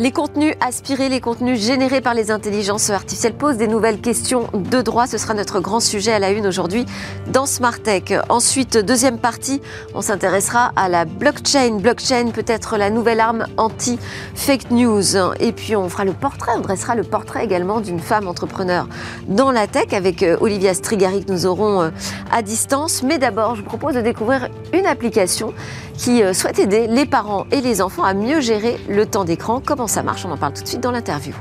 Les 0.00 0.12
contenus 0.12 0.54
aspirés, 0.60 1.08
les 1.08 1.20
contenus 1.20 1.60
générés 1.60 2.00
par 2.00 2.14
les 2.14 2.30
intelligences 2.30 2.88
artificielles 2.88 3.34
posent 3.34 3.56
des 3.56 3.66
nouvelles 3.66 4.00
questions 4.00 4.48
de 4.54 4.80
droit. 4.80 5.08
Ce 5.08 5.18
sera 5.18 5.34
notre 5.34 5.58
grand 5.58 5.80
sujet 5.80 6.12
à 6.12 6.20
la 6.20 6.30
une 6.30 6.46
aujourd'hui 6.46 6.86
dans 7.32 7.46
Smart 7.46 7.80
Tech. 7.80 8.04
Ensuite, 8.28 8.78
deuxième 8.78 9.18
partie, 9.18 9.60
on 9.94 10.00
s'intéressera 10.00 10.70
à 10.76 10.88
la 10.88 11.04
blockchain. 11.04 11.78
Blockchain 11.80 12.30
peut 12.32 12.44
être 12.46 12.76
la 12.76 12.90
nouvelle 12.90 13.18
arme 13.18 13.46
anti-fake 13.56 14.70
news. 14.70 15.16
Et 15.40 15.50
puis 15.50 15.74
on 15.74 15.88
fera 15.88 16.04
le 16.04 16.12
portrait, 16.12 16.52
on 16.54 16.60
dressera 16.60 16.94
le 16.94 17.02
portrait 17.02 17.44
également 17.44 17.80
d'une 17.80 17.98
femme 17.98 18.28
entrepreneur 18.28 18.86
dans 19.26 19.50
la 19.50 19.66
tech 19.66 19.92
avec 19.92 20.22
euh, 20.22 20.36
Olivia 20.40 20.74
Strigari 20.74 21.24
que 21.24 21.32
nous 21.32 21.44
aurons 21.44 21.82
euh, 21.82 21.90
à 22.30 22.42
distance. 22.42 23.02
Mais 23.02 23.18
d'abord, 23.18 23.56
je 23.56 23.62
vous 23.62 23.66
propose 23.66 23.94
de 23.94 24.00
découvrir 24.00 24.48
une 24.72 24.86
application 24.86 25.54
qui 25.94 26.22
euh, 26.22 26.32
souhaite 26.32 26.60
aider 26.60 26.86
les 26.86 27.04
parents 27.04 27.46
et 27.50 27.60
les 27.60 27.82
enfants 27.82 28.04
à 28.04 28.14
mieux 28.14 28.40
gérer 28.40 28.78
le 28.88 29.04
temps 29.04 29.24
d'écran. 29.24 29.60
Comment 29.64 29.87
ça 29.88 30.02
marche 30.02 30.24
On 30.24 30.30
en 30.30 30.36
parle 30.36 30.52
tout 30.52 30.62
de 30.62 30.68
suite 30.68 30.82
dans 30.82 30.92
l'interview. 30.92 31.34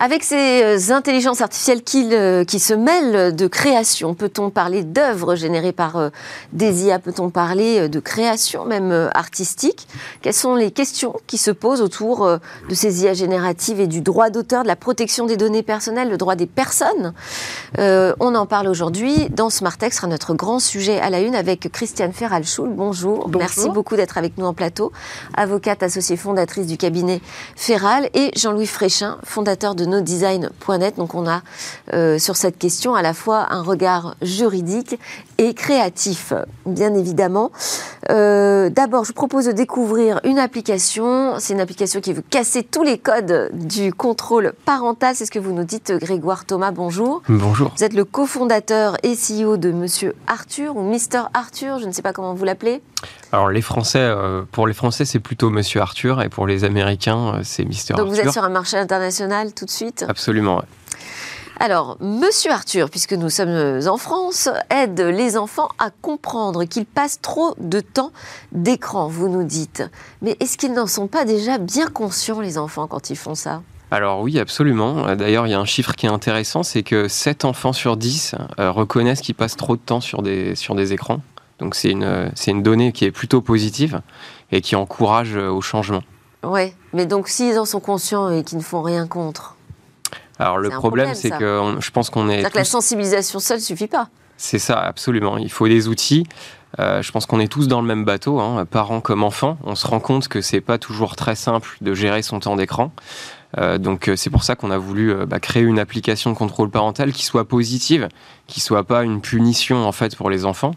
Avec 0.00 0.24
ces 0.24 0.62
euh, 0.64 0.92
intelligences 0.92 1.40
artificielles 1.40 1.82
qui, 1.82 2.10
qui, 2.48 2.58
se 2.58 2.74
mêlent 2.74 3.34
de 3.34 3.46
création, 3.46 4.14
peut-on 4.14 4.50
parler 4.50 4.82
d'œuvres 4.82 5.36
générées 5.36 5.72
par 5.72 5.96
euh, 5.96 6.08
des 6.52 6.86
IA 6.86 6.98
Peut-on 6.98 7.30
parler 7.30 7.80
euh, 7.80 7.88
de 7.88 8.00
création 8.00 8.64
même 8.64 9.10
artistique? 9.14 9.86
Quelles 10.20 10.34
sont 10.34 10.56
les 10.56 10.72
questions 10.72 11.14
qui 11.28 11.38
se 11.38 11.52
posent 11.52 11.80
autour 11.80 12.28
de 12.68 12.74
ces 12.74 13.04
IA 13.04 13.14
génératives 13.14 13.80
et 13.80 13.86
du 13.86 14.00
droit 14.00 14.30
d'auteur, 14.30 14.62
de 14.62 14.68
la 14.68 14.76
protection 14.76 15.26
des 15.26 15.36
données 15.36 15.62
personnelles, 15.62 16.10
le 16.10 16.16
droit 16.16 16.34
des 16.34 16.46
personnes? 16.46 17.12
On 17.78 18.34
en 18.34 18.46
parle 18.46 18.68
aujourd'hui. 18.68 19.28
Dans 19.30 19.50
Smart 19.50 19.76
Tech 19.76 19.92
sera 19.92 20.06
notre 20.06 20.34
grand 20.34 20.58
sujet 20.58 20.98
à 21.00 21.10
la 21.10 21.20
une 21.20 21.34
avec 21.34 21.70
Christiane 21.72 22.12
Ferralschul. 22.12 22.70
Bonjour. 22.70 23.28
Bonjour. 23.28 23.38
Merci 23.38 23.68
beaucoup 23.68 23.96
d'être 23.96 24.18
avec 24.18 24.38
nous 24.38 24.46
en 24.46 24.54
plateau. 24.54 24.92
Avocate 25.36 25.82
associée 25.82 26.16
fondatrice 26.16 26.66
du 26.66 26.76
cabinet 26.76 27.20
Ferral 27.56 28.08
et 28.14 28.30
Jean-Louis 28.36 28.66
Fréchin, 28.66 29.18
fondateur 29.24 29.74
de 29.74 29.83
design.net. 30.00 30.96
Donc 30.96 31.14
on 31.14 31.26
a 31.28 31.42
euh, 31.92 32.18
sur 32.18 32.36
cette 32.36 32.58
question 32.58 32.94
à 32.94 33.02
la 33.02 33.14
fois 33.14 33.46
un 33.50 33.62
regard 33.62 34.16
juridique 34.22 34.98
et 35.38 35.54
créatif, 35.54 36.32
bien 36.66 36.94
évidemment. 36.94 37.50
Euh, 38.10 38.70
d'abord, 38.70 39.04
je 39.04 39.08
vous 39.08 39.14
propose 39.14 39.46
de 39.46 39.52
découvrir 39.52 40.20
une 40.24 40.38
application. 40.38 41.34
C'est 41.38 41.54
une 41.54 41.60
application 41.60 42.00
qui 42.00 42.12
veut 42.12 42.22
casser 42.28 42.62
tous 42.62 42.82
les 42.82 42.98
codes 42.98 43.50
du 43.52 43.92
contrôle 43.92 44.52
parental. 44.64 45.14
C'est 45.14 45.26
ce 45.26 45.30
que 45.30 45.38
vous 45.38 45.52
nous 45.52 45.64
dites, 45.64 45.92
Grégoire 45.92 46.44
Thomas. 46.44 46.70
Bonjour. 46.70 47.22
Bonjour. 47.28 47.72
Vous 47.76 47.84
êtes 47.84 47.94
le 47.94 48.04
cofondateur 48.04 48.96
et 49.02 49.14
CEO 49.14 49.56
de 49.56 49.72
Monsieur 49.72 50.14
Arthur 50.26 50.76
ou 50.76 50.82
Mister 50.82 51.22
Arthur, 51.32 51.78
je 51.78 51.86
ne 51.86 51.92
sais 51.92 52.02
pas 52.02 52.12
comment 52.12 52.34
vous 52.34 52.44
l'appelez. 52.44 52.82
Alors 53.32 53.50
les 53.50 53.62
Français, 53.62 53.98
euh, 54.00 54.42
pour 54.50 54.66
les 54.66 54.74
Français, 54.74 55.04
c'est 55.04 55.18
plutôt 55.18 55.50
Monsieur 55.50 55.80
Arthur 55.80 56.22
et 56.22 56.28
pour 56.28 56.46
les 56.46 56.64
Américains, 56.64 57.40
c'est 57.42 57.64
Mister 57.64 57.94
Arthur. 57.94 58.04
Donc 58.04 58.14
vous 58.14 58.20
êtes 58.20 58.32
sur 58.32 58.44
un 58.44 58.48
marché 58.48 58.76
international 58.76 59.52
tout 59.52 59.64
de 59.64 59.70
suite? 59.70 60.04
Absolument. 60.08 60.62
Alors, 61.60 61.96
Monsieur 62.00 62.50
Arthur, 62.50 62.90
puisque 62.90 63.12
nous 63.12 63.30
sommes 63.30 63.80
en 63.86 63.96
France, 63.96 64.48
aide 64.70 65.00
les 65.00 65.36
enfants 65.36 65.68
à 65.78 65.90
comprendre 65.90 66.64
qu'ils 66.64 66.86
passent 66.86 67.20
trop 67.20 67.54
de 67.58 67.80
temps 67.80 68.10
d'écran, 68.52 69.06
vous 69.06 69.28
nous 69.28 69.44
dites. 69.44 69.84
Mais 70.20 70.36
est-ce 70.40 70.58
qu'ils 70.58 70.72
n'en 70.72 70.88
sont 70.88 71.06
pas 71.06 71.24
déjà 71.24 71.58
bien 71.58 71.86
conscients, 71.86 72.40
les 72.40 72.58
enfants, 72.58 72.88
quand 72.88 73.10
ils 73.10 73.16
font 73.16 73.36
ça? 73.36 73.62
Alors 73.92 74.20
oui, 74.22 74.40
absolument. 74.40 75.14
D'ailleurs, 75.14 75.46
il 75.46 75.50
y 75.50 75.54
a 75.54 75.60
un 75.60 75.64
chiffre 75.64 75.94
qui 75.94 76.06
est 76.06 76.10
intéressant, 76.10 76.64
c'est 76.64 76.82
que 76.82 77.06
7 77.06 77.44
enfants 77.44 77.72
sur 77.72 77.96
10 77.96 78.34
euh, 78.58 78.72
reconnaissent 78.72 79.20
qu'ils 79.20 79.36
passent 79.36 79.56
trop 79.56 79.76
de 79.76 79.80
temps 79.80 80.00
sur 80.00 80.22
des, 80.22 80.56
sur 80.56 80.74
des 80.74 80.92
écrans. 80.92 81.20
Donc 81.60 81.76
c'est 81.76 81.90
une, 81.90 82.32
une 82.48 82.62
donnée 82.64 82.90
qui 82.90 83.04
est 83.04 83.12
plutôt 83.12 83.40
positive 83.40 84.00
et 84.50 84.60
qui 84.60 84.74
encourage 84.74 85.36
euh, 85.36 85.48
au 85.48 85.60
changement. 85.60 86.02
Oui, 86.42 86.72
mais 86.92 87.06
donc 87.06 87.28
s'ils 87.28 87.58
en 87.58 87.64
sont 87.64 87.78
conscients 87.78 88.30
et 88.30 88.42
qu'ils 88.42 88.58
ne 88.58 88.62
font 88.64 88.82
rien 88.82 89.06
contre 89.06 89.53
alors 90.38 90.58
le 90.58 90.70
problème, 90.70 91.14
c'est 91.14 91.30
que 91.30 91.76
je 91.78 91.90
pense 91.90 92.10
qu'on 92.10 92.28
est. 92.28 92.32
C'est-à-dire 92.32 92.52
que 92.52 92.58
la 92.58 92.64
sensibilisation 92.64 93.38
seule 93.38 93.60
suffit 93.60 93.86
pas. 93.86 94.08
C'est 94.36 94.58
ça, 94.58 94.80
absolument. 94.80 95.38
Il 95.38 95.50
faut 95.50 95.68
des 95.68 95.88
outils. 95.88 96.26
Euh, 96.80 97.02
je 97.02 97.12
pense 97.12 97.26
qu'on 97.26 97.38
est 97.38 97.48
tous 97.48 97.68
dans 97.68 97.80
le 97.80 97.86
même 97.86 98.04
bateau, 98.04 98.40
hein, 98.40 98.64
parents 98.68 99.00
comme 99.00 99.22
enfants. 99.22 99.58
On 99.64 99.74
se 99.74 99.86
rend 99.86 100.00
compte 100.00 100.28
que 100.28 100.40
c'est 100.40 100.60
pas 100.60 100.78
toujours 100.78 101.14
très 101.14 101.36
simple 101.36 101.76
de 101.80 101.94
gérer 101.94 102.22
son 102.22 102.40
temps 102.40 102.56
d'écran. 102.56 102.90
Euh, 103.58 103.78
donc 103.78 104.08
euh, 104.08 104.16
c'est 104.16 104.30
pour 104.30 104.42
ça 104.42 104.56
qu'on 104.56 104.72
a 104.72 104.78
voulu 104.78 105.14
bah, 105.26 105.38
créer 105.38 105.62
une 105.62 105.78
application 105.78 106.32
de 106.32 106.36
contrôle 106.36 106.70
parental 106.70 107.12
qui 107.12 107.24
soit 107.24 107.46
positive, 107.46 108.08
qui 108.48 108.60
soit 108.60 108.82
pas 108.82 109.04
une 109.04 109.20
punition 109.20 109.86
en 109.86 109.92
fait 109.92 110.16
pour 110.16 110.30
les 110.30 110.44
enfants, 110.44 110.74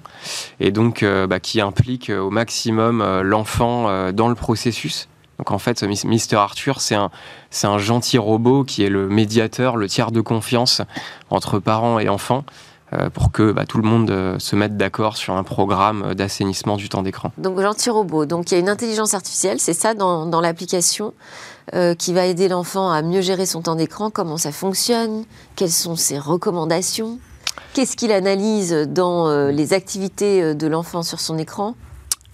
et 0.59 0.69
donc 0.69 1.03
bah, 1.03 1.39
qui 1.39 1.59
implique 1.61 2.11
au 2.11 2.29
maximum 2.29 3.21
l'enfant 3.21 4.11
dans 4.11 4.27
le 4.27 4.35
processus. 4.35 5.07
Donc 5.37 5.51
en 5.51 5.59
fait, 5.59 5.83
Mister 5.83 6.35
Arthur, 6.35 6.81
c'est 6.81 6.95
un, 6.95 7.77
gentil 7.77 8.17
robot 8.17 8.63
qui 8.63 8.83
est 8.83 8.89
le 8.89 9.07
médiateur, 9.07 9.77
le 9.77 9.87
tiers 9.87 10.11
de 10.11 10.21
confiance 10.21 10.81
entre 11.29 11.59
parents 11.59 11.99
et 11.99 12.09
enfants. 12.09 12.43
Euh, 12.93 13.09
pour 13.09 13.33
que 13.33 13.51
bah, 13.51 13.65
tout 13.65 13.79
le 13.79 13.83
monde 13.83 14.09
euh, 14.09 14.39
se 14.39 14.55
mette 14.55 14.77
d'accord 14.77 15.17
sur 15.17 15.33
un 15.33 15.43
programme 15.43 16.13
d'assainissement 16.13 16.77
du 16.77 16.87
temps 16.87 17.03
d'écran. 17.03 17.33
Donc 17.37 17.59
gentil 17.59 17.89
robot, 17.89 18.25
donc 18.25 18.49
il 18.49 18.53
y 18.53 18.57
a 18.57 18.61
une 18.61 18.69
intelligence 18.69 19.13
artificielle, 19.13 19.59
c'est 19.59 19.73
ça 19.73 19.93
dans, 19.93 20.25
dans 20.25 20.39
l'application, 20.39 21.13
euh, 21.75 21.95
qui 21.95 22.13
va 22.13 22.25
aider 22.25 22.47
l'enfant 22.47 22.89
à 22.89 23.01
mieux 23.01 23.19
gérer 23.19 23.45
son 23.45 23.61
temps 23.61 23.75
d'écran, 23.75 24.09
comment 24.09 24.37
ça 24.37 24.53
fonctionne, 24.53 25.25
quelles 25.57 25.69
sont 25.69 25.97
ses 25.97 26.17
recommandations, 26.17 27.19
qu'est-ce 27.73 27.97
qu'il 27.97 28.13
analyse 28.13 28.71
dans 28.71 29.49
les 29.49 29.73
activités 29.73 30.55
de 30.55 30.67
l'enfant 30.67 31.03
sur 31.03 31.19
son 31.19 31.37
écran 31.37 31.75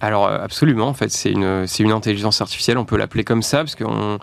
alors 0.00 0.26
euh, 0.26 0.38
absolument, 0.42 0.88
en 0.88 0.94
fait, 0.94 1.10
c'est 1.10 1.30
une, 1.30 1.66
c'est 1.66 1.82
une 1.82 1.92
intelligence 1.92 2.40
artificielle, 2.40 2.78
on 2.78 2.84
peut 2.84 2.96
l'appeler 2.96 3.24
comme 3.24 3.42
ça, 3.42 3.58
parce 3.58 3.74
qu'on 3.74 4.18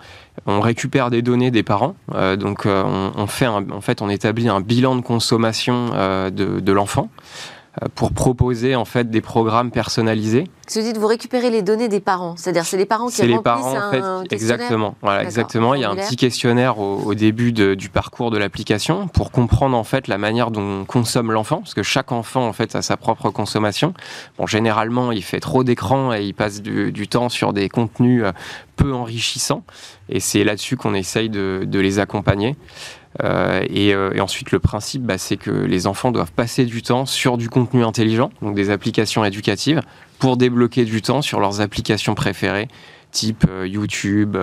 on 0.46 0.60
récupère 0.60 1.10
des 1.10 1.22
données 1.22 1.50
des 1.50 1.62
parents, 1.62 1.96
euh, 2.14 2.36
donc 2.36 2.66
euh, 2.66 3.10
on, 3.16 3.26
fait 3.26 3.46
en 3.46 3.80
fait, 3.80 4.02
on 4.02 4.08
établit 4.08 4.48
un 4.48 4.60
bilan 4.60 4.96
de 4.96 5.00
consommation 5.00 5.90
de, 6.30 6.60
de 6.60 6.72
l'enfant. 6.72 7.08
Euh, 7.80 7.86
pour 7.94 8.12
proposer 8.12 8.76
en 8.76 8.84
fait 8.84 9.08
des 9.08 9.22
programmes 9.22 9.70
personnalisés. 9.70 10.44
Vous 10.74 10.82
dites 10.82 10.98
vous 10.98 11.06
récupérez 11.06 11.48
les 11.48 11.62
données 11.62 11.88
des 11.88 12.00
parents, 12.00 12.36
c'est-à-dire 12.36 12.66
c'est 12.66 12.76
les 12.76 12.84
parents 12.84 13.08
qui 13.08 13.22
remplissent 13.22 13.36
les 13.36 13.42
parents, 13.42 13.88
en 13.88 13.90
fait, 13.90 14.34
Exactement, 14.34 14.94
voilà, 15.00 15.22
exactement. 15.22 15.74
Il 15.74 15.80
y 15.80 15.84
a 15.84 15.88
un 15.88 15.96
petit 15.96 16.16
questionnaire 16.16 16.78
au, 16.78 17.14
début 17.14 17.52
du 17.52 17.88
parcours 17.88 18.30
de 18.30 18.36
l'application 18.36 19.08
pour 19.08 19.30
comprendre 19.30 19.74
en 19.74 19.84
fait 19.84 20.06
la 20.06 20.18
manière 20.18 20.50
dont 20.50 20.84
consomme 20.84 21.32
l'enfant, 21.32 21.60
parce 21.60 21.72
que 21.72 21.82
chaque 21.82 22.12
enfant 22.12 22.46
en 22.46 22.52
fait 22.52 22.76
a 22.76 22.82
sa 22.82 22.98
propre 22.98 23.30
consommation. 23.30 23.94
Bon, 24.36 24.46
généralement, 24.46 25.10
il 25.10 25.22
fait 25.22 25.40
trop 25.40 25.64
d'écran 25.64 26.12
et 26.12 26.24
il 26.24 26.34
passe 26.34 26.60
du, 26.60 26.92
du, 26.92 27.08
temps 27.08 27.30
sur 27.30 27.54
des 27.54 27.70
contenus 27.70 28.22
euh, 28.22 28.32
peu 28.76 28.92
enrichissants, 28.92 29.64
et 30.10 30.20
c'est 30.20 30.44
là-dessus 30.44 30.76
qu'on 30.76 30.92
essaye 30.92 31.30
de, 31.30 31.62
de 31.66 31.80
les 31.80 32.00
accompagner. 32.00 32.54
Euh, 33.22 33.64
euh, 33.70 34.12
et, 34.14 34.20
ensuite, 34.20 34.52
le 34.52 34.58
principe, 34.58 35.02
bah, 35.02 35.18
c'est 35.18 35.36
que 35.36 35.50
les 35.50 35.86
enfants 35.86 36.12
doivent 36.12 36.32
passer 36.32 36.64
du 36.64 36.82
temps 36.82 37.06
sur 37.06 37.36
du 37.36 37.48
contenu 37.48 37.84
intelligent, 37.84 38.30
donc 38.40 38.54
des 38.54 38.70
applications 38.70 39.24
éducatives, 39.24 39.82
pour 40.18 40.36
débloquer 40.36 40.84
du 40.84 41.02
temps 41.02 41.22
sur 41.22 41.40
leurs 41.40 41.60
applications 41.60 42.14
préférées, 42.14 42.68
type 43.10 43.44
euh, 43.48 43.66
YouTube, 43.66 44.36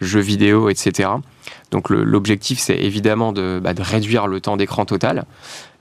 jeux 0.00 0.20
vidéo, 0.20 0.68
etc. 0.70 1.10
Donc 1.70 1.90
l'objectif, 1.90 2.58
c'est 2.58 2.76
évidemment 2.76 3.32
de, 3.32 3.60
bah, 3.62 3.74
de, 3.74 3.82
réduire 3.82 4.26
le 4.26 4.40
temps 4.40 4.56
d'écran 4.56 4.84
total, 4.84 5.24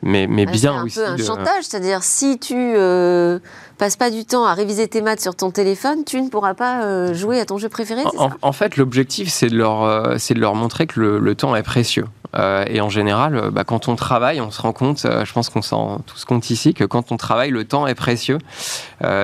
mais, 0.01 0.27
mais 0.27 0.45
ah, 0.47 0.51
bien 0.51 0.83
aussi. 0.83 0.95
C'est 0.95 1.05
un 1.05 1.15
peu 1.15 1.21
un 1.21 1.25
chantage, 1.25 1.63
c'est-à-dire 1.63 2.03
si 2.03 2.39
tu 2.39 2.55
euh, 2.55 3.39
passes 3.79 3.95
pas 3.95 4.11
du 4.11 4.25
temps 4.25 4.45
à 4.45 4.53
réviser 4.53 4.87
tes 4.87 5.01
maths 5.01 5.21
sur 5.21 5.35
ton 5.35 5.49
téléphone, 5.49 6.03
tu 6.05 6.21
ne 6.21 6.29
pourras 6.29 6.53
pas 6.53 6.83
euh, 6.83 7.13
jouer 7.15 7.39
à 7.39 7.45
ton 7.45 7.57
jeu 7.57 7.69
préféré. 7.69 8.03
En, 8.17 8.29
en, 8.41 8.51
fait, 8.51 8.77
l'objectif, 8.77 9.29
c'est 9.29 9.47
de 9.47 9.57
leur, 9.57 9.83
euh, 9.83 10.17
de 10.17 10.39
leur 10.39 10.53
montrer 10.53 10.85
que 10.85 10.99
le, 10.99 11.17
le 11.17 11.35
temps 11.35 11.55
est 11.55 11.63
précieux. 11.63 12.05
Euh, 12.37 12.63
et 12.67 12.79
en 12.79 12.89
général, 12.89 13.49
bah, 13.51 13.63
quand 13.63 13.87
on 13.87 13.95
travaille, 13.95 14.39
on 14.39 14.51
se 14.51 14.61
rend 14.61 14.73
compte, 14.73 14.99
je 15.01 15.33
pense 15.33 15.49
qu'on 15.49 15.63
s'en 15.63 15.99
tous 15.99 16.25
compte 16.25 16.51
ici, 16.51 16.75
que 16.75 16.83
quand 16.83 17.11
on 17.11 17.17
travaille, 17.17 17.49
le 17.49 17.63
temps 17.63 17.87
est 17.87 17.95
précieux. 17.95 18.37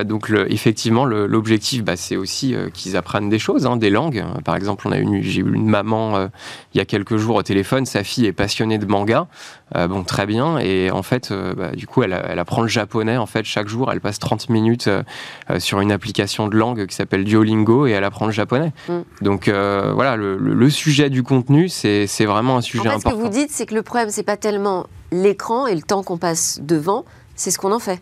donc 0.05 0.29
le, 0.29 0.51
effectivement, 0.51 1.05
l'objectif, 1.05 1.83
bah, 1.83 1.97
c'est 1.97 2.15
aussi 2.15 2.55
qu'ils 2.73 2.97
apprennent 2.97 3.29
des 3.29 3.37
choses, 3.37 3.67
hein, 3.67 3.77
des 3.77 3.91
langues. 3.91 4.25
Par 4.43 4.55
exemple, 4.55 4.87
on 4.87 4.91
a 4.91 4.97
une, 4.97 5.21
j'ai 5.21 5.41
eu 5.41 5.53
une 5.53 5.69
maman 5.69 6.24
il 6.73 6.77
y 6.77 6.81
a 6.81 6.85
quelques 6.85 7.17
jours 7.17 7.35
au 7.35 7.43
téléphone, 7.43 7.85
sa 7.85 8.03
fille 8.03 8.25
est 8.25 8.33
passionnée 8.33 8.77
de 8.77 8.85
manga. 8.85 9.27
bon, 9.73 10.03
très 10.03 10.25
bien. 10.25 10.57
Et 10.59 10.91
en 10.91 11.03
fait, 11.03 11.31
bah, 11.31 11.71
du 11.71 11.87
coup, 11.87 12.03
elle, 12.03 12.19
elle, 12.27 12.39
apprend 12.39 12.61
le 12.61 12.67
japonais. 12.67 13.17
En 13.17 13.25
fait, 13.25 13.45
chaque 13.45 13.67
jour, 13.67 13.91
elle 13.91 14.01
passe 14.01 14.19
30 14.19 14.49
minutes 14.49 14.87
euh, 14.87 15.03
euh, 15.49 15.59
sur 15.59 15.79
une 15.79 15.91
application 15.91 16.47
de 16.47 16.55
langue 16.55 16.85
qui 16.87 16.95
s'appelle 16.95 17.23
Duolingo 17.23 17.87
et 17.87 17.91
elle 17.91 18.03
apprend 18.03 18.25
le 18.25 18.31
japonais. 18.31 18.73
Mm. 18.89 18.99
Donc 19.21 19.47
euh, 19.47 19.91
voilà, 19.93 20.15
le, 20.15 20.69
sujet 20.69 21.09
du 21.09 21.23
contenu, 21.23 21.69
c'est 21.69 22.07
vraiment 22.25 22.57
un 22.57 22.61
sujet 22.61 22.87
important. 22.87 23.11
Ce 23.11 23.15
que 23.15 23.19
vous 23.19 23.29
dites, 23.29 23.51
c'est 23.51 23.65
que 23.65 23.75
le 23.75 23.83
problème, 23.83 24.09
c'est 24.09 24.23
pas 24.23 24.37
tellement 24.37 24.87
l'écran 25.11 25.67
et 25.67 25.75
le 25.75 25.81
temps 25.81 26.03
qu'on 26.03 26.17
passe 26.17 26.59
devant, 26.61 27.05
c'est 27.35 27.51
ce 27.51 27.59
qu'on 27.59 27.71
en 27.71 27.79
fait. 27.79 28.01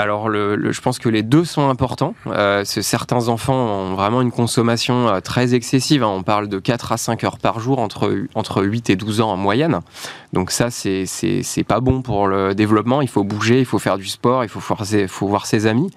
Alors, 0.00 0.32
je 0.32 0.80
pense 0.80 1.00
que 1.00 1.08
les 1.08 1.24
deux 1.24 1.44
sont 1.44 1.68
importants. 1.68 2.14
Euh, 2.28 2.62
certains 2.64 3.26
enfants 3.26 3.56
ont 3.56 3.94
vraiment 3.94 4.22
une 4.22 4.30
consommation 4.30 5.08
euh, 5.08 5.18
très 5.18 5.56
excessive. 5.56 6.04
Hein. 6.04 6.08
On 6.08 6.22
parle 6.22 6.46
de 6.46 6.60
4 6.60 6.92
à 6.92 6.96
5 6.96 7.24
heures 7.24 7.38
par 7.38 7.58
jour, 7.58 7.80
entre, 7.80 8.26
entre 8.36 8.62
8 8.62 8.90
et 8.90 8.96
12 8.96 9.20
ans 9.20 9.32
en 9.32 9.36
moyenne. 9.36 9.80
Donc 10.32 10.52
ça, 10.52 10.70
c'est 10.70 11.64
pas 11.66 11.80
bon 11.80 12.02
pour 12.02 12.28
le 12.28 12.54
développement. 12.54 13.02
Il 13.02 13.08
faut 13.08 13.24
bouger, 13.24 13.58
il 13.58 13.64
faut 13.64 13.80
faire 13.80 13.98
du 13.98 14.06
sport, 14.06 14.44
il 14.44 14.48
faut, 14.48 14.60
faut 14.60 15.26
voir 15.26 15.46
ses 15.46 15.66
amis. 15.66 15.90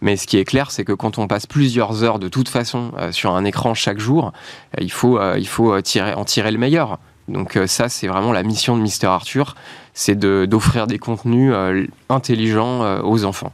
Mais 0.00 0.16
ce 0.16 0.26
qui 0.26 0.38
est 0.38 0.46
clair, 0.46 0.70
c'est 0.70 0.84
que 0.84 0.92
quand 0.92 1.18
on 1.18 1.28
passe 1.28 1.46
plusieurs 1.46 2.04
heures 2.04 2.18
de 2.18 2.28
toute 2.28 2.48
façon 2.48 2.92
euh, 2.98 3.12
sur 3.12 3.34
un 3.34 3.44
écran 3.44 3.74
chaque 3.74 3.98
jour, 3.98 4.32
il 4.80 4.90
faut, 4.90 5.20
il 5.36 5.46
faut 5.46 5.78
tirer, 5.82 6.14
en 6.14 6.24
tirer 6.24 6.52
le 6.52 6.58
meilleur. 6.58 6.98
Donc 7.28 7.58
ça, 7.66 7.88
c'est 7.88 8.08
vraiment 8.08 8.32
la 8.32 8.42
mission 8.42 8.76
de 8.76 8.82
Mister 8.82 9.06
Arthur, 9.06 9.54
c'est 9.94 10.18
d'offrir 10.18 10.86
des 10.86 10.98
contenus 10.98 11.52
euh, 11.54 11.86
intelligents 12.08 12.82
euh, 12.82 13.02
aux 13.02 13.24
enfants. 13.24 13.52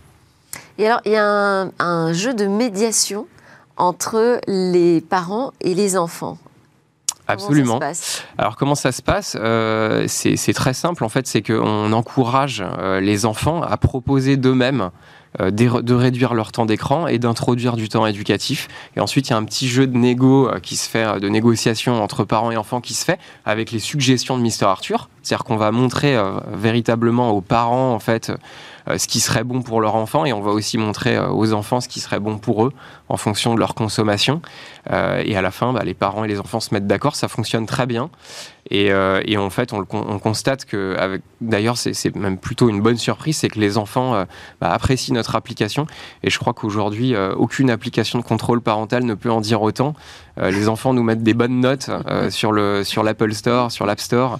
Et 0.78 0.86
alors, 0.86 1.00
il 1.04 1.12
y 1.12 1.16
a 1.16 1.68
un, 1.78 2.12
jeu 2.12 2.34
de 2.34 2.46
médiation 2.46 3.26
entre 3.76 4.40
les 4.46 5.00
parents 5.00 5.52
et 5.60 5.74
les 5.74 5.96
enfants. 5.96 6.38
Absolument. 7.26 7.78
Alors 8.38 8.56
comment 8.56 8.74
ça 8.74 8.90
se 8.90 9.02
passe? 9.02 9.36
Euh, 9.38 10.06
C'est 10.08 10.54
très 10.54 10.72
simple 10.72 11.04
en 11.04 11.10
fait, 11.10 11.26
c'est 11.26 11.42
qu'on 11.42 11.92
encourage 11.92 12.64
les 13.00 13.26
enfants 13.26 13.60
à 13.60 13.76
proposer 13.76 14.38
d'eux-mêmes 14.38 14.80
euh, 14.80 14.90
de 15.38 15.94
réduire 15.94 16.34
leur 16.34 16.52
temps 16.52 16.66
d'écran 16.66 17.06
et 17.06 17.18
d'introduire 17.18 17.76
du 17.76 17.88
temps 17.88 18.06
éducatif. 18.06 18.68
Et 18.96 19.00
ensuite, 19.00 19.28
il 19.28 19.30
y 19.30 19.34
a 19.34 19.36
un 19.36 19.44
petit 19.44 19.68
jeu 19.68 19.86
de 19.86 19.96
euh, 19.98 20.58
qui 20.60 20.76
se 20.76 20.88
fait, 20.88 21.04
euh, 21.04 21.18
de 21.18 21.28
négociation 21.28 22.02
entre 22.02 22.24
parents 22.24 22.50
et 22.50 22.56
enfants 22.56 22.80
qui 22.80 22.94
se 22.94 23.04
fait 23.04 23.18
avec 23.44 23.70
les 23.70 23.78
suggestions 23.78 24.36
de 24.36 24.42
Mister 24.42 24.64
Arthur. 24.64 25.08
C'est-à-dire 25.22 25.44
qu'on 25.44 25.56
va 25.56 25.70
montrer 25.72 26.16
véritablement 26.54 27.32
aux 27.32 27.42
parents 27.42 27.92
en 27.92 27.98
fait 27.98 28.32
ce 28.96 29.06
qui 29.06 29.20
serait 29.20 29.44
bon 29.44 29.60
pour 29.60 29.82
leur 29.82 29.94
enfant 29.94 30.24
et 30.24 30.32
on 30.32 30.40
va 30.40 30.52
aussi 30.52 30.78
montrer 30.78 31.18
aux 31.18 31.52
enfants 31.52 31.82
ce 31.82 31.88
qui 31.88 32.00
serait 32.00 32.20
bon 32.20 32.38
pour 32.38 32.64
eux 32.64 32.72
en 33.10 33.18
fonction 33.18 33.54
de 33.54 33.60
leur 33.60 33.74
consommation. 33.74 34.40
et 34.90 35.36
à 35.36 35.42
la 35.42 35.50
fin, 35.50 35.74
bah, 35.74 35.82
les 35.84 35.92
parents 35.92 36.24
et 36.24 36.28
les 36.28 36.40
enfants 36.40 36.60
se 36.60 36.72
mettent 36.72 36.86
d'accord, 36.86 37.14
ça 37.14 37.28
fonctionne 37.28 37.66
très 37.66 37.84
bien. 37.84 38.08
Et, 38.70 38.92
en 38.92 39.50
fait, 39.50 39.72
on, 39.72 39.84
constate 40.18 40.64
que, 40.64 41.20
d'ailleurs, 41.40 41.78
c'est 41.78 42.14
même 42.14 42.38
plutôt 42.38 42.68
une 42.68 42.80
bonne 42.80 42.98
surprise, 42.98 43.38
c'est 43.38 43.48
que 43.48 43.58
les 43.58 43.78
enfants 43.78 44.24
bah, 44.60 44.72
apprécient 44.72 45.14
notre 45.14 45.36
application. 45.36 45.86
Et 46.22 46.30
je 46.30 46.38
crois 46.38 46.52
qu'aujourd'hui, 46.52 47.14
euh, 47.14 47.34
aucune 47.34 47.70
application 47.70 48.18
de 48.18 48.24
contrôle 48.24 48.60
parental 48.60 49.04
ne 49.04 49.14
peut 49.14 49.30
en 49.30 49.40
dire 49.40 49.62
autant. 49.62 49.94
Euh, 50.40 50.50
les 50.50 50.68
enfants 50.68 50.94
nous 50.94 51.02
mettent 51.02 51.22
des 51.22 51.34
bonnes 51.34 51.60
notes 51.60 51.90
euh, 52.08 52.30
sur 52.30 52.52
le 52.52 52.84
sur 52.84 53.02
l'Apple 53.02 53.32
Store, 53.32 53.72
sur 53.72 53.86
l'App 53.86 54.00
Store. 54.00 54.38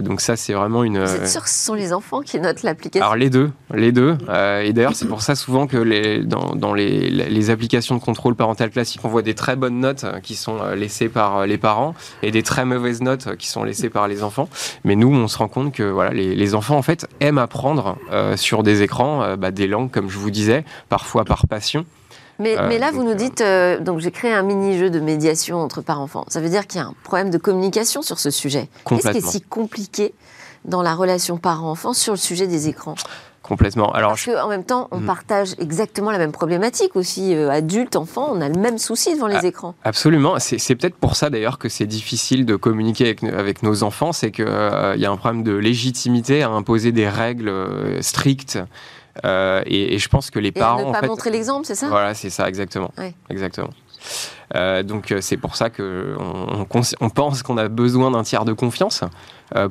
donc 0.00 0.20
ça, 0.20 0.36
c'est 0.36 0.52
vraiment 0.52 0.84
une. 0.84 1.02
Vous 1.04 1.14
êtes 1.14 1.28
sûr 1.28 1.42
que 1.42 1.48
ce 1.48 1.64
sont 1.64 1.74
les 1.74 1.92
enfants 1.92 2.20
qui 2.20 2.38
notent 2.38 2.62
l'application? 2.62 3.04
Alors 3.04 3.16
les 3.16 3.30
deux, 3.30 3.50
les 3.74 3.92
deux. 3.92 4.16
et 4.62 4.72
d'ailleurs, 4.72 4.94
c'est 4.94 5.08
pour 5.08 5.22
ça 5.22 5.34
souvent 5.34 5.66
que 5.66 5.76
les, 5.76 6.24
dans, 6.24 6.54
dans 6.54 6.72
les, 6.72 7.10
les, 7.10 7.50
applications 7.50 7.96
de 7.96 8.00
contrôle 8.00 8.36
parental 8.36 8.70
classiques, 8.70 9.00
on 9.04 9.08
voit 9.08 9.22
des 9.22 9.34
très 9.34 9.56
bonnes 9.56 9.80
notes 9.80 10.06
qui 10.22 10.36
sont 10.36 10.62
laissées 10.76 11.08
par 11.08 11.46
les 11.46 11.58
parents 11.58 11.94
et 12.22 12.30
des 12.30 12.42
très 12.42 12.64
mauvaises 12.64 13.02
notes 13.02 13.36
qui 13.36 13.48
sont 13.48 13.51
laissées 13.64 13.90
par 13.90 14.08
les 14.08 14.22
enfants. 14.22 14.48
Mais 14.84 14.96
nous, 14.96 15.12
on 15.12 15.28
se 15.28 15.38
rend 15.38 15.48
compte 15.48 15.72
que 15.72 15.82
voilà, 15.82 16.10
les, 16.12 16.34
les 16.34 16.54
enfants 16.54 16.76
en 16.76 16.82
fait 16.82 17.06
aiment 17.20 17.38
apprendre 17.38 17.96
sur 18.36 18.62
des 18.62 18.82
écrans 18.82 19.36
bah, 19.36 19.50
des 19.50 19.66
langues 19.66 19.90
comme 19.90 20.08
je 20.08 20.18
vous 20.18 20.30
disais, 20.30 20.64
parfois 20.88 21.24
par 21.24 21.46
passion. 21.46 21.84
Mais, 22.38 22.58
euh, 22.58 22.78
là, 22.78 22.90
vous 22.90 23.04
nous 23.04 23.10
euh, 23.10 23.14
dites, 23.14 23.40
euh, 23.40 23.78
donc 23.78 24.00
j'ai 24.00 24.10
créé 24.10 24.32
un 24.32 24.42
mini-jeu 24.42 24.90
de 24.90 25.00
médiation 25.00 25.58
entre 25.58 25.80
parents-enfants. 25.80 26.24
Ça 26.28 26.40
veut 26.40 26.48
dire 26.48 26.66
qu'il 26.66 26.80
y 26.80 26.84
a 26.84 26.86
un 26.86 26.94
problème 27.04 27.30
de 27.30 27.38
communication 27.38 28.02
sur 28.02 28.18
ce 28.18 28.30
sujet. 28.30 28.68
Qu'est-ce 28.86 29.10
qui 29.10 29.18
est 29.18 29.26
si 29.26 29.40
compliqué 29.40 30.14
dans 30.64 30.82
la 30.82 30.94
relation 30.94 31.38
parent-enfant 31.38 31.92
sur 31.92 32.14
le 32.14 32.18
sujet 32.18 32.46
des 32.46 32.68
écrans? 32.68 32.94
Complètement. 33.52 33.92
Alors, 33.92 34.12
Parce 34.12 34.24
qu'en 34.24 34.48
même 34.48 34.64
temps, 34.64 34.88
on 34.92 35.00
hmm. 35.00 35.06
partage 35.06 35.48
exactement 35.58 36.10
la 36.10 36.16
même 36.16 36.32
problématique 36.32 36.96
aussi. 36.96 37.34
adultes, 37.34 37.96
enfants, 37.96 38.30
on 38.32 38.40
a 38.40 38.48
le 38.48 38.58
même 38.58 38.78
souci 38.78 39.14
devant 39.14 39.26
les 39.26 39.36
ah, 39.42 39.46
écrans. 39.46 39.74
Absolument. 39.84 40.38
C'est 40.38 40.74
peut-être 40.74 40.96
pour 40.96 41.16
ça 41.16 41.28
d'ailleurs 41.28 41.58
que 41.58 41.68
c'est 41.68 41.86
difficile 41.86 42.46
de 42.46 42.56
communiquer 42.56 43.04
avec, 43.04 43.22
avec 43.24 43.62
nos 43.62 43.82
enfants. 43.82 44.12
C'est 44.12 44.30
qu'il 44.30 44.46
y 44.46 45.04
a 45.04 45.10
un 45.10 45.16
problème 45.16 45.42
de 45.42 45.52
légitimité 45.52 46.42
à 46.42 46.48
imposer 46.48 46.92
des 46.92 47.08
règles 47.08 47.52
strictes 48.00 48.58
euh, 49.24 49.62
et, 49.66 49.98
je 49.98 50.08
pense 50.08 50.30
que 50.30 50.38
les 50.38 50.52
parents. 50.52 50.80
Et 50.80 50.86
ne 50.86 50.92
pas 50.92 51.06
montrer 51.06 51.30
l'exemple, 51.30 51.66
c'est 51.66 51.74
ça? 51.74 51.88
Voilà, 51.88 52.14
c'est 52.14 52.30
ça, 52.30 52.48
exactement. 52.48 52.92
Exactement. 53.30 53.70
Euh, 54.54 54.82
donc 54.82 55.12
euh, 55.12 55.20
c'est 55.20 55.36
pour 55.36 55.54
ça 55.54 55.70
qu'on 55.70 56.66
on, 57.00 57.10
pense 57.10 57.42
qu'on 57.42 57.56
a 57.56 57.68
besoin 57.68 58.10
d'un 58.10 58.24
tiers 58.24 58.44
de 58.44 58.52
confiance 58.52 59.04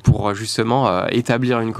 pour 0.04 0.34
justement 0.34 1.08
établir 1.08 1.60
une 1.60 1.74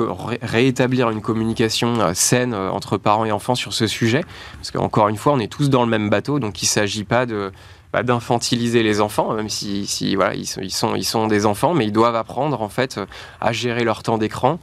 une 1.12 1.22
communication 1.22 2.14
saine 2.14 2.54
entre 2.54 2.98
parents 2.98 3.26
et 3.26 3.32
enfants 3.32 3.56
sur 3.56 3.74
ce 3.74 3.88
sujet. 3.88 4.24
Parce 4.56 4.72
qu'encore 4.72 5.08
une 5.10 5.18
fois, 5.18 5.34
on 5.34 5.40
est 5.40 5.52
tous 5.52 5.70
dans 5.70 5.84
le 5.84 5.90
même 5.90 6.10
bateau, 6.10 6.40
donc 6.40 6.62
il 6.62 6.66
ne 6.66 6.70
s'agit 6.70 7.04
pas 7.04 7.26
de 7.26 7.52
bah, 7.94 8.04
d'infantiliser 8.04 8.84
les 8.84 9.02
enfants, 9.02 9.34
même 9.34 9.50
si, 9.50 10.16
voilà, 10.16 10.34
ils 10.34 10.72
sont, 10.72 11.28
des 11.28 11.46
enfants, 11.46 11.74
mais 11.74 11.86
ils 11.86 11.92
doivent 11.92 12.16
apprendre 12.16 12.62
en 12.62 12.70
fait 12.70 13.02
à 13.42 13.52
gérer 13.52 13.84
leur 13.84 14.02
temps 14.02 14.18
d'écran, 14.18 14.60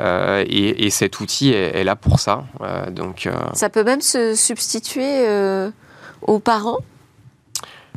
euh, 0.00 0.44
et, 0.48 0.90
cet 0.90 1.20
outil 1.20 1.52
est, 1.52 1.84
là 1.84 1.94
pour 1.94 2.18
ça. 2.18 2.44
Euh, 2.62 2.90
donc, 2.90 3.26
euh, 3.26 3.32
ça 3.52 3.68
peut 3.68 3.84
même 3.84 4.00
se 4.00 4.34
substituer 4.34 5.24
aux 6.22 6.38
parents? 6.38 6.80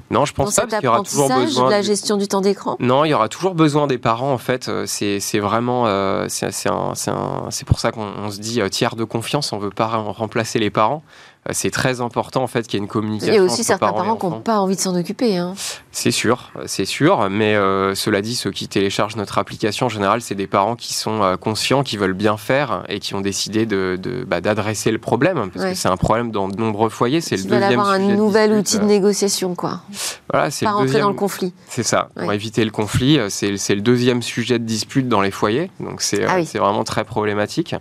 Non, 0.10 0.26
je 0.26 0.34
pense 0.34 0.56
pas, 0.56 0.62
parce 0.64 0.76
qu'il 0.76 0.86
y 0.86 0.88
aura 0.88 1.04
toujours 1.04 1.30
besoin 1.30 1.66
de 1.68 1.72
la 1.72 1.82
gestion 1.82 2.18
du 2.18 2.28
temps 2.28 2.42
d'écran. 2.42 2.78
Non, 2.80 3.06
il 3.06 3.10
y 3.10 3.14
aura 3.14 3.30
toujours 3.30 3.56
besoin 3.56 3.88
des 3.88 3.98
parents. 3.98 4.32
En 4.34 4.38
fait, 4.38 4.70
c'est 4.86 5.40
vraiment, 5.40 5.86
c'est 6.30 7.66
pour 7.66 7.80
ça 7.80 7.92
qu'on 7.92 8.32
se 8.32 8.40
dit 8.40 8.62
tiers 8.72 8.96
de 8.96 9.04
confiance. 9.04 9.54
On 9.54 9.58
veut 9.58 9.70
pas 9.70 9.88
remplacer 9.88 10.60
les 10.60 10.70
parents. 10.70 11.04
Euh, 11.48 11.52
c'est 11.54 11.72
très 11.72 12.02
important 12.02 12.44
en 12.44 12.48
fait 12.48 12.68
qu'il 12.68 12.80
y 12.80 12.82
ait 12.82 12.84
une 12.84 12.90
communication. 12.90 13.34
Il 13.34 13.36
y 13.36 13.40
a 13.40 13.44
aussi 13.44 13.64
certains 13.64 13.92
parents, 13.92 14.16
qui 14.16 14.26
n'ont 14.26 14.42
pas 14.42 14.60
envie 14.60 14.76
de 14.76 14.82
s'en 14.82 14.96
occuper. 14.96 15.38
Hein. 15.38 15.54
C'est 15.92 16.12
sûr, 16.12 16.52
c'est 16.66 16.86
sûr, 16.86 17.30
mais 17.30 17.56
euh, 17.56 17.96
cela 17.96 18.22
dit, 18.22 18.36
ceux 18.36 18.52
qui 18.52 18.68
téléchargent 18.68 19.16
notre 19.16 19.38
application 19.38 19.88
en 19.88 19.90
général, 19.90 20.22
c'est 20.22 20.36
des 20.36 20.48
parents 20.48 20.76
qui 20.76 20.94
sont 20.94 21.24
euh, 21.24 21.38
conscients, 21.38 21.84
qui 21.84 21.98
veulent 21.98 22.14
bien 22.14 22.38
faire 22.38 22.84
et 22.90 23.00
qui 23.00 23.16
ont 23.16 23.22
décidé 23.22 23.66
de, 23.66 24.00
bah, 24.28 24.42
d'adresser 24.42 24.92
le 24.92 25.00
problème 25.00 25.50
parce 25.52 25.66
que 25.66 25.74
c'est 25.74 25.90
un 25.90 25.98
problème 25.98 26.32
dans 26.32 26.48
de 26.48 26.58
nombreux 26.58 26.90
foyers. 26.90 27.22
C'est 27.22 27.38
le 27.38 27.44
deuxième. 27.44 27.80
avoir 27.80 27.90
un 27.90 28.00
nouvel 28.00 28.54
outil 28.54 28.80
de 28.80 28.86
négociation, 28.86 29.56
quoi. 29.56 29.82
Voilà, 30.32 30.52
c'est 30.52 30.66
pas 30.66 30.72
rentrer 30.72 31.00
dans 31.00 31.10
le 31.10 31.16
conflit. 31.16 31.54
C'est 31.68 31.84
ça. 31.84 32.10
Pour 32.16 32.32
éviter 32.34 32.64
le 32.66 32.72
conflit, 32.72 33.20
c'est, 33.30 33.52
le 33.52 33.82
deuxième 33.82 34.22
sujet 34.22 34.60
de 34.60 34.66
dispute 34.66 35.08
dans 35.08 35.22
les 35.22 35.32
foyers, 35.32 35.72
donc 35.80 36.02
c'est, 36.02 36.26
ah 36.26 36.44
c'est 36.46 36.60
vraiment 36.60 36.84
très 36.84 37.04
problématique. 37.04 37.76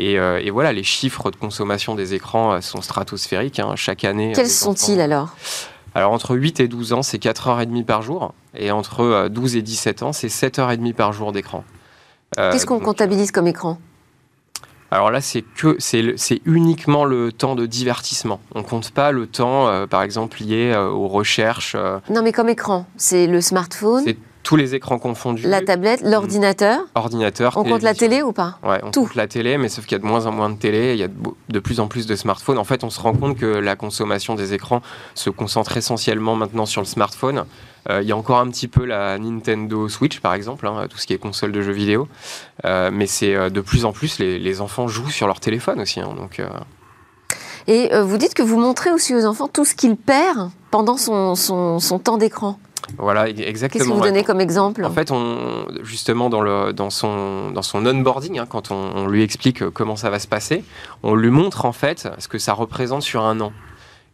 Euh, 0.00 0.40
et, 0.42 0.50
voilà, 0.50 0.72
les 0.72 0.82
chiffres 0.82 1.30
de 1.30 1.36
consommation 1.36 1.94
des 1.94 2.14
écrans 2.14 2.52
euh, 2.52 2.60
sont 2.60 2.82
stratosphériques. 2.82 3.60
Hein, 3.60 3.74
chaque 3.76 4.04
année. 4.04 4.32
Quels 4.34 4.48
sont-ils 4.48 5.00
alors? 5.00 5.34
Alors 5.94 6.12
entre 6.12 6.36
8 6.36 6.60
et 6.60 6.68
12 6.68 6.92
ans, 6.92 7.02
c'est 7.02 7.22
4h30 7.22 7.84
par 7.84 8.02
jour. 8.02 8.34
Et 8.54 8.70
entre 8.70 9.28
12 9.28 9.54
euh, 9.54 9.58
et 9.58 9.62
17 9.62 10.02
ans, 10.02 10.12
c'est 10.12 10.28
7h30 10.28 10.94
par 10.94 11.12
jour 11.12 11.32
d'écran. 11.32 11.64
Qu'est-ce 12.36 12.66
qu'on 12.66 12.78
comptabilise 12.78 13.32
comme 13.32 13.46
écran? 13.46 13.78
Alors 14.90 15.10
là, 15.10 15.20
c'est 15.20 15.42
que 15.42 15.76
c'est 15.78 16.40
uniquement 16.44 17.04
le 17.04 17.32
temps 17.32 17.54
de 17.54 17.66
divertissement. 17.66 18.40
On 18.54 18.62
compte 18.62 18.90
pas 18.90 19.12
le 19.12 19.26
temps, 19.26 19.86
par 19.86 20.02
exemple, 20.02 20.42
lié 20.42 20.76
aux 20.76 21.08
recherches. 21.08 21.74
Non, 22.10 22.22
mais 22.22 22.32
comme 22.32 22.50
écran, 22.50 22.86
c'est 22.96 23.26
le 23.26 23.40
smartphone? 23.40 24.04
Tous 24.48 24.56
les 24.56 24.74
écrans 24.74 24.98
confondus. 24.98 25.46
La 25.46 25.60
tablette, 25.60 26.00
l'ordinateur. 26.00 26.80
Ordinateur. 26.94 27.58
On 27.58 27.64
compte 27.64 27.82
la 27.82 27.92
télé 27.92 28.22
ou 28.22 28.32
pas? 28.32 28.58
Ouais, 28.62 28.80
on 28.82 28.90
compte 28.90 29.14
la 29.14 29.26
télé, 29.26 29.58
mais 29.58 29.68
sauf 29.68 29.84
qu'il 29.84 29.92
y 29.92 30.00
a 30.00 30.02
de 30.02 30.06
moins 30.06 30.24
en 30.24 30.32
moins 30.32 30.48
de 30.48 30.56
télé, 30.56 30.94
il 30.94 30.98
y 30.98 31.02
a 31.02 31.08
de 31.50 31.58
plus 31.58 31.80
en 31.80 31.86
plus 31.86 32.06
de 32.06 32.16
smartphones. 32.16 32.56
En 32.56 32.64
fait, 32.64 32.82
on 32.82 32.88
se 32.88 32.98
rend 32.98 33.12
compte 33.12 33.36
que 33.36 33.44
la 33.44 33.76
consommation 33.76 34.36
des 34.36 34.54
écrans 34.54 34.80
se 35.14 35.28
concentre 35.28 35.76
essentiellement 35.76 36.34
maintenant 36.34 36.64
sur 36.64 36.80
le 36.80 36.86
smartphone. 36.86 37.44
Euh, 37.90 38.00
il 38.00 38.08
y 38.08 38.12
a 38.12 38.16
encore 38.16 38.38
un 38.38 38.48
petit 38.48 38.68
peu 38.68 38.86
la 38.86 39.18
Nintendo 39.18 39.86
Switch, 39.90 40.20
par 40.20 40.32
exemple, 40.32 40.66
hein, 40.66 40.86
tout 40.88 40.96
ce 40.96 41.06
qui 41.06 41.12
est 41.12 41.18
console 41.18 41.52
de 41.52 41.60
jeux 41.60 41.72
vidéo. 41.72 42.08
Euh, 42.64 42.88
mais 42.90 43.06
c'est 43.06 43.34
euh, 43.34 43.50
de 43.50 43.60
plus 43.60 43.84
en 43.84 43.92
plus, 43.92 44.18
les, 44.18 44.60
enfants 44.62 44.88
jouent 44.88 45.10
sur 45.10 45.26
leur 45.26 45.40
téléphone 45.40 45.78
aussi. 45.82 46.00
Hein, 46.00 46.14
donc, 46.16 46.40
Et 47.66 47.90
vous 48.00 48.16
dites 48.16 48.32
que 48.32 48.42
vous 48.42 48.58
montrez 48.58 48.92
aussi 48.92 49.14
aux 49.14 49.26
enfants 49.26 49.46
tout 49.46 49.66
ce 49.66 49.74
qu'ils 49.74 49.98
perdent 49.98 50.50
pendant 50.70 50.96
son, 50.96 51.34
son 51.34 51.98
temps 51.98 52.16
d'écran. 52.16 52.58
Voilà, 52.96 53.28
exactement. 53.28 53.84
Qu'est-ce 53.84 53.90
que 53.90 53.94
vous 53.94 54.04
donnez 54.04 54.24
comme 54.24 54.40
exemple 54.40 54.84
En 54.84 54.90
fait, 54.90 55.10
on, 55.10 55.66
justement, 55.82 56.30
dans, 56.30 56.40
le, 56.40 56.72
dans, 56.72 56.90
son, 56.90 57.50
dans 57.50 57.62
son 57.62 57.84
onboarding, 57.84 58.38
hein, 58.38 58.46
quand 58.48 58.70
on, 58.70 59.06
lui 59.06 59.22
explique 59.22 59.68
comment 59.70 59.96
ça 59.96 60.10
va 60.10 60.18
se 60.18 60.26
passer, 60.26 60.64
on 61.02 61.14
lui 61.14 61.30
montre 61.30 61.64
en 61.64 61.72
fait 61.72 62.08
ce 62.18 62.28
que 62.28 62.38
ça 62.38 62.52
représente 62.54 63.02
sur 63.02 63.22
un 63.22 63.40
an. 63.40 63.52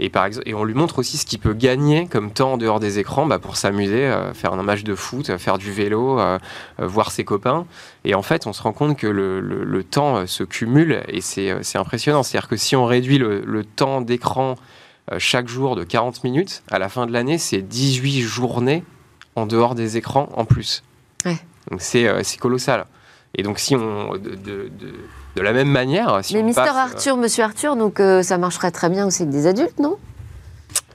Et, 0.00 0.08
par 0.08 0.24
exemple, 0.24 0.48
et 0.48 0.54
on 0.54 0.64
lui 0.64 0.74
montre 0.74 0.98
aussi 0.98 1.16
ce 1.16 1.24
qu'il 1.24 1.38
peut 1.38 1.54
gagner 1.54 2.08
comme 2.08 2.32
temps 2.32 2.54
en 2.54 2.56
dehors 2.56 2.80
des 2.80 2.98
écrans 2.98 3.26
bah, 3.26 3.38
pour 3.38 3.56
s'amuser, 3.56 4.06
euh, 4.06 4.34
faire 4.34 4.52
un 4.52 4.62
match 4.64 4.82
de 4.82 4.96
foot, 4.96 5.30
euh, 5.30 5.38
faire 5.38 5.56
du 5.56 5.70
vélo, 5.70 6.18
euh, 6.18 6.38
voir 6.78 7.12
ses 7.12 7.22
copains. 7.22 7.64
Et 8.04 8.16
en 8.16 8.22
fait, 8.22 8.48
on 8.48 8.52
se 8.52 8.60
rend 8.60 8.72
compte 8.72 8.98
que 8.98 9.06
le, 9.06 9.40
le, 9.40 9.84
temps 9.84 10.26
se 10.26 10.42
cumule 10.42 11.02
et 11.06 11.20
c'est 11.20 11.76
impressionnant. 11.76 12.24
C'est-à-dire 12.24 12.48
que 12.48 12.56
si 12.56 12.74
on 12.74 12.86
réduit 12.86 13.18
le, 13.18 13.42
le 13.46 13.64
temps 13.64 14.00
d'écran 14.00 14.56
euh, 14.56 14.56
chaque 15.18 15.48
jour 15.48 15.76
de 15.76 15.84
40 15.84 16.24
minutes. 16.24 16.62
À 16.70 16.78
la 16.78 16.88
fin 16.88 17.06
de 17.06 17.12
l'année, 17.12 17.38
c'est 17.38 17.62
18 17.62 18.22
journées 18.22 18.84
en 19.36 19.46
dehors 19.46 19.74
des 19.74 19.96
écrans 19.96 20.28
en 20.36 20.44
plus. 20.44 20.82
Donc 21.70 21.80
euh, 21.94 22.20
c'est 22.22 22.38
colossal. 22.38 22.86
Et 23.36 23.42
donc, 23.42 23.58
si 23.58 23.74
on. 23.74 24.12
De, 24.16 24.36
de, 24.36 25.40
la 25.42 25.52
même 25.52 25.68
manière. 25.68 26.24
Si 26.24 26.36
Mais 26.36 26.42
Mister 26.42 26.60
Arthur, 26.62 27.16
Monsieur 27.16 27.42
Arthur, 27.42 27.74
donc 27.74 28.00
ça 28.22 28.38
marcherait 28.38 28.70
très 28.70 28.88
bien 28.88 29.06
aussi 29.06 29.22
avec 29.22 29.32
des 29.32 29.46
adultes, 29.48 29.80
non? 29.80 29.98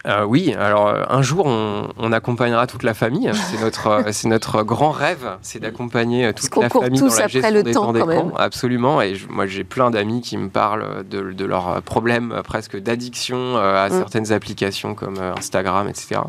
Euh, 0.08 0.24
oui, 0.24 0.54
alors 0.54 0.88
euh, 0.88 1.04
un 1.10 1.22
jour 1.22 1.46
on, 1.46 2.12
accompagnera 2.12 2.68
toute 2.68 2.84
la 2.84 2.94
famille. 2.94 3.30
C'est 3.52 3.62
notre, 3.62 3.88
euh, 3.88 4.04
c'est 4.12 4.28
notre 4.28 4.64
grand 4.64 4.92
rêve, 4.92 5.38
c'est 5.42 5.60
d'accompagner 5.60 6.34
toute 6.34 6.56
la 6.56 6.70
famille 6.70 7.00
dans 7.00 7.08
la 7.08 7.28
gestion 7.28 7.54
le 7.54 7.64
des 7.64 7.72
temps. 7.72 7.94
Absolument. 8.38 9.02
Et 9.02 9.16
moi 9.30 9.46
j'ai 9.46 9.64
plein 9.64 9.92
d'amis 9.92 10.22
qui 10.22 10.38
me 10.38 10.50
parlent 10.50 11.04
de, 11.08 11.32
de 11.32 11.46
leurs 11.46 11.82
problèmes 11.82 12.42
presque 12.44 12.78
d'addiction 12.78 13.58
à 13.58 13.90
mm. 13.90 13.92
certaines 13.92 14.32
applications 14.32 14.96
comme 14.96 15.18
Instagram, 15.38 15.88
etc. 15.88 16.22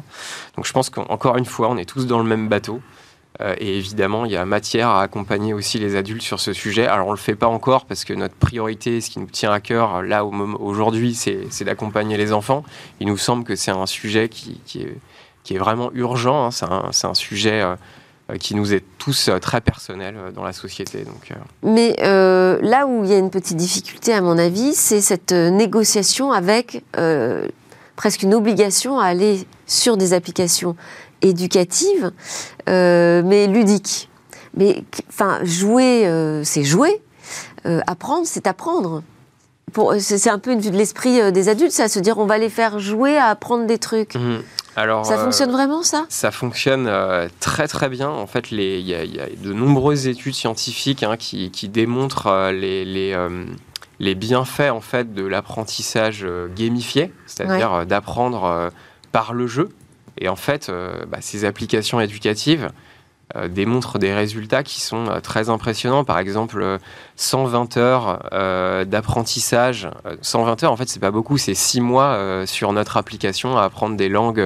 Donc 0.57 0.67
je 0.67 0.73
pense 0.73 0.91
qu'encore 0.91 1.37
une 1.37 1.47
fois, 1.47 1.69
on 1.71 1.77
est 1.77 1.85
tous 1.85 2.07
dans 2.07 2.19
le 2.19 2.25
même 2.25 2.49
bateau. 2.49 2.81
Euh, 3.41 3.55
et 3.59 3.79
évidemment, 3.79 4.25
il 4.25 4.33
y 4.33 4.37
a 4.37 4.45
matière 4.45 4.89
à 4.89 5.03
accompagner 5.03 5.55
aussi 5.55 5.79
les 5.79 5.97
adultes 5.97 6.23
sur 6.23 6.41
ce 6.41 6.53
sujet. 6.53 6.87
Alors, 6.87 7.07
on 7.07 7.11
ne 7.11 7.17
le 7.17 7.21
fait 7.21 7.35
pas 7.35 7.47
encore 7.47 7.87
parce 7.87 8.05
que 8.05 8.13
notre 8.13 8.35
priorité, 8.35 9.01
ce 9.01 9.11
qui 9.11 9.19
nous 9.19 9.27
tient 9.27 9.53
à 9.53 9.61
cœur 9.61 10.03
là 10.03 10.25
aujourd'hui, 10.25 11.15
c'est 11.15 11.65
d'accompagner 11.65 12.17
les 12.17 12.33
enfants. 12.33 12.65
Il 13.01 13.07
nous 13.07 13.17
semble 13.19 13.45
que 13.45 13.57
c'est 13.57 13.71
un 13.71 13.87
sujet 13.87 14.29
qui, 14.29 14.61
est, 14.77 15.59
vraiment 15.59 15.91
urgent. 15.95 16.47
Hein. 16.47 16.91
C'est 16.93 17.07
un, 17.07 17.15
sujet 17.15 17.63
euh, 17.63 17.77
qui 18.39 18.55
nous 18.55 18.75
est 18.75 18.85
tous 18.99 19.29
euh, 19.29 19.39
très 19.39 19.61
personnel 19.61 20.17
dans 20.35 20.45
la 20.45 20.53
société. 20.53 21.05
Donc, 21.05 21.33
Mais 21.63 21.95
là 22.01 22.87
où 22.87 23.05
il 23.05 23.11
y 23.11 23.15
a 23.15 23.19
une 23.19 23.31
petite 23.31 23.57
difficulté, 23.57 24.13
à 24.13 24.21
mon 24.21 24.37
avis, 24.37 24.75
c'est 24.75 25.01
cette 25.01 25.33
négociation 25.33 26.33
avec 26.33 26.85
presque 27.97 28.23
une 28.23 28.35
obligation 28.35 28.99
à 28.99 29.05
aller 29.07 29.47
sur 29.67 29.99
des 29.99 30.15
applications 30.15 30.75
éducative, 31.23 32.12
euh, 32.69 33.23
mais 33.25 33.47
ludique. 33.47 34.09
Mais 34.55 34.85
enfin, 35.09 35.39
jouer, 35.43 36.07
euh, 36.07 36.43
c'est 36.45 36.65
jouer. 36.65 37.00
Euh, 37.67 37.81
apprendre, 37.87 38.27
c'est 38.27 38.47
apprendre. 38.47 39.03
C'est 40.00 40.29
un 40.29 40.41
peu 40.41 40.50
une 40.50 40.61
vue 40.61 40.73
de 40.73 40.77
l'esprit 40.77 41.31
des 41.31 41.49
adultes, 41.49 41.71
ça, 41.71 41.89
se 41.89 42.00
dire 42.00 42.19
on 42.19 42.27
va 42.27 42.39
les 42.39 42.50
faire 42.50 42.81
jouer 42.81 43.17
à 43.17 43.27
apprendre 43.27 43.67
des 43.67 43.79
trucs. 43.79 44.17
Mmh. 44.17 44.39
Alors, 44.75 45.07
ça 45.07 45.17
fonctionne 45.17 45.53
vraiment, 45.53 45.85
ça? 45.85 46.07
Ça 46.09 46.33
fonctionne 46.33 46.91
très 47.39 47.69
très 47.69 47.89
bien. 47.89 48.09
En 48.09 48.27
fait, 48.27 48.50
il 48.50 48.81
y, 48.81 48.95
a 48.95 49.27
de 49.29 49.53
nombreuses 49.53 50.09
études 50.09 50.35
scientifiques 50.35 51.05
hein, 51.05 51.17
qui, 51.17 51.69
démontrent 51.69 52.50
les, 52.50 52.85
les, 52.85 53.17
les, 54.00 54.15
bienfaits 54.17 54.71
en 54.73 54.81
fait 54.81 55.15
de 55.15 55.25
l'apprentissage 55.25 56.27
gamifié, 56.57 57.12
c'est-à-dire 57.27 57.87
d'apprendre 57.87 58.73
par 59.12 59.35
le 59.35 59.47
jeu. 59.47 59.69
Et 60.21 60.29
en 60.29 60.37
fait, 60.37 60.69
euh, 60.69 61.05
bah, 61.07 61.19
ces 61.21 61.45
applications 61.45 62.00
éducatives 62.00 62.71
euh, 63.37 63.49
démontrent 63.49 63.99
des 63.99 64.12
résultats 64.12 64.62
qui 64.62 64.81
sont 64.81 65.07
euh, 65.09 65.21
très 65.21 65.49
impressionnants. 65.49 66.05
Par 66.05 66.19
exemple, 66.19 66.79
120 67.17 67.77
heures 67.79 68.85
d'apprentissage. 68.87 69.89
120 70.21 70.62
heures, 70.65 70.73
en 70.73 70.77
fait, 70.77 70.89
c'est 70.89 71.00
pas 71.00 71.11
beaucoup, 71.11 71.39
c'est 71.39 71.55
6 71.55 71.81
mois 71.81 72.45
sur 72.47 72.73
notre 72.73 72.97
application 72.97 73.57
à 73.57 73.65
apprendre 73.65 73.97
des 73.97 74.09
langues 74.09 74.45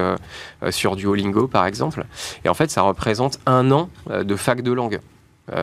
sur 0.71 0.97
Duolingo, 0.97 1.49
par 1.49 1.66
exemple. 1.66 2.04
Et 2.45 2.49
en 2.49 2.54
fait, 2.54 2.71
ça 2.71 2.83
représente 2.83 3.38
un 3.47 3.71
an 3.71 3.88
de 4.09 4.37
fac 4.37 4.62
de 4.62 4.73
langue, 4.73 5.00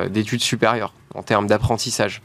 d'études 0.09 0.41
supérieures 0.41 0.93
en 1.15 1.23
termes 1.23 1.47
d'apprentissage. 1.47 2.21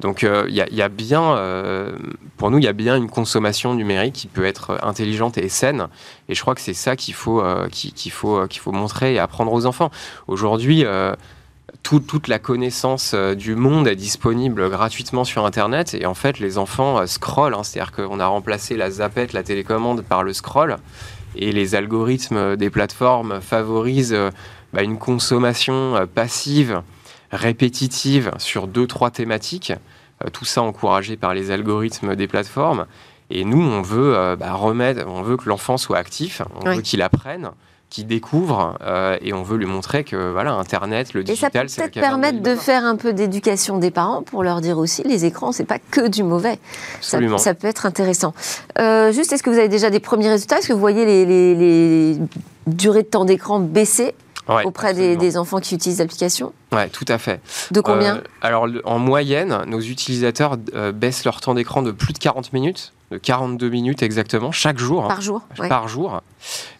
Donc 0.00 0.22
il 0.22 0.28
euh, 0.28 0.48
y, 0.50 0.82
a 0.82 0.88
bien, 0.88 1.36
euh, 1.36 1.96
pour 2.36 2.50
nous, 2.50 2.58
il 2.58 2.64
y 2.64 2.68
a 2.68 2.74
bien 2.74 2.96
une 2.96 3.08
consommation 3.08 3.74
numérique 3.74 4.14
qui 4.14 4.26
peut 4.26 4.44
être 4.44 4.78
intelligente 4.82 5.38
et 5.38 5.48
saine. 5.48 5.88
Et 6.28 6.34
je 6.34 6.40
crois 6.42 6.54
que 6.54 6.60
c'est 6.60 6.74
ça 6.74 6.96
qu'il 6.96 7.14
faut, 7.14 7.40
euh, 7.40 7.68
qu'il 7.68 8.12
faut 8.12 8.72
montrer 8.72 9.14
et 9.14 9.18
apprendre 9.18 9.52
aux 9.52 9.64
enfants. 9.64 9.90
Aujourd'hui, 10.26 10.84
toute 11.82 12.28
la 12.28 12.38
connaissance 12.38 13.14
du 13.14 13.54
monde 13.54 13.88
est 13.88 13.96
disponible 13.96 14.68
gratuitement 14.68 15.24
sur 15.24 15.46
Internet. 15.46 15.94
Et 15.94 16.04
en 16.04 16.14
fait, 16.14 16.40
les 16.40 16.58
enfants 16.58 17.06
scrollent. 17.06 17.54
Hein. 17.54 17.62
C'est-à-dire 17.62 17.92
qu'on 17.92 18.20
a 18.20 18.26
remplacé 18.26 18.76
la 18.76 18.90
zapette, 18.90 19.32
la 19.32 19.42
télécommande 19.42 20.02
par 20.02 20.22
le 20.22 20.34
scroll. 20.34 20.76
Et 21.36 21.52
les 21.52 21.74
algorithmes 21.74 22.56
des 22.56 22.70
plateformes 22.70 23.40
favorisent 23.40 24.16
bah, 24.72 24.82
une 24.82 24.98
consommation 24.98 26.06
passive 26.14 26.82
répétitive 27.30 28.30
sur 28.38 28.66
deux, 28.66 28.86
trois 28.86 29.10
thématiques, 29.10 29.72
euh, 30.24 30.30
tout 30.30 30.44
ça 30.44 30.62
encouragé 30.62 31.16
par 31.16 31.34
les 31.34 31.50
algorithmes 31.50 32.16
des 32.16 32.26
plateformes. 32.26 32.86
Et 33.28 33.44
nous, 33.44 33.60
on 33.60 33.82
veut 33.82 34.16
euh, 34.16 34.36
bah, 34.36 34.54
remettre, 34.54 35.04
on 35.06 35.22
veut 35.22 35.36
que 35.36 35.48
l'enfant 35.48 35.76
soit 35.76 35.98
actif, 35.98 36.42
on 36.60 36.74
veut 36.74 36.82
qu'il 36.82 37.02
apprenne 37.02 37.50
qu'il 37.88 38.08
découvre 38.08 38.76
euh, 38.82 39.16
et 39.22 39.32
on 39.32 39.44
veut 39.44 39.56
lui 39.56 39.64
montrer 39.64 40.02
que 40.02 40.32
voilà 40.32 40.54
Internet, 40.54 41.14
le 41.14 41.22
digital, 41.22 41.68
c'est 41.68 41.82
peut-être 41.82 42.00
permettre 42.00 42.42
de 42.42 42.56
faire 42.56 42.84
un 42.84 42.96
peu 42.96 43.12
d'éducation 43.12 43.78
des 43.78 43.92
parents 43.92 44.22
pour 44.22 44.42
leur 44.42 44.60
dire 44.60 44.76
aussi 44.78 45.04
les 45.04 45.24
écrans, 45.24 45.52
c'est 45.52 45.64
pas 45.64 45.78
que 45.78 46.08
du 46.08 46.24
mauvais. 46.24 46.58
Absolument. 46.96 47.38
Ça, 47.38 47.54
peut 47.54 47.68
être 47.68 47.86
intéressant. 47.86 48.34
juste, 48.76 49.32
est-ce 49.32 49.42
que 49.44 49.50
vous 49.50 49.58
avez 49.58 49.68
déjà 49.68 49.88
des 49.90 50.00
premiers 50.00 50.30
résultats? 50.30 50.58
Est-ce 50.58 50.66
que 50.66 50.72
vous 50.72 50.80
voyez 50.80 51.04
les, 51.04 51.24
les 51.54 52.18
durées 52.66 53.04
de 53.04 53.08
temps 53.08 53.24
d'écran 53.24 53.60
baisser? 53.60 54.16
Auprès 54.48 54.94
des, 54.94 55.36
enfants 55.36 55.60
qui 55.60 55.74
utilisent 55.74 55.98
l'application 55.98 56.52
Oui, 56.72 56.88
tout 56.90 57.04
à 57.08 57.18
fait. 57.18 57.40
De 57.70 57.80
combien 57.80 58.16
euh, 58.16 58.22
Alors, 58.42 58.68
en 58.84 58.98
moyenne, 58.98 59.62
nos 59.66 59.80
utilisateurs 59.80 60.56
euh, 60.74 60.92
baissent 60.92 61.24
leur 61.24 61.40
temps 61.40 61.54
d'écran 61.54 61.82
de 61.82 61.90
plus 61.90 62.12
de 62.12 62.18
40 62.18 62.52
minutes 62.52 62.92
de 63.10 63.18
42 63.18 63.68
minutes 63.68 64.02
exactement, 64.02 64.50
chaque 64.52 64.78
jour. 64.78 65.04
Hein. 65.04 65.08
Par 65.08 65.20
jour 65.20 65.42
Par 65.68 65.88
jour. 65.88 66.20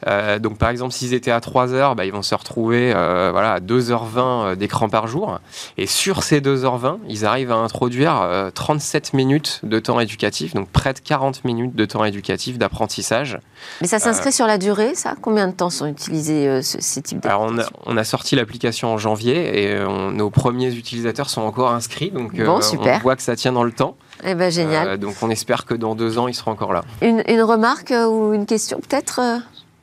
Euh, 0.07 0.39
donc 0.39 0.59
par 0.59 0.71
exemple, 0.71 0.93
s'ils 0.93 1.15
étaient 1.15 1.31
à 1.31 1.41
3 1.41 1.73
heures, 1.73 1.95
bah, 1.95 2.05
ils 2.05 2.13
vont 2.13 2.23
se 2.23 2.35
retrouver 2.35 2.93
euh, 2.95 3.31
voilà, 3.33 3.55
à 3.55 3.61
2h20 3.61 4.19
euh, 4.19 4.55
d'écran 4.55 4.89
par 4.89 5.07
jour. 5.07 5.39
Et 5.79 5.87
sur 5.87 6.23
ces 6.23 6.41
2h20, 6.41 6.99
ils 7.09 7.25
arrivent 7.25 7.53
à 7.53 7.57
introduire 7.57 8.29
37 8.55 9.15
minutes 9.15 9.61
de 9.63 9.79
temps 9.79 10.01
éducatif, 10.01 10.55
donc 10.55 10.69
près 10.69 10.93
de 10.93 11.01
40 11.01 11.45
minutes 11.45 11.75
de 11.75 11.85
temps 11.85 12.05
éducatif 12.05 12.59
d'apprentissage. 12.59 13.39
Mais 13.81 13.87
ça 13.87 13.99
s'inscrit 13.99 14.33
sur 14.33 14.47
la 14.47 14.59
durée, 14.59 14.95
ça? 14.95 15.15
Combien 15.21 15.49
de 15.49 15.53
temps 15.53 15.71
sont 15.71 15.87
utilisés 15.87 16.61
ces 16.63 17.03
types 17.03 17.21
d'apprentissage 17.21 17.67
Alors 17.67 17.77
on 17.87 17.97
a, 17.97 18.05
sorti 18.05 18.37
l'application 18.37 18.93
en 18.93 18.99
janvier 18.99 19.65
et 19.65 19.85
nos 20.13 20.31
premiers 20.31 20.75
utilisateurs 20.75 21.29
sont 21.29 21.43
encore 21.43 21.73
inscrits, 21.73 22.11
donc 22.11 22.33
on 22.39 22.99
voit 22.99 23.17
que 23.17 23.23
ça 23.23 23.37
tient 23.37 23.53
dans 23.53 23.65
le 23.65 23.73
temps. 23.73 23.97
Eh 24.25 24.35
ben, 24.35 24.51
génial. 24.51 24.89
Euh, 24.89 24.97
donc 24.97 25.15
on 25.23 25.31
espère 25.31 25.65
que 25.65 25.75
dans 25.75 25.95
deux 25.95 26.19
ans, 26.19 26.29
il 26.29 26.35
sera 26.35 26.51
encore 26.51 26.73
là. 26.73 26.83
Une, 27.03 27.43
remarque 27.43 27.91
euh, 27.91 28.07
ou 28.07 28.33
une 28.33 28.47
question 28.47 28.81
peut-être 28.81 29.21
euh, 29.21 29.39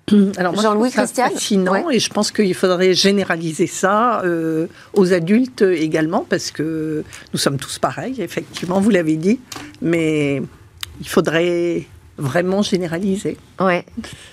alors 0.38 0.60
Jean-Louis 0.60 0.91
Christian 0.91 1.29
fascinant 1.29 1.89
et 1.89 2.00
je 2.00 2.10
pense 2.10 2.31
qu'il 2.31 2.53
faudrait 2.53 2.93
généraliser 2.93 3.67
ça 3.67 4.22
aux 4.93 5.13
adultes 5.13 5.62
également 5.62 6.25
parce 6.29 6.51
que 6.51 7.03
nous 7.31 7.39
sommes 7.39 7.57
tous 7.57 7.79
pareils 7.79 8.22
effectivement 8.22 8.79
vous 8.81 8.89
l'avez 8.89 9.15
dit 9.15 9.39
mais 9.81 10.41
il 11.00 11.07
faudrait 11.07 11.88
vraiment 12.17 12.62
généralisé. 12.62 13.38
Ouais. 13.60 13.86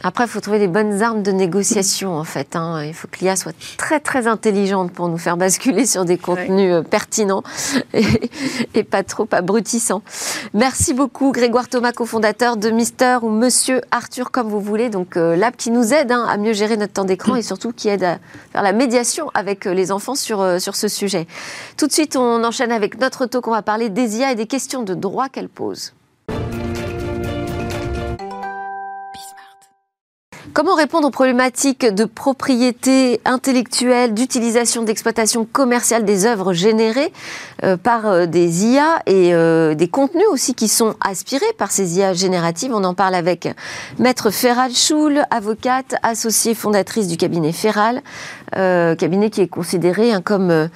Après, 0.02 0.24
il 0.24 0.28
faut 0.28 0.40
trouver 0.40 0.58
les 0.58 0.68
bonnes 0.68 1.02
armes 1.02 1.22
de 1.22 1.30
négociation, 1.30 2.14
en 2.14 2.24
fait. 2.24 2.54
Hein. 2.54 2.84
Il 2.84 2.92
faut 2.92 3.08
que 3.08 3.20
l'IA 3.20 3.36
soit 3.36 3.54
très, 3.78 4.00
très 4.00 4.26
intelligente 4.26 4.92
pour 4.92 5.08
nous 5.08 5.16
faire 5.16 5.36
basculer 5.36 5.86
sur 5.86 6.04
des 6.04 6.18
contenus 6.18 6.72
euh, 6.72 6.82
pertinents 6.82 7.42
et, 7.94 8.84
pas 8.84 9.02
trop 9.02 9.26
abrutissants. 9.30 10.02
Merci 10.52 10.92
beaucoup, 10.92 11.32
Grégoire 11.32 11.68
Thomas, 11.68 11.92
cofondateur 11.92 12.56
de 12.56 12.70
Mister 12.70 13.18
ou 13.22 13.30
Monsieur 13.30 13.80
Arthur, 13.90 14.30
comme 14.30 14.48
vous 14.48 14.60
voulez. 14.60 14.90
Donc, 14.90 15.16
euh, 15.16 15.34
l'app 15.34 15.56
qui 15.56 15.70
nous 15.70 15.94
aide 15.94 16.12
hein, 16.12 16.26
à 16.28 16.36
mieux 16.36 16.52
gérer 16.52 16.76
notre 16.76 16.92
temps 16.92 17.04
d'écran 17.04 17.36
et 17.36 17.42
surtout 17.42 17.72
qui 17.72 17.88
aide 17.88 18.04
à 18.04 18.18
faire 18.52 18.62
la 18.62 18.72
médiation 18.72 19.30
avec 19.32 19.66
euh, 19.66 19.72
les 19.72 19.90
enfants 19.90 20.14
sur, 20.14 20.60
sur 20.60 20.76
ce 20.76 20.88
sujet. 20.88 21.26
Tout 21.78 21.86
de 21.86 21.92
suite, 21.92 22.16
on 22.16 22.44
enchaîne 22.44 22.72
avec 22.72 22.98
notre 22.98 23.24
talk. 23.24 23.46
On 23.48 23.52
va 23.52 23.62
parler 23.62 23.88
des 23.88 24.18
IA 24.18 24.32
et 24.32 24.34
des 24.34 24.46
questions 24.46 24.82
de 24.82 24.94
droit 24.94 25.28
qu'elle 25.28 25.48
pose. 25.48 25.94
Comment 30.52 30.74
répondre 30.74 31.06
aux 31.06 31.12
problématiques 31.12 31.86
de 31.86 32.04
propriété 32.04 33.20
intellectuelle, 33.24 34.14
d'utilisation, 34.14 34.82
d'exploitation 34.82 35.44
commerciale 35.44 36.04
des 36.04 36.26
œuvres 36.26 36.52
générées 36.52 37.12
euh, 37.62 37.76
par 37.76 38.06
euh, 38.06 38.26
des 38.26 38.66
IA 38.66 39.00
et 39.06 39.32
euh, 39.32 39.74
des 39.76 39.86
contenus 39.86 40.24
aussi 40.32 40.54
qui 40.54 40.66
sont 40.66 40.96
aspirés 41.00 41.52
par 41.56 41.70
ces 41.70 41.98
IA 41.98 42.14
génératives? 42.14 42.72
On 42.74 42.82
en 42.82 42.94
parle 42.94 43.14
avec 43.14 43.48
Maître 44.00 44.30
Ferral 44.30 44.72
Schul, 44.72 45.22
avocate, 45.30 45.94
associée 46.02 46.54
fondatrice 46.54 47.06
du 47.06 47.16
cabinet 47.16 47.52
Ferral, 47.52 48.02
cabinet 48.52 49.30
qui 49.30 49.42
est 49.42 49.48
considéré 49.48 50.12
hein, 50.12 50.20
comme 50.20 50.68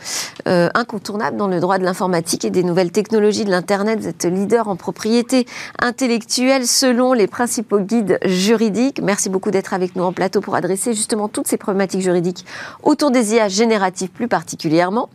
incontournable 0.47 1.37
dans 1.37 1.49
le 1.49 1.59
droit 1.59 1.78
de 1.78 1.85
l'informatique 1.85 2.45
et 2.45 2.50
des 2.50 2.62
nouvelles 2.62 2.93
technologies 2.93 3.45
de 3.45 3.50
l'Internet. 3.50 3.99
Vous 3.99 4.09
êtes 4.09 4.25
leader 4.25 4.69
en 4.69 4.76
propriété 4.76 5.47
intellectuelle 5.81 6.66
selon 6.69 7.12
les 7.12 7.26
principaux 7.26 7.81
guides 7.81 8.19
juridiques. 8.25 9.00
Merci 9.02 9.28
beaucoup 9.28 9.50
d'être 9.50 9.63
avec 9.73 9.97
nous 9.97 10.04
en 10.04 10.12
plateau 10.12 10.40
pour 10.40 10.54
adresser 10.54 10.92
justement 10.92 11.28
toutes 11.28 11.49
ces 11.49 11.56
problématiques 11.56 12.02
juridiques 12.02 12.44
autour 12.83 13.11
des 13.11 13.35
IA 13.35 13.49
génératives 13.49 14.11
plus 14.11 14.28
particulièrement. 14.28 15.09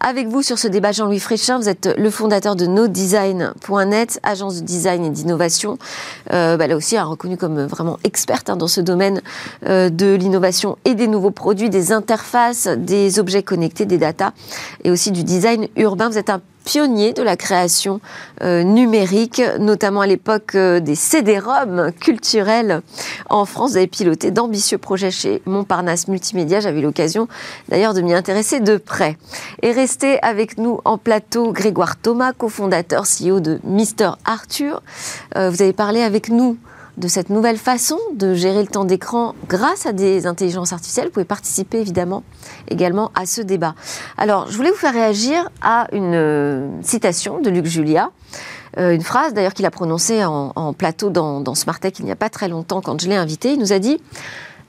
Avec 0.00 0.28
vous 0.28 0.42
sur 0.42 0.58
ce 0.58 0.68
débat, 0.68 0.92
Jean-Louis 0.92 1.20
Fréchin, 1.20 1.58
vous 1.58 1.68
êtes 1.68 1.88
le 1.96 2.10
fondateur 2.10 2.56
de 2.56 2.66
nodesign.net, 2.66 4.20
agence 4.22 4.60
de 4.60 4.66
design 4.66 5.04
et 5.04 5.10
d'innovation. 5.10 5.78
Euh, 6.32 6.56
bah 6.56 6.66
là 6.66 6.76
aussi, 6.76 6.98
reconnu 6.98 7.36
comme 7.36 7.64
vraiment 7.66 7.98
experte 8.04 8.50
hein, 8.50 8.56
dans 8.56 8.68
ce 8.68 8.80
domaine 8.80 9.20
euh, 9.66 9.90
de 9.90 10.14
l'innovation 10.14 10.78
et 10.84 10.94
des 10.94 11.08
nouveaux 11.08 11.30
produits, 11.30 11.70
des 11.70 11.92
interfaces, 11.92 12.68
des 12.68 13.18
objets 13.18 13.42
connectés, 13.42 13.86
des 13.86 13.98
data 13.98 14.32
et 14.84 14.90
aussi 14.90 15.12
du 15.12 15.24
design 15.24 15.68
urbain. 15.76 16.08
Vous 16.08 16.18
êtes 16.18 16.30
un 16.30 16.40
pionnier 16.66 17.12
de 17.12 17.22
la 17.22 17.36
création 17.36 18.00
euh, 18.42 18.64
numérique, 18.64 19.40
notamment 19.60 20.00
à 20.00 20.06
l'époque 20.06 20.56
euh, 20.56 20.80
des 20.80 20.96
CD-ROM 20.96 21.92
culturels 22.00 22.82
en 23.30 23.44
France. 23.46 23.70
Vous 23.70 23.76
avez 23.78 23.86
piloté 23.86 24.32
d'ambitieux 24.32 24.76
projets 24.76 25.12
chez 25.12 25.40
Montparnasse 25.46 26.08
Multimédia. 26.08 26.58
J'avais 26.58 26.80
l'occasion 26.80 27.28
d'ailleurs 27.68 27.94
de 27.94 28.00
m'y 28.02 28.12
intéresser 28.12 28.58
de 28.58 28.76
près. 28.76 29.16
Et 29.62 29.70
restez 29.70 30.20
avec 30.22 30.58
nous 30.58 30.80
en 30.84 30.98
plateau 30.98 31.52
Grégoire 31.52 31.96
Thomas, 31.96 32.32
cofondateur 32.32 33.04
CEO 33.04 33.38
de 33.38 33.60
Mister 33.62 34.10
Arthur. 34.24 34.82
Euh, 35.36 35.50
vous 35.50 35.62
avez 35.62 35.72
parlé 35.72 36.02
avec 36.02 36.30
nous 36.30 36.58
de 36.96 37.08
cette 37.08 37.28
nouvelle 37.28 37.58
façon 37.58 37.98
de 38.14 38.34
gérer 38.34 38.62
le 38.62 38.68
temps 38.68 38.84
d'écran 38.84 39.34
grâce 39.48 39.86
à 39.86 39.92
des 39.92 40.26
intelligences 40.26 40.72
artificielles. 40.72 41.06
Vous 41.06 41.12
pouvez 41.12 41.24
participer 41.24 41.78
évidemment 41.78 42.22
également 42.68 43.10
à 43.14 43.26
ce 43.26 43.42
débat. 43.42 43.74
Alors, 44.16 44.50
je 44.50 44.56
voulais 44.56 44.70
vous 44.70 44.76
faire 44.76 44.94
réagir 44.94 45.50
à 45.60 45.88
une 45.92 46.14
euh, 46.14 46.68
citation 46.82 47.40
de 47.40 47.50
Luc 47.50 47.66
Julia. 47.66 48.10
Euh, 48.78 48.94
une 48.94 49.02
phrase 49.02 49.34
d'ailleurs 49.34 49.54
qu'il 49.54 49.66
a 49.66 49.70
prononcée 49.70 50.24
en, 50.24 50.72
plateau 50.72 51.10
dans, 51.10 51.40
dans 51.40 51.54
Tech 51.54 51.94
il 51.98 52.04
n'y 52.04 52.12
a 52.12 52.16
pas 52.16 52.28
très 52.28 52.48
longtemps 52.48 52.80
quand 52.80 53.00
je 53.00 53.08
l'ai 53.08 53.16
invité. 53.16 53.52
Il 53.52 53.58
nous 53.58 53.72
a 53.72 53.78
dit 53.78 54.00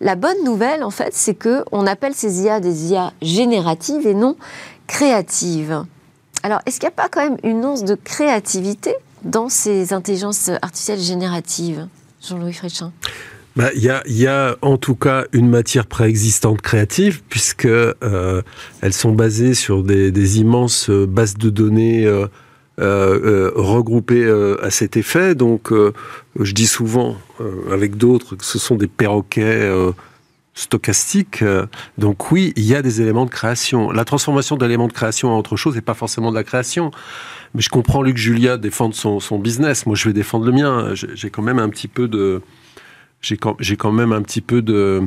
La 0.01 0.15
bonne 0.15 0.43
nouvelle, 0.43 0.84
en 0.84 0.91
fait, 0.91 1.13
c'est 1.13 1.36
qu'on 1.36 1.88
appelle 1.88 2.13
ces 2.13 2.43
IA 2.43 2.60
des 2.60 2.91
IA 2.91 3.13
génératives 3.22 4.05
et 4.05 4.13
non 4.13 4.36
créatives. 4.88 5.84
Alors, 6.43 6.60
est-ce 6.65 6.79
qu'il 6.79 6.88
n'y 6.88 6.93
a 6.93 7.03
pas 7.03 7.10
quand 7.10 7.22
même 7.22 7.38
une 7.43 7.65
once 7.65 7.84
de 7.84 7.96
créativité 7.96 8.96
dans 9.24 9.50
ces 9.50 9.93
intelligences 9.93 10.50
artificielles 10.62 11.00
génératives? 11.00 11.88
Jean-Louis 12.21 12.53
Fréchin 12.53 12.91
bah, 13.57 13.71
il 13.74 13.81
y, 13.81 14.27
a, 14.27 14.55
en 14.62 14.77
tout 14.77 14.93
cas 14.93 15.25
une 15.33 15.50
matière 15.50 15.88
préexistante 15.88 16.62
créative, 16.62 17.24
puisque 17.27 17.65
euh, 17.65 18.43
elles 18.81 18.93
sont 18.93 19.13
basées 19.13 19.55
sur 19.55 19.81
des, 19.81 20.39
immenses 20.39 20.91
euh, 20.91 21.07
bases 21.07 21.38
de 21.38 21.50
données 21.50 22.05
euh, 22.05 23.51
regroupées 23.55 24.29
à 24.62 24.69
cet 24.69 24.95
effet. 24.95 25.33
Donc, 25.33 25.71
je 26.39 26.53
dis 26.53 26.67
souvent, 26.67 27.17
avec 27.71 27.97
d'autres, 27.97 28.36
que 28.36 28.45
ce 28.45 28.59
sont 28.59 28.75
des 28.75 28.86
perroquets 28.86 29.67
stochastiques. 30.57 31.43
donc 31.97 32.31
oui, 32.31 32.51
il 32.55 32.63
y 32.63 32.75
a 32.75 32.81
des 32.81 33.01
éléments 33.01 33.25
de 33.25 33.29
création. 33.29 33.91
La 33.91 34.05
transformation 34.05 34.57
d'éléments 34.57 34.87
de 34.87 34.93
création 34.93 35.29
en 35.29 35.37
autre 35.37 35.55
chose 35.55 35.75
n'est 35.75 35.81
pas 35.81 35.93
forcément 35.93 36.31
de 36.31 36.35
la 36.35 36.43
création. 36.43 36.91
Mais 37.53 37.61
je 37.61 37.69
comprends 37.69 38.01
Luc 38.01 38.17
Julia 38.17 38.57
défendre 38.57 38.95
son, 38.95 39.19
son 39.19 39.39
business. 39.39 39.85
Moi, 39.85 39.95
je 39.95 40.07
vais 40.07 40.13
défendre 40.13 40.45
le 40.45 40.51
mien. 40.51 40.93
J'ai 40.93 41.29
quand 41.29 41.43
même 41.43 41.59
un 41.59 41.69
petit 41.69 41.87
peu 41.87 42.07
de, 42.07 42.41
j'ai 43.21 43.37
quand, 43.37 43.91
même 43.91 44.11
un 44.11 44.21
petit 44.21 44.41
peu 44.41 44.61
de 44.61 45.03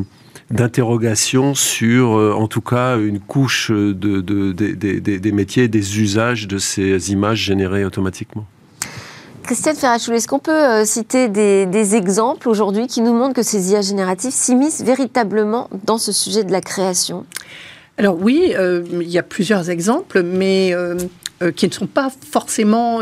d'interrogation 0.50 1.54
sur, 1.54 2.18
euh, 2.18 2.32
en 2.32 2.48
tout 2.48 2.60
cas, 2.60 2.98
une 2.98 3.20
couche 3.20 3.70
de, 3.70 3.92
de, 3.92 4.52
des 4.52 5.32
métiers, 5.32 5.68
des 5.68 6.00
usages 6.00 6.48
de 6.48 6.58
ces 6.58 7.12
images 7.12 7.38
générées 7.38 7.84
automatiquement. 7.84 8.46
Christiane 9.44 9.76
Ferrachou, 9.76 10.12
est-ce 10.12 10.28
qu'on 10.28 10.38
peut 10.38 10.52
euh, 10.52 10.84
citer 10.84 11.28
des, 11.28 11.94
exemples 11.94 12.48
aujourd'hui 12.48 12.86
qui 12.86 13.00
nous 13.00 13.12
montrent 13.12 13.34
que 13.34 13.42
ces 13.42 13.72
IA 13.72 13.80
génératives 13.80 14.30
s'immiscent 14.30 14.84
véritablement 14.84 15.68
dans 15.84 15.98
ce 15.98 16.12
sujet 16.12 16.44
de 16.44 16.52
la 16.52 16.60
création? 16.60 17.26
Alors 17.98 18.16
oui, 18.20 18.54
euh, 18.56 18.84
il 18.92 19.10
y 19.10 19.18
a 19.18 19.22
plusieurs 19.22 19.68
exemples, 19.70 20.22
mais 20.22 20.72
euh, 20.72 20.96
qui 21.56 21.66
ne 21.66 21.72
sont 21.72 21.86
pas 21.86 22.10
forcément 22.30 23.00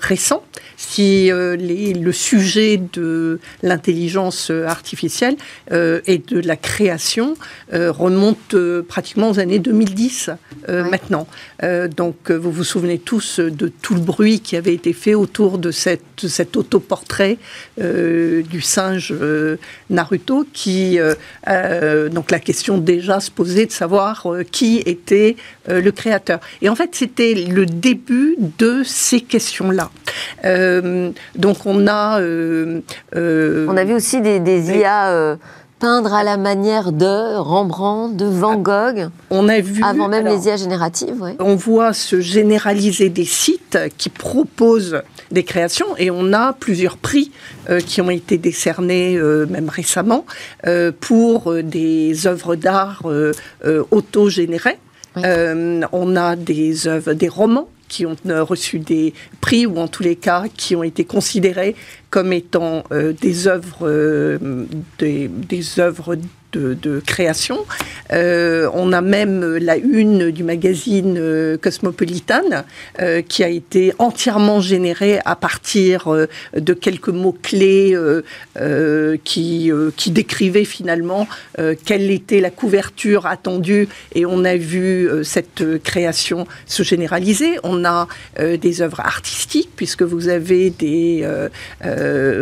récents. 0.00 0.42
Si 0.82 1.30
euh, 1.30 1.56
les, 1.56 1.92
le 1.92 2.10
sujet 2.10 2.80
de 2.94 3.38
l'intelligence 3.62 4.50
artificielle 4.50 5.36
et 5.70 6.18
de 6.18 6.40
la 6.40 6.56
création 6.56 7.34
remonte 7.72 8.56
pratiquement 8.88 9.30
aux 9.30 9.38
années 9.38 9.58
2010 9.58 10.30
maintenant. 10.68 11.26
donc 11.96 12.30
vous 12.30 12.50
vous 12.50 12.64
souvenez 12.64 12.98
tous 12.98 13.40
de 13.40 13.68
tout 13.68 13.94
le 13.94 14.00
bruit 14.00 14.40
qui 14.40 14.56
avait 14.56 14.74
été 14.74 14.92
fait 14.92 15.14
autour 15.14 15.58
de, 15.58 15.70
cette, 15.70 16.02
de 16.22 16.28
cet 16.28 16.56
autoportrait 16.56 17.38
du 17.78 18.60
singe 18.60 19.14
Naruto, 19.90 20.46
qui 20.52 20.98
donc 21.46 22.30
la 22.30 22.40
question 22.40 22.78
déjà 22.78 23.20
se 23.20 23.30
posait 23.30 23.66
de 23.66 23.72
savoir 23.72 24.26
qui 24.50 24.78
était 24.86 25.36
le 25.68 25.90
créateur. 25.90 26.40
Et 26.62 26.68
en 26.68 26.74
fait, 26.74 26.90
c'était 26.94 27.34
le 27.34 27.66
début 27.66 28.36
de 28.58 28.82
ces 28.84 29.20
questions-là. 29.20 29.90
Euh, 30.44 30.69
donc 31.36 31.66
on 31.66 31.86
a... 31.86 32.20
Euh, 32.20 32.80
euh, 33.16 33.66
on 33.68 33.76
a 33.76 33.84
vu 33.84 33.94
aussi 33.94 34.20
des, 34.20 34.70
IA 34.70 35.36
peindre 35.78 36.12
à 36.12 36.22
la 36.22 36.36
manière 36.36 36.92
de 36.92 37.38
Rembrandt, 37.38 38.14
de 38.14 38.26
Van 38.26 38.56
Gogh. 38.56 39.08
On 39.30 39.48
a 39.48 39.60
vu 39.60 39.82
avant 39.82 40.08
même 40.08 40.26
les 40.26 40.46
IA 40.46 40.56
génératives. 40.56 41.24
On 41.38 41.56
voit 41.56 41.94
se 41.94 42.20
généraliser 42.20 43.08
des 43.08 43.24
sites 43.24 43.78
qui 43.96 44.10
proposent 44.10 45.00
des 45.30 45.42
créations 45.42 45.96
et 45.96 46.10
on 46.10 46.34
a 46.34 46.52
plusieurs 46.52 46.98
prix 46.98 47.32
qui 47.86 48.02
ont 48.02 48.10
été 48.10 48.36
décernés 48.36 49.18
même 49.48 49.70
récemment 49.70 50.26
pour 51.00 51.54
des 51.62 52.26
œuvres 52.26 52.56
d'art 52.56 53.06
auto-générées. 53.90 54.78
on 55.16 56.16
a 56.16 56.36
des 56.36 56.88
œuvres, 56.88 57.14
des 57.14 57.28
romans 57.28 57.68
qui 57.90 58.06
ont 58.06 58.16
euh, 58.26 58.42
reçu 58.42 58.78
des 58.78 59.12
prix 59.42 59.66
ou 59.66 59.76
en 59.76 59.88
tous 59.88 60.02
les 60.02 60.16
cas 60.16 60.44
qui 60.56 60.74
ont 60.74 60.82
été 60.82 61.04
considérés 61.04 61.76
comme 62.08 62.32
étant 62.32 62.84
euh, 62.92 63.12
des 63.12 63.48
œuvres, 63.48 63.86
euh, 63.86 64.38
des, 64.98 65.28
des 65.28 65.80
œuvres 65.80 66.16
de, 66.52 67.00
création. 67.00 67.64
Euh, 68.12 68.68
on 68.74 68.92
a 68.92 69.00
même 69.00 69.56
la 69.56 69.76
une 69.76 70.30
du 70.30 70.42
magazine 70.42 71.16
euh, 71.18 71.56
Cosmopolitan 71.56 72.42
euh, 73.00 73.22
qui 73.22 73.44
a 73.44 73.48
été 73.48 73.92
entièrement 73.98 74.60
générée 74.60 75.20
à 75.24 75.36
partir 75.36 76.08
de 76.54 76.72
quelques 76.72 77.08
mots-clés 77.08 77.96
qui, 79.24 79.70
qui 79.96 80.10
décrivaient 80.10 80.64
finalement 80.64 81.26
quelle 81.84 82.10
était 82.10 82.40
la 82.40 82.50
couverture 82.50 83.26
attendue 83.26 83.88
et 84.14 84.26
on 84.26 84.44
a 84.44 84.56
vu 84.56 85.08
cette 85.22 85.82
création 85.82 86.46
se 86.66 86.82
généraliser. 86.82 87.58
On 87.62 87.84
a 87.84 88.08
des 88.38 88.82
œuvres 88.82 89.00
artistiques 89.00 89.70
puisque 89.76 90.02
vous 90.02 90.28
avez 90.28 90.70
des, 90.70 91.26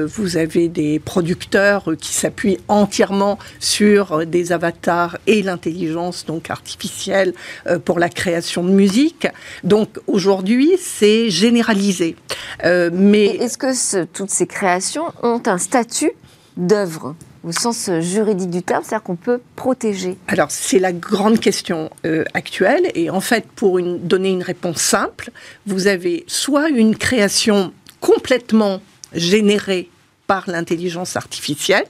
vous 0.06 0.36
avez 0.36 0.68
des 0.68 0.98
producteurs 0.98 1.90
qui 2.00 2.12
s'appuient 2.12 2.58
entièrement 2.68 3.38
sur 3.60 3.97
des 4.26 4.52
avatars 4.52 5.18
et 5.26 5.42
l'intelligence 5.42 6.24
donc 6.26 6.50
artificielle 6.50 7.34
euh, 7.66 7.78
pour 7.78 7.98
la 7.98 8.08
création 8.08 8.62
de 8.64 8.70
musique. 8.70 9.26
Donc 9.64 9.98
aujourd'hui, 10.06 10.72
c'est 10.80 11.30
généralisé. 11.30 12.16
Euh, 12.64 12.90
mais 12.92 13.26
est-ce 13.26 13.58
que 13.58 14.04
toutes 14.04 14.30
ces 14.30 14.46
créations 14.46 15.12
ont 15.22 15.42
un 15.46 15.58
statut 15.58 16.12
d'œuvre 16.56 17.14
au 17.44 17.52
sens 17.52 17.90
juridique 18.00 18.50
du 18.50 18.62
terme, 18.62 18.82
c'est-à-dire 18.82 19.04
qu'on 19.04 19.16
peut 19.16 19.40
protéger? 19.56 20.16
Alors, 20.26 20.50
c'est 20.50 20.78
la 20.78 20.92
grande 20.92 21.38
question 21.38 21.90
euh, 22.04 22.24
actuelle. 22.34 22.90
Et 22.94 23.10
en 23.10 23.20
fait, 23.20 23.46
pour 23.54 23.78
une, 23.78 23.98
donner 23.98 24.30
une 24.30 24.42
réponse 24.42 24.78
simple, 24.78 25.30
vous 25.66 25.86
avez 25.86 26.24
soit 26.26 26.68
une 26.68 26.96
création 26.96 27.72
complètement 28.00 28.80
générée 29.14 29.88
par 30.28 30.44
l'intelligence 30.48 31.16
artificielle. 31.16 31.86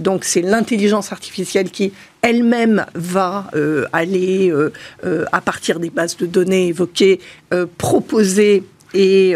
Donc 0.00 0.24
c'est 0.24 0.40
l'intelligence 0.40 1.12
artificielle 1.12 1.70
qui 1.70 1.92
elle-même 2.22 2.86
va 2.94 3.48
euh, 3.54 3.84
aller, 3.92 4.50
euh, 4.50 4.72
euh, 5.04 5.24
à 5.30 5.40
partir 5.40 5.78
des 5.78 5.90
bases 5.90 6.16
de 6.16 6.26
données 6.26 6.68
évoquées, 6.68 7.20
proposer 7.78 8.64
et 8.94 9.34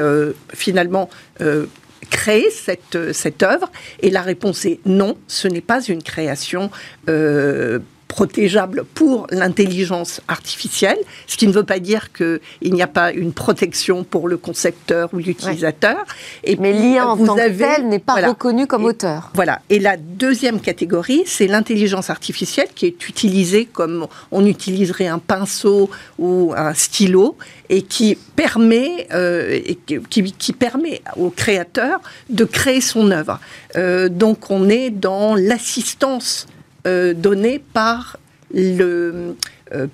finalement 0.52 1.08
créer 2.10 2.50
cette, 2.50 3.12
cette 3.12 3.42
œuvre 3.42 3.70
Et 4.00 4.10
la 4.10 4.22
réponse 4.22 4.64
est 4.64 4.80
non, 4.84 5.16
ce 5.28 5.48
n'est 5.48 5.62
pas 5.62 5.82
une 5.82 6.02
création 6.02 6.70
protégeable 8.08 8.84
pour 8.94 9.26
l'intelligence 9.30 10.20
artificielle, 10.28 10.98
ce 11.26 11.36
qui 11.36 11.46
ne 11.46 11.52
veut 11.52 11.64
pas 11.64 11.78
dire 11.78 12.12
qu'il 12.12 12.40
n'y 12.62 12.82
a 12.82 12.86
pas 12.86 13.12
une 13.12 13.32
protection 13.32 14.04
pour 14.04 14.28
le 14.28 14.36
concepteur 14.36 15.10
ou 15.12 15.18
l'utilisateur. 15.18 16.04
Et 16.44 16.56
Mais 16.56 16.72
l'IA 16.72 17.08
en 17.08 17.16
tant 17.16 17.36
que 17.36 17.58
tel 17.58 17.88
n'est 17.88 17.98
pas 17.98 18.14
reconnu 18.26 18.66
comme 18.66 18.84
auteur. 18.84 19.30
Voilà. 19.34 19.60
Et 19.70 19.78
la 19.78 19.96
deuxième 19.96 20.60
catégorie, 20.60 21.24
c'est 21.26 21.46
l'intelligence 21.46 22.10
artificielle 22.10 22.68
qui 22.74 22.86
est 22.86 23.08
utilisée 23.08 23.66
comme 23.66 24.06
on 24.30 24.46
utiliserait 24.46 25.08
un 25.08 25.18
pinceau 25.18 25.90
ou 26.18 26.54
un 26.56 26.74
stylo 26.74 27.36
et 27.68 27.82
qui 27.82 28.16
permet, 28.36 29.08
euh, 29.12 29.60
et 29.64 29.74
qui, 29.74 30.32
qui, 30.32 30.52
permet 30.52 31.02
au 31.16 31.30
créateur 31.30 32.00
de 32.30 32.44
créer 32.44 32.80
son 32.80 33.10
œuvre. 33.10 33.40
Euh, 33.76 34.08
donc 34.08 34.50
on 34.50 34.68
est 34.68 34.90
dans 34.90 35.34
l'assistance 35.34 36.46
donnés 37.14 37.62
par 37.72 38.18
le, 38.54 39.36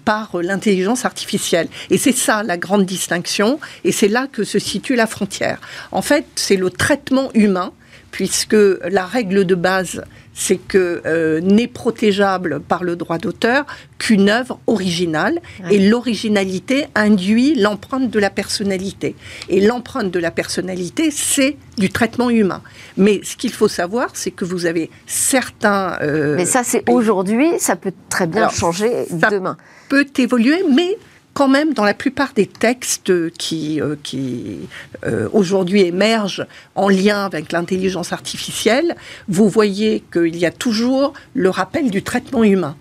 par 0.05 0.37
l'intelligence 0.43 1.05
artificielle. 1.05 1.69
Et 1.91 1.99
c'est 1.99 2.17
ça 2.17 2.43
la 2.43 2.57
grande 2.57 2.85
distinction, 2.85 3.59
et 3.85 3.93
c'est 3.93 4.09
là 4.09 4.27
que 4.31 4.45
se 4.45 4.59
situe 4.59 4.95
la 4.95 5.07
frontière. 5.07 5.61
En 5.91 6.03
fait, 6.03 6.27
c'est 6.35 6.57
le 6.57 6.71
traitement 6.71 7.31
humain, 7.35 7.73
puisque 8.12 8.57
la 8.88 9.07
règle 9.07 9.44
de 9.44 9.57
base 9.57 10.05
c'est 10.35 10.57
que 10.57 11.03
euh, 11.05 11.40
n'est 11.40 11.66
protégeable 11.66 12.61
par 12.61 12.85
le 12.85 12.96
droit 12.96 13.18
d'auteur 13.18 13.66
qu'une 13.98 14.31
œuvre 14.31 14.59
originale 14.66 15.40
et 15.70 15.79
l'originalité 15.79 16.87
induit 16.94 17.55
l'empreinte 17.55 18.11
de 18.11 18.18
la 18.18 18.31
personnalité. 18.31 19.14
Et 19.48 19.61
l'empreinte 19.61 20.11
de 20.11 20.18
la 20.18 20.31
personnalité, 20.31 21.11
c'est 21.11 21.57
du 21.77 21.90
traitement 21.90 22.31
humain. 22.31 22.62
Mais 22.96 23.20
ce 23.22 23.37
qu'il 23.37 23.53
faut 23.53 23.68
savoir, 23.68 24.11
c'est 24.14 24.31
que 24.31 24.44
vous 24.44 24.66
avez 24.66 24.90
certains... 25.07 25.98
Euh, 26.01 26.37
mais 26.37 26.46
ça, 26.46 26.62
c'est 26.64 26.88
aujourd'hui, 26.88 27.51
ça 27.59 27.77
peut 27.77 27.92
très 28.09 28.27
bien 28.27 28.48
changer 28.48 29.07
demain. 29.11 29.57
peut 29.88 30.07
évoluer, 30.18 30.64
mais 30.75 30.96
quand 31.35 31.49
même, 31.49 31.73
dans 31.73 31.85
la 31.85 31.95
plupart 31.95 32.33
des 32.35 32.47
textes 32.47 33.31
qui, 33.37 33.81
euh, 33.81 33.97
qui 34.03 34.61
euh, 35.05 35.29
aujourd'hui 35.33 35.83
émergent 35.83 36.47
en 36.75 36.88
lien 36.88 37.25
avec 37.25 37.53
l'intelligence 37.53 38.12
artificielle, 38.12 38.97
vous 39.29 39.49
voyez 39.49 40.03
qu'il 40.12 40.37
y 40.37 40.47
a 40.47 40.51
toujours 40.51 41.14
le 41.35 41.51
rappel 41.51 41.90
du 41.90 42.03
traitement 42.03 42.45
humain. 42.45 42.77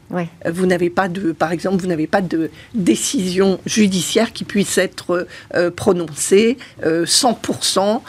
Vous 0.50 0.66
n'avez 0.66 0.90
pas 0.90 1.08
de, 1.08 1.32
par 1.32 1.52
exemple, 1.52 1.82
vous 1.82 1.88
n'avez 1.88 2.08
pas 2.08 2.22
de 2.22 2.52
décision 2.74 3.60
judiciaire 3.66 4.34
qui 4.34 4.44
puisse 4.44 4.78
être 4.78 5.28
euh, 5.56 5.72
prononcée 5.72 6.58
100% 6.84 7.80
par 7.80 8.02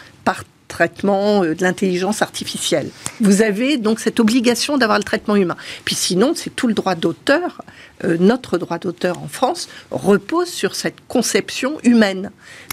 traitement 0.72 1.42
de 1.42 1.56
l'intelligence 1.60 2.22
artificielle. 2.22 2.88
Vous 3.20 3.42
avez 3.42 3.76
donc 3.76 4.00
cette 4.00 4.18
obligation 4.18 4.78
d'avoir 4.78 4.98
le 4.98 5.04
traitement 5.04 5.36
humain. 5.36 5.56
Puis 5.84 5.94
sinon, 5.94 6.32
c'est 6.34 6.54
tout 6.54 6.66
le 6.66 6.74
droit 6.74 6.94
d'auteur 6.94 7.62
euh, 8.04 8.16
notre 8.18 8.58
droit 8.58 8.78
d'auteur 8.78 9.18
en 9.18 9.28
France 9.28 9.68
repose 9.90 10.48
sur 10.48 10.74
cette 10.74 10.96
conception 11.08 11.78
humaine. 11.84 12.30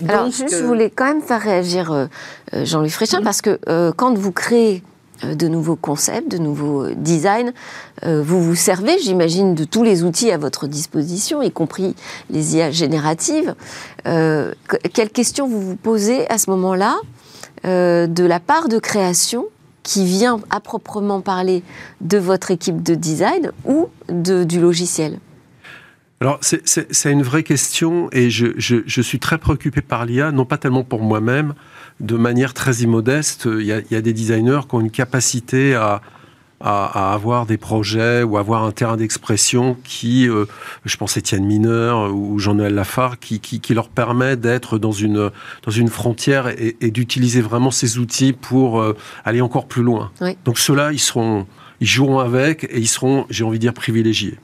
Alors, 0.08 0.32
je 0.32 0.44
euh, 0.44 0.66
voulais 0.66 0.90
quand 0.90 1.06
même 1.06 1.22
faire 1.22 1.42
réagir 1.42 1.92
euh, 1.92 2.08
Jean-Louis 2.54 2.90
Fréchin, 2.90 3.22
parce 3.22 3.42
que 3.42 3.60
quand 3.92 4.18
vous 4.18 4.32
créez 4.32 4.84
de 5.24 5.48
nouveaux 5.48 5.76
concepts, 5.76 6.32
de 6.32 6.38
nouveaux 6.38 6.88
designs. 6.92 7.52
vous 8.04 8.42
vous 8.42 8.56
servez, 8.56 8.98
j'imagine, 9.00 9.54
de 9.54 9.66
tous 9.66 9.84
les 9.84 10.04
outils 10.04 10.32
à 10.32 10.38
votre 10.38 10.66
disposition, 10.66 11.42
y 11.42 11.52
compris 11.52 11.94
les 12.30 12.56
IA 12.56 12.72
génératives. 12.72 13.54
quelles 14.06 15.10
questions 15.12 15.48
vous 15.48 15.62
vous 15.62 15.76
posez 15.76 16.28
à 16.30 16.38
ce 16.38 16.50
moment-là? 16.52 16.96
De 17.64 18.24
la 18.26 18.40
part 18.40 18.70
de 18.70 18.80
création 18.80 19.46
qui 19.84 20.06
vient 20.06 20.40
à 20.50 20.60
proprement 20.60 21.22
parler 21.22 21.64
de 22.02 22.18
votre 22.18 22.52
équipe 22.52 22.84
de 22.84 22.96
design 22.96 23.52
ou 23.66 23.88
de, 24.08 24.44
du 24.44 24.60
logiciel 24.60 25.20
alors, 26.22 26.40
c'est 26.42 27.12
une 27.12 27.24
vraie 27.24 27.44
question 27.44 28.10
et 28.12 28.30
je, 28.30 28.48
je, 28.58 28.78
je 28.86 29.02
suis 29.02 29.20
très 29.20 29.38
préoccupé 29.38 29.80
par 29.80 30.06
l'IA, 30.06 30.34
non 30.34 30.44
pas 30.44 30.58
tellement 30.58 30.84
pour 30.84 31.02
moi-même, 31.02 31.54
de 32.02 32.18
manière 32.18 32.54
très 32.54 32.74
immodeste. 32.80 33.48
Il 33.50 33.66
y, 33.66 33.72
a, 33.72 33.80
il 33.80 33.92
y, 33.92 33.96
a, 33.96 34.02
des 34.02 34.12
designers 34.12 34.60
qui 34.68 34.76
ont 34.76 34.82
une 34.82 34.92
capacité 34.92 35.76
à, 35.76 36.02
à, 36.60 37.14
avoir 37.14 37.46
des 37.46 37.58
projets 37.58 38.24
ou 38.24 38.38
avoir 38.38 38.64
un 38.64 38.72
terrain 38.72 38.98
d'expression 38.98 39.78
qui, 39.84 40.28
euh, 40.28 40.46
je 40.86 40.98
pense 40.98 41.18
Étienne 41.18 41.46
Mineur 41.46 42.14
ou 42.14 42.40
Jean-Noël 42.40 42.74
Lafargue, 42.74 43.20
qui, 43.20 43.40
qui, 43.40 43.60
qui, 43.62 43.74
leur 43.74 43.90
permet 43.90 44.36
d'être 44.36 44.78
dans 44.78 44.92
une, 44.92 45.32
dans 45.64 45.72
une 45.72 45.88
frontière 45.88 46.48
et, 46.48 46.76
et 46.82 46.92
d'utiliser 46.92 47.42
vraiment 47.42 47.72
ces 47.72 47.98
outils 47.98 48.34
pour 48.34 48.82
euh, 48.82 48.96
aller 49.24 49.42
encore 49.42 49.68
plus 49.68 49.84
loin. 49.84 50.12
Donc 50.46 50.60
ceux-là, 50.60 50.92
ils 50.92 51.00
seront, 51.00 51.48
ils 51.80 51.88
joueront 51.88 52.20
avec 52.20 52.66
et 52.66 52.80
ils 52.80 52.88
seront, 52.88 53.26
j'ai 53.30 53.44
envie 53.44 53.58
de 53.58 53.62
dire, 53.62 53.74
privilégiés. 53.74 54.38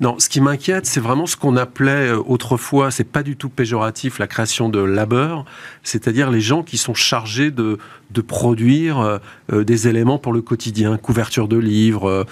Non, 0.00 0.18
ce 0.18 0.30
qui 0.30 0.40
m'inquiète, 0.40 0.86
c'est 0.86 1.00
vraiment 1.00 1.26
ce 1.26 1.36
qu'on 1.36 1.58
appelait 1.58 2.08
euh, 2.08 2.22
autrefois, 2.26 2.90
c'est 2.90 3.04
pas 3.04 3.22
du 3.22 3.36
tout 3.36 3.50
péjoratif, 3.50 4.18
la 4.18 4.26
création 4.26 4.70
de 4.70 4.80
labeur, 4.80 5.44
c'est-à-dire 5.82 6.30
les 6.30 6.40
gens 6.40 6.62
qui 6.62 6.78
sont 6.78 6.94
chargés 6.94 7.50
de, 7.50 7.76
de 8.10 8.20
produire 8.22 8.98
euh, 8.98 9.18
euh, 9.52 9.62
des 9.62 9.88
éléments 9.88 10.16
pour 10.18 10.32
le 10.32 10.40
quotidien, 10.40 10.96
couverture 10.96 11.48
de 11.48 11.58
livres, 11.58 12.26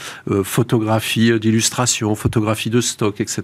photographie 0.45 1.39
d'illustration, 1.39 2.15
photographie 2.15 2.71
de 2.71 2.81
stock, 2.81 3.21
etc. 3.21 3.43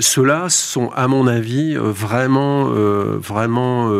Ceux-là 0.00 0.48
sont, 0.48 0.90
à 0.94 1.08
mon 1.08 1.26
avis, 1.26 1.74
vraiment, 1.76 2.66
vraiment 2.66 3.90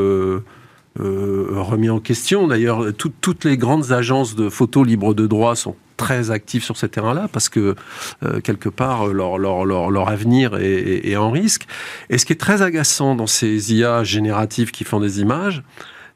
remis 0.99 1.91
en 1.91 2.01
question. 2.01 2.47
D'ailleurs, 2.49 2.93
toutes 2.97 3.45
les 3.45 3.57
grandes 3.57 3.93
agences 3.93 4.35
de 4.35 4.49
photos 4.49 4.87
libres 4.87 5.15
de 5.15 5.27
droit 5.27 5.57
sont 5.57 5.77
très 6.03 6.31
actifs 6.31 6.65
sur 6.65 6.77
ce 6.77 6.87
terrain-là 6.87 7.29
parce 7.33 7.49
que 7.49 7.77
euh, 8.25 8.41
quelque 8.41 8.69
part 8.69 9.07
leur, 9.07 9.39
leur, 9.39 9.65
leur, 9.65 9.91
leur 9.91 10.09
avenir 10.09 10.57
est, 10.57 11.07
est, 11.07 11.17
en 11.17 11.31
risque. 11.31 11.67
Et 12.11 12.19
ce 12.19 12.27
qui 12.27 12.33
est 12.33 12.41
très 12.41 12.63
agaçant 12.63 13.15
dans 13.15 13.29
ces 13.29 13.75
IA 13.75 14.03
génératives 14.03 14.73
qui 14.73 14.85
font 14.85 15.01
des 15.01 15.21
images, 15.21 15.63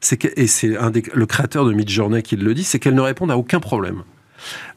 c'est 0.01 0.17
que, 0.17 0.27
et 0.35 0.47
c'est 0.47 0.77
un 0.77 0.91
des, 0.91 1.03
le 1.13 1.25
créateur 1.25 1.65
de 1.65 1.73
Midjourney 1.73 2.21
qui 2.21 2.35
le 2.35 2.53
dit, 2.53 2.63
c'est 2.63 2.79
qu'elles 2.79 2.95
ne 2.95 3.01
répondent 3.01 3.31
à 3.31 3.37
aucun 3.37 3.59
problème. 3.59 4.03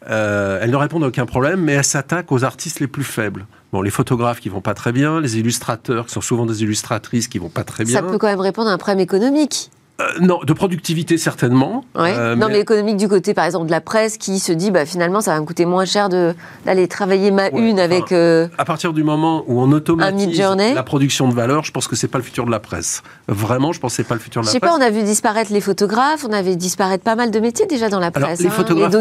Euh, 0.08 0.60
elles 0.62 0.70
ne 0.70 0.76
répondent 0.76 1.04
à 1.04 1.08
aucun 1.08 1.26
problème, 1.26 1.60
mais 1.60 1.72
elles 1.72 1.84
s'attaquent 1.84 2.32
aux 2.32 2.44
artistes 2.44 2.80
les 2.80 2.86
plus 2.86 3.04
faibles. 3.04 3.46
Bon, 3.72 3.82
les 3.82 3.90
photographes 3.90 4.40
qui 4.40 4.48
vont 4.48 4.62
pas 4.62 4.74
très 4.74 4.92
bien, 4.92 5.20
les 5.20 5.38
illustrateurs 5.38 6.06
qui 6.06 6.12
sont 6.12 6.20
souvent 6.20 6.46
des 6.46 6.62
illustratrices 6.62 7.28
qui 7.28 7.38
vont 7.38 7.50
pas 7.50 7.64
très 7.64 7.84
bien. 7.84 7.96
Ça 7.96 8.02
peut 8.02 8.16
quand 8.16 8.28
même 8.28 8.40
répondre 8.40 8.70
à 8.70 8.72
un 8.72 8.78
problème 8.78 9.00
économique. 9.00 9.70
Euh, 10.00 10.12
non, 10.20 10.40
de 10.44 10.52
productivité 10.52 11.18
certainement. 11.18 11.84
Euh, 11.96 12.34
non, 12.34 12.48
mais... 12.48 12.60
économique 12.60 12.96
du 12.96 13.08
côté, 13.08 13.34
par 13.34 13.44
exemple, 13.44 13.66
de 13.66 13.70
la 13.70 13.80
presse 13.80 14.16
qui 14.16 14.38
se 14.38 14.52
dit, 14.52 14.70
bah, 14.70 14.86
finalement, 14.86 15.20
ça 15.20 15.34
va 15.34 15.40
me 15.40 15.46
coûter 15.46 15.66
moins 15.66 15.84
cher 15.84 16.08
d'aller 16.08 16.88
travailler 16.88 17.30
ma 17.30 17.48
une 17.50 17.78
avec. 17.78 18.12
Euh, 18.12 18.48
à 18.58 18.64
partir 18.64 18.92
du 18.92 19.04
moment 19.04 19.44
où 19.46 19.60
on 19.60 19.70
automatise 19.72 20.40
la 20.74 20.82
production 20.82 21.28
de 21.28 21.34
valeur, 21.34 21.64
je 21.64 21.72
pense 21.72 21.88
que 21.88 21.96
c'est 21.96 22.08
pas 22.08 22.18
le 22.18 22.24
futur 22.24 22.46
de 22.46 22.50
la 22.50 22.60
presse. 22.60 23.02
Vraiment, 23.28 23.72
je 23.72 23.80
pense 23.80 23.92
que 23.92 23.96
c'est 23.96 24.08
pas 24.08 24.14
le 24.14 24.20
futur 24.20 24.42
de 24.42 24.46
la 24.46 24.50
presse. 24.50 24.60
Je 24.62 24.66
sais 24.66 24.72
pas, 24.72 24.76
on 24.76 24.86
a 24.86 24.90
vu 24.90 25.02
disparaître 25.02 25.52
les 25.52 25.60
photographes, 25.60 26.24
on 26.28 26.32
avait 26.32 26.56
disparaître 26.56 27.04
pas 27.04 27.16
mal 27.16 27.30
de 27.30 27.40
métiers 27.40 27.66
déjà 27.66 27.88
dans 27.88 28.00
la 28.00 28.10
presse. 28.10 28.40
les, 28.40 28.46
hein, 28.46 28.50
photographes, 28.50 28.94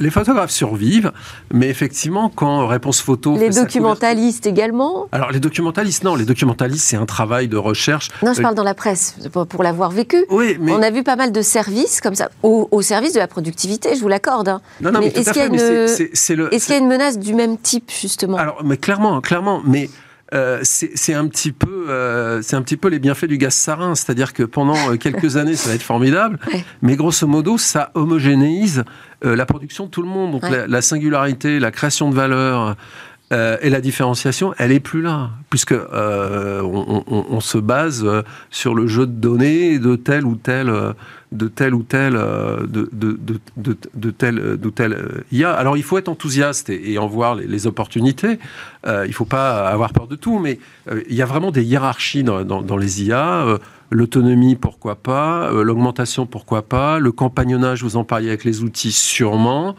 les, 0.00 0.10
photographes 0.10 0.50
survivent, 0.50 1.12
mais 1.52 1.68
effectivement, 1.68 2.30
quand 2.34 2.66
réponse 2.66 3.00
photo. 3.00 3.36
Les 3.36 3.50
documentalistes 3.50 4.46
également. 4.46 5.08
Alors 5.12 5.30
les 5.30 5.40
documentalistes, 5.40 6.04
non, 6.04 6.14
les 6.14 6.24
documentalistes, 6.24 6.86
c'est 6.86 6.96
un 6.96 7.06
travail 7.06 7.48
de 7.48 7.56
recherche. 7.56 8.10
Non, 8.22 8.32
je 8.32 8.42
parle 8.42 8.54
dans 8.54 8.64
la 8.64 8.74
presse 8.74 9.16
pour 9.32 9.62
l'avoir 9.62 9.90
vécu. 9.90 10.24
On 10.30 10.82
a 10.82 10.90
vu 10.90 11.02
pas 11.02 11.16
mal 11.16 11.32
de 11.32 11.42
services 11.42 12.00
comme 12.00 12.14
ça, 12.14 12.30
au, 12.42 12.82
service 12.82 13.12
de 13.12 13.18
la 13.18 13.28
productivité, 13.28 13.94
je 13.94 14.00
vous 14.00 14.08
l'accorde. 14.08 14.48
Hein. 14.48 14.60
mais, 14.80 15.08
est-ce 15.08 15.30
qu'il 15.30 15.42
y, 15.42 16.74
a 16.74 16.78
une 16.78 16.88
menace 16.88 17.18
du 17.18 17.34
même 17.34 17.58
type, 17.58 17.90
justement? 17.90 18.36
Alors, 18.36 18.62
mais 18.64 18.76
clairement, 18.76 19.20
clairement, 19.20 19.62
mais... 19.64 19.88
Euh, 20.34 20.60
c'est 20.62 21.14
un 21.14 21.26
petit 21.26 21.52
peu, 21.52 21.86
euh, 21.88 22.42
c'est 22.42 22.54
un 22.54 22.60
petit 22.60 22.76
peu 22.76 22.88
les 22.88 22.98
bienfaits 22.98 23.24
du 23.24 23.38
gaz 23.38 23.54
sarin, 23.54 23.94
c'est-à-dire 23.94 24.34
que 24.34 24.42
pendant 24.42 24.90
euh, 24.90 24.96
quelques 24.96 25.36
années, 25.38 25.56
ça 25.56 25.70
va 25.70 25.74
être 25.74 25.82
formidable, 25.82 26.38
mais 26.82 26.96
grosso 26.96 27.26
modo, 27.26 27.56
ça 27.56 27.90
homogénéise 27.94 28.84
la 29.22 29.46
production 29.46 29.86
de 29.86 29.90
tout 29.90 30.02
le 30.02 30.08
monde. 30.08 30.32
Donc 30.32 30.42
la, 30.48 30.82
singularité, 30.82 31.58
la 31.58 31.70
création 31.70 32.10
de 32.10 32.14
valeur, 32.14 32.76
euh, 33.30 33.58
et 33.60 33.68
la 33.68 33.82
différenciation, 33.82 34.54
elle 34.56 34.72
est 34.72 34.80
plus 34.80 35.02
là, 35.02 35.30
puisque 35.50 35.72
euh, 35.72 36.62
on, 36.62 37.40
se 37.40 37.58
base 37.58 38.02
euh, 38.04 38.22
sur 38.50 38.74
le 38.74 38.86
jeu 38.86 39.06
de 39.06 39.12
données 39.12 39.78
de 39.78 39.96
tel 39.96 40.24
ou 40.24 40.34
tel, 40.34 40.72
de 41.32 41.48
tel 41.48 41.74
ou 41.74 41.82
tel, 41.82 42.14
de, 42.14 44.10
tel, 44.10 44.34
de 44.58 45.24
IA. 45.30 45.52
Alors 45.52 45.76
il 45.76 45.82
faut 45.82 45.98
être 45.98 46.08
enthousiaste 46.08 46.70
et, 46.70 46.96
en 46.96 47.06
voir 47.06 47.34
les, 47.34 47.66
opportunités. 47.66 48.38
Il 48.86 49.12
faut 49.12 49.26
pas 49.26 49.68
avoir 49.68 49.92
peur 49.92 50.06
de 50.06 50.16
tout, 50.16 50.38
mais 50.38 50.58
il 51.08 51.14
y 51.14 51.20
a 51.20 51.26
vraiment 51.26 51.50
des 51.50 51.64
hiérarchies 51.64 52.24
dans, 52.24 52.44
dans, 52.44 52.62
dans 52.62 52.78
les 52.78 53.02
IA. 53.02 53.58
L'autonomie, 53.90 54.56
pourquoi 54.56 54.96
pas 54.96 55.50
L'augmentation, 55.52 56.24
pourquoi 56.24 56.62
pas 56.62 56.98
Le 56.98 57.12
compagnonnage, 57.12 57.82
vous 57.82 57.96
en 57.96 58.04
parliez 58.04 58.28
avec 58.28 58.44
les 58.44 58.62
outils, 58.62 58.92
sûrement 58.92 59.76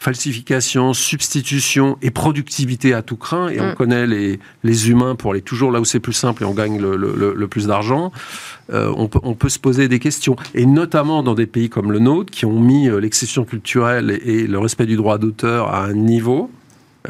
falsification, 0.00 0.94
substitution 0.94 1.98
et 2.00 2.10
productivité 2.10 2.94
à 2.94 3.02
tout 3.02 3.18
craint. 3.18 3.50
Et 3.50 3.60
on 3.60 3.72
mm. 3.72 3.74
connaît 3.74 4.06
les, 4.06 4.40
les 4.64 4.88
humains 4.88 5.14
pour 5.14 5.32
aller 5.32 5.42
toujours 5.42 5.70
là 5.70 5.78
où 5.78 5.84
c'est 5.84 6.00
plus 6.00 6.14
simple 6.14 6.42
et 6.42 6.46
on 6.46 6.54
gagne 6.54 6.80
le, 6.80 6.96
le, 6.96 7.34
le 7.36 7.48
plus 7.48 7.66
d'argent. 7.66 8.10
Euh, 8.72 8.90
on, 8.96 9.08
peut, 9.08 9.20
on, 9.22 9.34
peut, 9.34 9.50
se 9.50 9.58
poser 9.58 9.88
des 9.88 9.98
questions. 9.98 10.36
Et 10.54 10.64
notamment 10.64 11.22
dans 11.22 11.34
des 11.34 11.46
pays 11.46 11.68
comme 11.68 11.92
le 11.92 11.98
nôtre, 11.98 12.32
qui 12.32 12.46
ont 12.46 12.58
mis 12.58 12.88
euh, 12.88 12.98
l'exception 12.98 13.44
culturelle 13.44 14.18
et, 14.24 14.46
le 14.46 14.58
respect 14.58 14.86
du 14.86 14.96
droit 14.96 15.18
d'auteur 15.18 15.68
à 15.68 15.84
un 15.84 15.92
niveau 15.92 16.50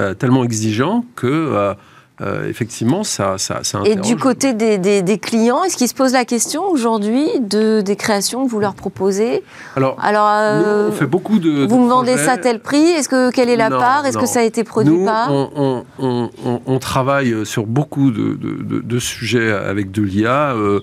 euh, 0.00 0.12
tellement 0.14 0.42
exigeant 0.42 1.04
que... 1.14 1.28
Euh, 1.28 1.74
euh, 2.22 2.48
effectivement, 2.48 3.02
ça, 3.02 3.38
ça, 3.38 3.60
ça 3.62 3.80
Et 3.86 3.96
du 3.96 4.16
côté 4.16 4.52
des, 4.52 4.78
des, 4.78 5.18
clients, 5.18 5.64
est-ce 5.64 5.76
qu'ils 5.76 5.88
se 5.88 5.94
posent 5.94 6.12
la 6.12 6.26
question 6.26 6.68
aujourd'hui 6.68 7.26
de, 7.40 7.80
des 7.80 7.96
créations 7.96 8.44
que 8.44 8.50
vous 8.50 8.60
leur 8.60 8.74
proposez 8.74 9.42
Alors, 9.74 9.96
Alors 10.02 10.28
euh, 10.30 10.90
on 10.90 10.92
fait 10.92 11.06
beaucoup 11.06 11.38
de. 11.38 11.66
Vous 11.66 11.78
me 11.78 11.88
vendez 11.88 12.18
ça 12.18 12.32
à 12.32 12.36
tel 12.36 12.60
prix 12.60 12.82
Est-ce 12.90 13.08
que 13.08 13.30
quelle 13.30 13.48
est 13.48 13.56
la 13.56 13.70
part 13.70 14.04
Est-ce 14.04 14.18
que 14.18 14.26
ça 14.26 14.40
a 14.40 14.42
été 14.42 14.64
produit 14.64 14.98
nous, 14.98 15.06
par 15.06 15.32
on, 15.32 15.84
on, 15.98 16.30
on, 16.44 16.60
on, 16.66 16.78
travaille 16.78 17.46
sur 17.46 17.66
beaucoup 17.66 18.10
de, 18.10 18.34
de, 18.34 18.80
de 18.80 18.98
sujets 18.98 19.50
avec 19.52 19.90
de 19.90 20.02
l'IA. 20.02 20.54
Euh, 20.54 20.80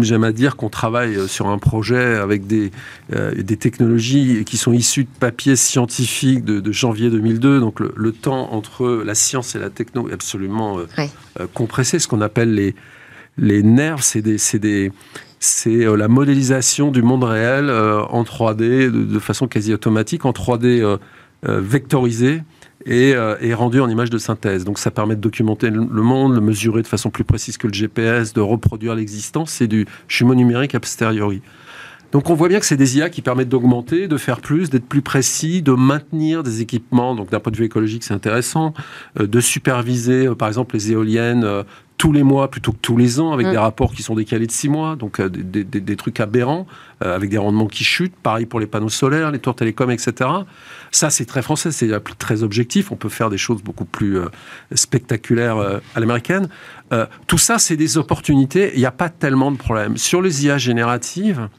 j'aime 0.00 0.24
à 0.24 0.32
dire 0.32 0.56
qu'on 0.56 0.68
travaille 0.68 1.28
sur 1.28 1.48
un 1.48 1.58
projet 1.58 2.16
avec 2.16 2.46
des, 2.46 2.70
des 3.10 3.56
technologies 3.56 4.44
qui 4.44 4.56
sont 4.56 4.72
issues 4.72 5.04
de 5.04 5.10
papiers 5.18 5.56
scientifiques 5.56 6.44
de, 6.44 6.72
janvier 6.72 7.10
2002. 7.10 7.60
Donc 7.60 7.80
le, 7.80 7.92
le 7.96 8.12
temps 8.12 8.52
entre 8.52 9.02
la 9.04 9.14
science 9.14 9.54
et 9.54 9.58
la 9.58 9.70
techno 9.70 10.08
absolument 10.12 10.78
euh, 10.78 10.86
euh, 11.40 11.46
compressé. 11.52 11.98
Ce 11.98 12.08
qu'on 12.08 12.20
appelle 12.20 12.54
les, 12.54 12.74
les 13.38 13.62
nerfs, 13.62 14.02
c'est 14.02 14.22
des, 14.22 14.38
c'est 14.38 15.86
euh, 15.86 15.96
la 15.96 16.08
modélisation 16.08 16.90
du 16.90 17.02
monde 17.02 17.24
réel 17.24 17.70
en 17.70 18.22
3D 18.22 18.90
de, 18.90 19.18
façon 19.18 19.48
quasi 19.48 19.72
automatique, 19.72 20.24
en 20.24 20.32
3D 20.32 20.98
vectorisé 21.42 22.42
et, 22.86 23.10
et, 23.40 23.54
rendu 23.54 23.80
en 23.80 23.88
image 23.88 24.10
de 24.10 24.18
synthèse. 24.18 24.64
Donc 24.64 24.78
ça 24.78 24.90
permet 24.90 25.16
de 25.16 25.20
documenter 25.20 25.70
le 25.70 26.02
monde, 26.02 26.34
le 26.34 26.40
mesurer 26.40 26.82
de 26.82 26.86
façon 26.86 27.10
plus 27.10 27.24
précise 27.24 27.56
que 27.56 27.66
le 27.66 27.72
GPS, 27.72 28.32
de 28.34 28.40
reproduire 28.40 28.94
l'existence. 28.94 29.50
C'est 29.50 29.68
du 29.68 29.86
jumeau 30.06 30.34
numérique 30.34 30.74
a 30.74 30.80
posteriori. 30.80 31.42
Donc 32.12 32.28
on 32.28 32.34
voit 32.34 32.48
bien 32.48 32.58
que 32.58 32.66
c'est 32.66 32.76
des 32.76 32.98
IA 32.98 33.08
qui 33.08 33.22
permettent 33.22 33.48
d'augmenter, 33.48 34.08
de 34.08 34.16
faire 34.16 34.40
plus, 34.40 34.70
d'être 34.70 34.86
plus 34.86 35.02
précis, 35.02 35.62
de 35.62 35.72
maintenir 35.72 36.42
des 36.42 36.60
équipements. 36.60 37.14
Donc 37.14 37.30
d'un 37.30 37.40
point 37.40 37.52
de 37.52 37.56
vue 37.56 37.64
écologique, 37.64 38.02
c'est 38.02 38.14
intéressant. 38.14 38.74
Euh, 39.18 39.26
de 39.26 39.40
superviser, 39.40 40.26
euh, 40.26 40.34
par 40.34 40.48
exemple, 40.48 40.74
les 40.74 40.90
éoliennes 40.92 41.44
euh, 41.44 41.62
tous 41.98 42.12
les 42.12 42.22
mois 42.22 42.50
plutôt 42.50 42.72
que 42.72 42.78
tous 42.80 42.96
les 42.96 43.20
ans, 43.20 43.32
avec 43.32 43.46
mm. 43.46 43.50
des 43.50 43.58
rapports 43.58 43.92
qui 43.92 44.02
sont 44.02 44.14
décalés 44.14 44.46
de 44.46 44.52
six 44.52 44.70
mois, 44.70 44.96
donc 44.96 45.20
des, 45.20 45.96
trucs 45.96 46.18
aberrants, 46.18 46.66
avec 47.02 47.28
des 47.28 47.36
rendements 47.36 47.66
qui 47.66 47.84
chutent. 47.84 48.16
Pareil 48.22 48.46
pour 48.46 48.58
les 48.58 48.66
panneaux 48.66 48.88
solaires, 48.88 49.30
les 49.30 49.38
tours 49.38 49.54
télécoms, 49.54 49.90
etc. 49.90 50.30
Ça, 50.92 51.10
c'est 51.10 51.26
très 51.26 51.42
français, 51.42 51.70
c'est 51.72 51.90
très 52.16 52.42
objectif. 52.42 52.90
On 52.90 52.96
peut 52.96 53.10
faire 53.10 53.28
des 53.28 53.36
choses 53.36 53.62
beaucoup 53.62 53.84
plus 53.84 54.18
spectaculaires 54.74 55.58
à 55.94 56.00
l'américaine. 56.00 56.48
tout 57.26 57.36
ça, 57.36 57.58
c'est 57.58 57.76
des 57.76 57.98
opportunités. 57.98 58.70
Il 58.72 58.80
n'y 58.80 58.86
a 58.86 58.92
pas 58.92 59.10
tellement 59.10 59.52
de 59.52 59.58
problèmes. 59.58 59.98
Sur 59.98 60.22
les 60.22 60.46
IA 60.46 60.56
génératives, 60.56 61.50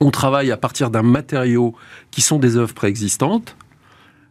on 0.00 0.10
travaille 0.10 0.50
à 0.50 0.56
partir 0.56 0.90
d'un 0.90 1.02
matériau 1.02 1.74
qui 2.10 2.20
sont 2.20 2.38
des 2.38 2.56
œuvres 2.56 2.74
préexistantes. 2.74 3.56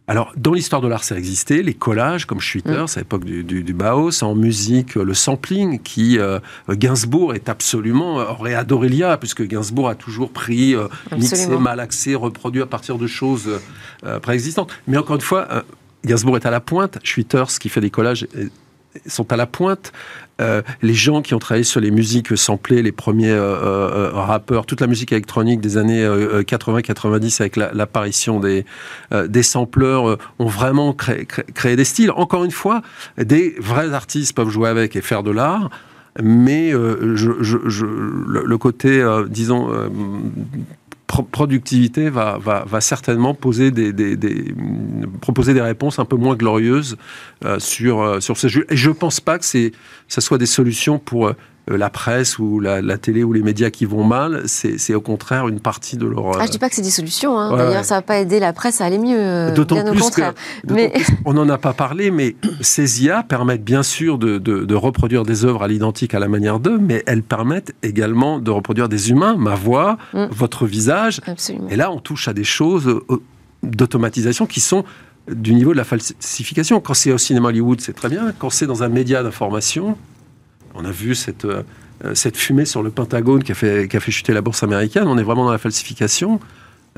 Alors, 0.08 0.32
dans 0.36 0.52
l'histoire 0.52 0.80
de 0.80 0.86
l'art, 0.86 1.02
ça 1.02 1.16
a 1.16 1.18
existé, 1.18 1.64
les 1.64 1.74
collages, 1.74 2.26
comme 2.26 2.38
Schwitter, 2.38 2.82
mm. 2.82 2.86
c'est 2.86 3.00
à 3.00 3.02
l'époque 3.02 3.24
du, 3.24 3.42
du, 3.42 3.72
Bauhaus, 3.74 4.22
en 4.22 4.36
musique, 4.36 4.94
le 4.94 5.14
sampling, 5.14 5.80
qui, 5.80 6.18
euh, 6.18 6.38
Gainsbourg 6.70 7.34
est 7.34 7.48
absolument, 7.48 8.18
aurait 8.18 8.54
adoré 8.54 8.88
l'IA, 8.88 9.16
puisque 9.16 9.42
Gainsbourg 9.42 9.88
a 9.88 9.96
toujours 9.96 10.30
pris, 10.30 10.76
euh, 10.76 10.86
mixé, 11.16 11.48
malaxé, 11.48 12.14
reproduit 12.14 12.62
à 12.62 12.66
partir 12.66 12.98
de 12.98 13.08
choses 13.08 13.48
euh, 14.04 14.20
préexistantes. 14.20 14.70
Mais 14.86 14.96
encore 14.96 15.16
une 15.16 15.22
fois, 15.22 15.64
Gainsbourg 16.04 16.36
est 16.36 16.46
à 16.46 16.52
la 16.52 16.60
pointe, 16.60 17.00
Schwitters, 17.02 17.58
qui 17.58 17.68
fait 17.68 17.80
des 17.80 17.90
collages, 17.90 18.28
sont 19.06 19.32
à 19.32 19.36
la 19.36 19.46
pointe. 19.46 19.92
Euh, 20.40 20.60
les 20.82 20.92
gens 20.92 21.22
qui 21.22 21.32
ont 21.34 21.38
travaillé 21.38 21.64
sur 21.64 21.80
les 21.80 21.90
musiques 21.90 22.36
samplées, 22.36 22.82
les 22.82 22.92
premiers 22.92 23.30
euh, 23.30 23.40
euh, 23.40 24.10
rappeurs, 24.12 24.66
toute 24.66 24.82
la 24.82 24.86
musique 24.86 25.12
électronique 25.12 25.60
des 25.60 25.78
années 25.78 26.04
80-90 26.06 27.40
avec 27.40 27.56
l'apparition 27.56 28.38
des, 28.40 28.66
des 29.28 29.42
sampleurs 29.42 30.18
ont 30.38 30.46
vraiment 30.46 30.92
créé, 30.92 31.26
créé, 31.26 31.76
des 31.76 31.84
styles. 31.84 32.10
Encore 32.10 32.44
une 32.44 32.50
fois, 32.50 32.82
des 33.16 33.54
vrais 33.58 33.94
artistes 33.94 34.34
peuvent 34.36 34.50
jouer 34.50 34.68
avec 34.68 34.96
et 34.96 35.00
faire 35.00 35.22
de 35.22 35.30
l'art 35.30 35.70
mais 36.22 36.72
le, 36.72 38.56
côté, 38.56 39.06
disons, 39.28 39.70
productivité 41.22 42.10
va, 42.10 42.38
va, 42.38 42.64
va, 42.66 42.80
certainement 42.80 43.34
poser 43.34 43.70
des, 43.70 43.92
des, 43.92 44.54
proposer 45.20 45.54
des 45.54 45.60
réponses 45.60 45.98
un 45.98 46.04
peu 46.04 46.16
moins 46.16 46.34
glorieuses 46.34 46.96
euh, 47.44 47.58
sur, 47.58 48.00
euh, 48.00 48.20
sur 48.20 48.36
ces 48.36 48.48
jeux. 48.48 48.66
Et 48.70 48.76
je 48.76 48.88
ne 48.88 48.94
pense 48.94 49.20
pas 49.20 49.38
que 49.38 49.44
ce 49.44 50.20
soit 50.20 50.38
des 50.38 50.46
solutions 50.46 50.98
pour 50.98 51.28
euh, 51.28 51.32
la 51.68 51.90
presse 51.90 52.38
ou 52.38 52.60
la, 52.60 52.98
télé 52.98 53.24
ou 53.24 53.32
les 53.32 53.42
médias 53.42 53.70
qui 53.70 53.86
vont 53.86 54.04
mal, 54.04 54.42
c'est 54.46 54.94
au 54.94 55.00
contraire 55.00 55.48
une 55.48 55.60
partie 55.60 55.96
de 55.96 56.06
leur. 56.06 56.38
Ah, 56.38 56.46
je 56.46 56.52
dis 56.52 56.58
pas 56.58 56.68
que 56.68 56.76
c'est 56.76 56.82
des 56.82 56.90
solutions. 56.90 57.38
Hein. 57.38 57.56
D'ailleurs, 57.56 57.84
ça 57.84 57.96
va 57.96 58.02
pas 58.02 58.18
aider 58.18 58.38
la 58.38 58.52
presse 58.52 58.80
à 58.80 58.84
aller 58.84 58.98
mieux. 58.98 59.18
Euh, 59.18 59.52
d'autant 59.52 59.82
plus 59.84 60.10
que, 60.10 60.22
mais... 60.68 60.92
on 61.24 61.34
n'en 61.34 61.48
a 61.48 61.58
pas 61.58 61.72
parlé, 61.72 62.10
mais 62.10 62.36
ces 62.60 63.04
IA 63.04 63.24
permettent 63.24 63.64
bien 63.64 63.82
sûr 63.82 64.18
de, 64.18 64.38
de, 64.38 64.74
reproduire 64.74 65.24
des 65.24 65.44
œuvres 65.44 65.62
à 65.62 65.68
l'identique 65.68 66.14
à 66.14 66.18
la 66.18 66.28
manière 66.28 66.60
d'eux, 66.60 66.78
mais 66.78 67.02
elles 67.06 67.22
permettent 67.22 67.74
également 67.82 68.38
de 68.38 68.50
reproduire 68.50 68.88
des 68.88 69.10
humains, 69.10 69.36
ma 69.36 69.54
voix, 69.54 69.98
mm. 70.12 70.26
votre 70.30 70.66
visage. 70.66 71.20
Absolument. 71.26 71.68
Et 71.68 71.76
là, 71.76 71.90
on 71.90 71.98
touche 71.98 72.28
à 72.28 72.32
des 72.32 72.44
choses 72.44 72.86
euh, 72.86 73.22
d'automatisation 73.62 74.46
qui 74.46 74.60
sont 74.60 74.84
du 75.28 75.54
niveau 75.54 75.72
de 75.72 75.78
la 75.78 75.84
falsification. 75.84 76.80
Quand 76.80 76.94
c'est 76.94 77.10
au 77.10 77.18
cinéma 77.18 77.48
Hollywood, 77.48 77.80
c'est 77.80 77.94
très 77.94 78.08
bien. 78.08 78.32
Quand 78.38 78.50
c'est 78.50 78.66
dans 78.66 78.84
un 78.84 78.88
média 78.88 79.22
d'information, 79.24 79.96
on 80.76 80.84
a 80.84 80.90
vu 80.90 81.14
cette, 81.14 81.46
euh, 82.04 82.14
cette 82.14 82.36
fumée 82.36 82.66
sur 82.66 82.82
le 82.82 82.90
Pentagone 82.90 83.42
qui 83.42 83.52
a, 83.52 83.54
fait, 83.54 83.88
chuter 84.10 84.34
la 84.34 84.42
bourse 84.42 84.62
américaine. 84.62 85.04
On 85.06 85.16
est 85.16 85.22
vraiment 85.22 85.46
dans 85.46 85.52
la 85.52 85.58
falsification. 85.58 86.40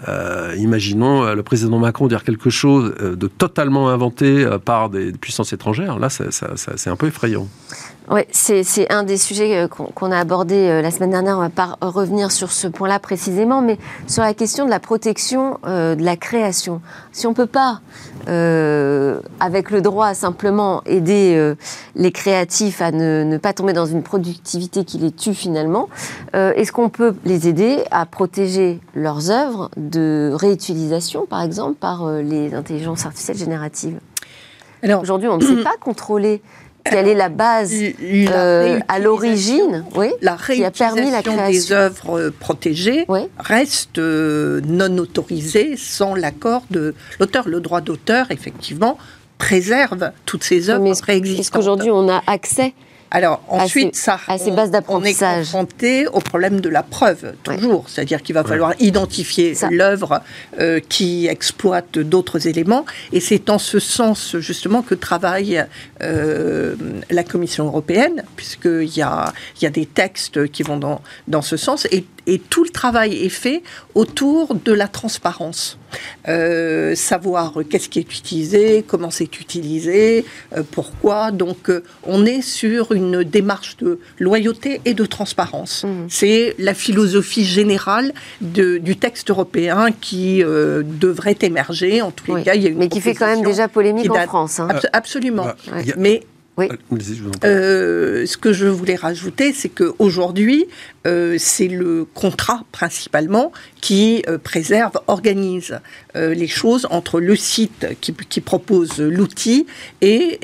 Euh, 0.06 0.54
imaginons 0.58 1.24
euh, 1.24 1.34
le 1.34 1.42
président 1.42 1.78
Macron 1.78 2.06
dire 2.06 2.24
quelque 2.24 2.50
chose 2.50 2.94
de 2.98 3.26
totalement 3.26 3.90
inventé 3.90 4.48
par 4.64 4.90
des 4.90 5.12
puissances 5.12 5.52
étrangères. 5.52 5.98
Là, 5.98 6.08
c'est 6.08 6.90
un 6.90 6.96
peu 6.96 7.06
effrayant. 7.06 7.46
Oui, 8.10 8.22
c'est 8.30 8.90
un 8.90 9.02
des 9.02 9.18
sujets 9.18 9.68
qu'on 9.68 10.10
a 10.10 10.18
abordé 10.18 10.80
la 10.82 10.90
semaine 10.90 11.10
dernière. 11.10 11.36
On 11.36 11.42
ne 11.42 11.48
va 11.48 11.50
pas 11.50 11.76
revenir 11.80 12.32
sur 12.32 12.50
ce 12.52 12.66
point-là 12.66 12.98
précisément, 12.98 13.60
mais 13.60 13.78
sur 14.06 14.22
la 14.22 14.34
question 14.34 14.64
de 14.64 14.70
la 14.70 14.80
protection 14.80 15.58
de 15.64 16.02
la 16.02 16.16
création. 16.16 16.80
Si 17.12 17.26
on 17.26 17.30
ne 17.30 17.36
peut 17.36 17.46
pas, 17.46 17.80
avec 18.28 19.70
le 19.70 19.80
droit, 19.80 20.14
simplement 20.14 20.82
aider 20.84 21.54
les 21.96 22.12
créatifs 22.12 22.82
à 22.82 22.92
ne, 22.92 23.36
pas 23.38 23.52
tomber 23.52 23.72
dans 23.72 23.86
une 23.86 24.02
productivité 24.02 24.84
qui 24.84 24.98
les 24.98 25.12
tue 25.12 25.34
finalement, 25.34 25.88
est-ce 26.34 26.72
qu'on 26.72 26.88
peut 26.88 27.14
les 27.24 27.48
aider 27.48 27.78
à 27.90 28.06
protéger 28.06 28.80
leurs 28.94 29.30
œuvres 29.30 29.70
de 29.76 30.30
réutilisation, 30.34 31.26
par 31.26 31.42
exemple, 31.42 31.74
par 31.74 32.10
les 32.10 32.54
intelligences 32.54 33.06
artificielles 33.06 33.38
génératives? 33.38 33.98
Aujourd'hui, 34.82 35.28
on 35.28 35.38
ne 35.38 35.44
sait 35.44 35.56
pas 35.64 35.76
contrôler 35.80 36.42
quelle 36.84 37.08
est 37.08 37.14
la 37.14 37.28
base 37.28 37.74
euh, 38.02 38.80
à 38.88 38.98
l'origine 38.98 39.84
oui, 39.94 40.08
la 40.22 40.36
qui 40.36 40.64
a 40.64 40.70
permis 40.70 41.10
la 41.10 41.22
création 41.22 41.50
des 41.50 41.72
œuvres 41.72 42.18
euh, 42.18 42.30
protégées 42.30 43.06
reste 43.38 43.98
euh, 43.98 44.60
non 44.66 44.96
autorisée 44.98 45.76
sans 45.76 46.14
l'accord 46.14 46.62
de 46.70 46.94
l'auteur. 47.20 47.48
Le 47.48 47.60
droit 47.60 47.80
d'auteur, 47.80 48.30
effectivement, 48.30 48.98
préserve 49.38 50.12
toutes 50.24 50.44
ces 50.44 50.70
œuvres 50.70 50.98
préexistantes. 51.00 51.40
Est-ce 51.40 51.50
qu'aujourd'hui 51.50 51.90
on 51.90 52.08
a 52.08 52.22
accès 52.26 52.74
alors 53.10 53.42
ensuite, 53.48 53.96
ça. 53.96 54.18
On 54.88 55.02
est 55.04 55.18
confronté 55.18 56.06
au 56.08 56.20
problème 56.20 56.60
de 56.60 56.68
la 56.68 56.82
preuve, 56.82 57.34
toujours. 57.42 57.88
C'est-à-dire 57.88 58.22
qu'il 58.22 58.34
va 58.34 58.44
falloir 58.44 58.74
identifier 58.80 59.54
l'œuvre 59.70 60.20
euh, 60.58 60.80
qui 60.88 61.26
exploite 61.26 61.98
d'autres 61.98 62.46
éléments. 62.46 62.84
Et 63.12 63.20
c'est 63.20 63.48
en 63.50 63.58
ce 63.58 63.78
sens, 63.78 64.36
justement, 64.38 64.82
que 64.82 64.94
travaille 64.94 65.64
euh, 66.02 66.74
la 67.10 67.24
Commission 67.24 67.66
européenne, 67.66 68.24
puisqu'il 68.36 68.96
y 68.96 69.02
a, 69.02 69.32
y 69.62 69.66
a 69.66 69.70
des 69.70 69.86
textes 69.86 70.48
qui 70.48 70.62
vont 70.62 70.76
dans, 70.76 71.00
dans 71.28 71.42
ce 71.42 71.56
sens. 71.56 71.86
Et 71.90 72.04
et 72.28 72.38
tout 72.38 72.62
le 72.62 72.70
travail 72.70 73.24
est 73.24 73.30
fait 73.30 73.62
autour 73.94 74.54
de 74.54 74.72
la 74.72 74.86
transparence. 74.86 75.78
Euh, 76.28 76.94
savoir 76.94 77.54
qu'est-ce 77.70 77.88
qui 77.88 77.98
est 77.98 78.02
utilisé, 78.02 78.84
comment 78.86 79.10
c'est 79.10 79.40
utilisé, 79.40 80.26
euh, 80.54 80.62
pourquoi. 80.70 81.30
Donc 81.30 81.70
euh, 81.70 81.82
on 82.04 82.26
est 82.26 82.42
sur 82.42 82.92
une 82.92 83.24
démarche 83.24 83.78
de 83.78 83.98
loyauté 84.18 84.82
et 84.84 84.92
de 84.92 85.06
transparence. 85.06 85.84
Mmh. 85.84 86.06
C'est 86.10 86.54
la 86.58 86.74
philosophie 86.74 87.46
générale 87.46 88.12
du 88.42 88.96
texte 88.96 89.30
européen 89.30 89.88
qui 89.98 90.42
devrait 90.42 91.38
émerger. 91.40 92.02
En 92.02 92.10
tous 92.10 92.36
les 92.36 92.42
cas, 92.42 92.54
il 92.54 92.62
y 92.62 92.66
a 92.66 92.70
une 92.70 92.78
mais 92.78 92.88
qui 92.88 93.00
fait 93.00 93.14
quand 93.14 93.26
même 93.26 93.42
déjà 93.42 93.68
polémique 93.68 94.10
en 94.10 94.26
France. 94.26 94.60
Hein. 94.60 94.68
absolument. 94.92 95.46
Mais 95.96 96.22
Oui. 96.58 96.68
Euh, 97.44 98.26
ce 98.26 98.36
que 98.36 98.52
je 98.52 98.66
voulais 98.66 98.96
rajouter, 98.96 99.52
c'est 99.52 99.68
qu'aujourd'hui, 99.68 100.66
euh, 101.06 101.36
c'est 101.38 101.68
le 101.68 102.04
contrat 102.12 102.64
principalement 102.72 103.52
qui 103.80 104.24
euh, 104.28 104.36
préserve, 104.36 104.98
organise 105.06 105.78
euh, 106.16 106.34
les 106.34 106.48
choses 106.48 106.88
entre 106.90 107.20
le 107.20 107.36
site 107.36 107.86
qui, 108.00 108.12
qui 108.12 108.40
propose 108.40 108.98
l'outil 108.98 109.66
et, 110.00 110.40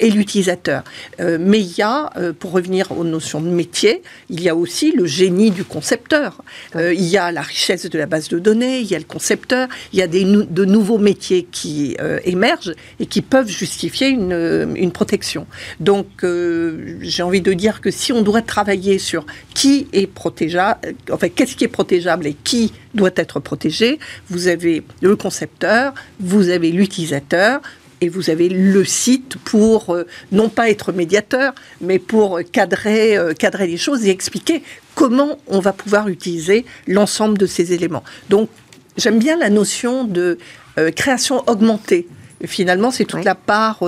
et 0.00 0.10
l'utilisateur. 0.10 0.82
mais 1.18 1.60
il 1.60 1.76
y 1.76 1.82
a, 1.82 2.10
pour 2.38 2.52
revenir 2.52 2.92
aux 2.92 3.04
notions 3.04 3.40
de 3.40 3.48
métier, 3.48 4.02
il 4.30 4.40
y 4.42 4.48
a 4.48 4.56
aussi 4.56 4.92
le 4.92 5.06
génie 5.06 5.50
du 5.50 5.64
concepteur. 5.64 6.42
il 6.74 7.04
y 7.04 7.16
a 7.16 7.30
la 7.32 7.42
richesse 7.42 7.88
de 7.88 7.98
la 7.98 8.06
base 8.06 8.28
de 8.28 8.38
données, 8.38 8.80
il 8.80 8.86
y 8.86 8.94
a 8.94 8.98
le 8.98 9.04
concepteur, 9.04 9.68
il 9.92 9.98
y 9.98 10.02
a 10.02 10.06
des, 10.06 10.24
de 10.24 10.64
nouveaux 10.64 10.98
métiers 10.98 11.46
qui 11.50 11.96
émergent 12.24 12.74
et 13.00 13.06
qui 13.06 13.22
peuvent 13.22 13.48
justifier 13.48 14.08
une, 14.08 14.74
une 14.76 14.92
protection. 14.92 15.46
Donc, 15.80 16.06
j'ai 16.22 17.22
envie 17.22 17.42
de 17.42 17.52
dire 17.52 17.80
que 17.80 17.90
si 17.90 18.12
on 18.12 18.22
doit 18.22 18.42
travailler 18.42 18.98
sur 18.98 19.26
qui 19.54 19.67
est 19.92 20.06
protégeable, 20.06 20.94
enfin, 21.10 21.28
qu'est-ce 21.28 21.56
qui 21.56 21.64
est 21.64 21.68
protégeable 21.68 22.26
et 22.26 22.34
qui 22.34 22.72
doit 22.94 23.10
être 23.16 23.40
protégé? 23.40 23.98
Vous 24.30 24.48
avez 24.48 24.82
le 25.00 25.16
concepteur, 25.16 25.94
vous 26.20 26.48
avez 26.48 26.70
l'utilisateur, 26.70 27.60
et 28.00 28.08
vous 28.08 28.30
avez 28.30 28.48
le 28.48 28.84
site 28.84 29.36
pour 29.38 29.94
euh, 29.94 30.06
non 30.32 30.48
pas 30.48 30.70
être 30.70 30.92
médiateur, 30.92 31.52
mais 31.80 31.98
pour 31.98 32.40
cadrer, 32.52 33.16
euh, 33.16 33.34
cadrer 33.34 33.66
les 33.66 33.76
choses 33.76 34.06
et 34.06 34.10
expliquer 34.10 34.62
comment 34.94 35.38
on 35.46 35.60
va 35.60 35.72
pouvoir 35.72 36.08
utiliser 36.08 36.64
l'ensemble 36.86 37.38
de 37.38 37.46
ces 37.46 37.72
éléments. 37.72 38.04
Donc, 38.28 38.48
j'aime 38.96 39.18
bien 39.18 39.36
la 39.36 39.50
notion 39.50 40.04
de 40.04 40.38
euh, 40.78 40.90
création 40.90 41.42
augmentée. 41.48 42.06
Finalement, 42.46 42.90
c'est 42.90 43.04
toute 43.04 43.24
la 43.24 43.34
part 43.34 43.82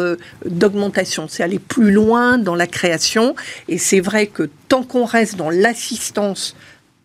d'augmentation. 0.45 1.27
C'est 1.29 1.43
aller 1.43 1.59
plus 1.59 1.93
loin 1.93 2.39
dans 2.39 2.55
la 2.55 2.67
création. 2.67 3.37
Et 3.69 3.79
c'est 3.79 4.01
vrai 4.01 4.27
que 4.27 4.51
tant 4.69 4.83
qu'on 4.83 5.05
reste 5.05 5.37
dans 5.37 5.51
l'assistance 5.51 6.57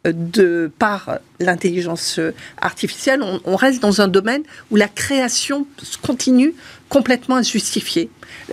de 0.05 0.71
par 0.77 1.19
l'intelligence 1.39 2.19
artificielle, 2.61 3.21
on, 3.23 3.55
reste 3.55 3.81
dans 3.81 4.01
un 4.01 4.07
domaine 4.07 4.43
où 4.71 4.75
la 4.75 4.87
création 4.87 5.67
continue 6.01 6.53
complètement. 6.89 7.41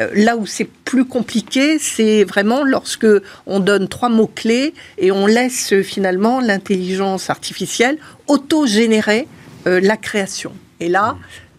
Euh, 0.00 0.08
là 0.14 0.36
où 0.36 0.46
c'est 0.46 0.68
plus 0.84 1.04
compliqué, 1.04 1.78
c'est 1.78 2.24
vraiment 2.24 2.64
lorsque 2.64 3.06
on 3.46 3.60
donne 3.60 3.88
trois 3.88 4.08
mots 4.08 4.30
clés 4.34 4.74
et 4.98 5.12
on 5.12 5.26
laisse 5.26 5.74
finalement 5.82 6.40
l'intelligence 6.40 7.30
artificielle 7.30 7.98
auto-générer 8.26 9.28
euh, 9.66 9.80
la 9.80 9.96
création. 9.96 10.52
Et 10.80 10.88
là, 10.88 11.16
euh, 11.16 11.51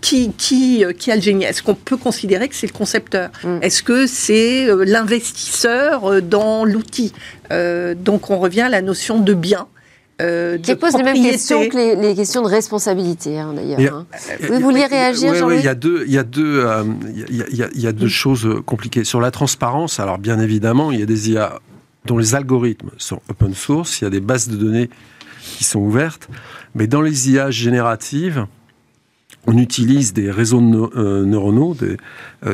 qui, 0.00 0.32
qui, 0.32 0.84
qui 0.98 1.10
a 1.10 1.16
le 1.16 1.22
génie? 1.22 1.44
Est-ce 1.44 1.62
qu'on 1.62 1.74
peut 1.74 1.96
considérer 1.96 2.48
que 2.48 2.54
c'est 2.54 2.66
le 2.66 2.72
concepteur? 2.72 3.30
Mm. 3.42 3.58
Est-ce 3.62 3.82
que 3.82 4.06
c'est 4.06 4.66
l'investisseur 4.84 6.22
dans 6.22 6.64
l'outil? 6.64 7.12
Donc 7.50 8.30
on 8.30 8.38
revient 8.38 8.62
à 8.62 8.68
la 8.68 8.82
notion 8.82 9.20
de 9.20 9.34
bien. 9.34 9.66
Euh, 10.22 10.58
qui 10.58 10.76
pose 10.76 10.96
les 10.96 11.02
mêmes 11.02 11.22
questions 11.22 11.68
que 11.68 12.00
les, 12.00 12.14
questions 12.14 12.42
de 12.42 12.48
responsabilité, 12.48 13.40
hein, 13.40 13.52
d'ailleurs. 13.52 13.94
Hein. 13.94 14.06
Vous 14.48 14.60
vouliez 14.60 14.86
réagir, 14.86 15.34
Jean-Louis 15.34 15.58
Il 15.58 15.64
y 15.64 15.68
a 15.68 15.74
deux, 15.74 16.04
il 16.06 16.12
y 16.12 16.18
a 16.18 16.22
deux, 16.22 16.60
euh, 16.64 16.84
il 17.28 17.80
y 17.80 17.86
a, 17.86 17.92
deux 17.92 18.08
choses 18.08 18.48
compliquées. 18.64 19.02
Sur 19.02 19.20
la 19.20 19.32
transparence, 19.32 19.98
alors 19.98 20.18
bien 20.18 20.38
évidemment, 20.38 20.92
il 20.92 21.00
y 21.00 21.02
a 21.02 21.06
des 21.06 21.30
IA 21.30 21.58
dont 22.04 22.16
les 22.16 22.36
algorithmes 22.36 22.90
sont 22.96 23.20
open 23.28 23.54
source, 23.54 24.00
il 24.00 24.04
y 24.04 24.06
a 24.06 24.10
des 24.10 24.20
bases 24.20 24.48
de 24.48 24.56
données 24.56 24.88
qui 25.56 25.64
sont 25.64 25.80
ouvertes, 25.80 26.28
mais 26.76 26.86
dans 26.86 27.00
les 27.00 27.32
IA 27.32 27.50
génératives, 27.50 28.46
on 29.46 29.58
utilise 29.58 30.12
des 30.12 30.30
réseaux 30.30 30.60
euh, 30.60 31.24
neuronaux 31.24 31.76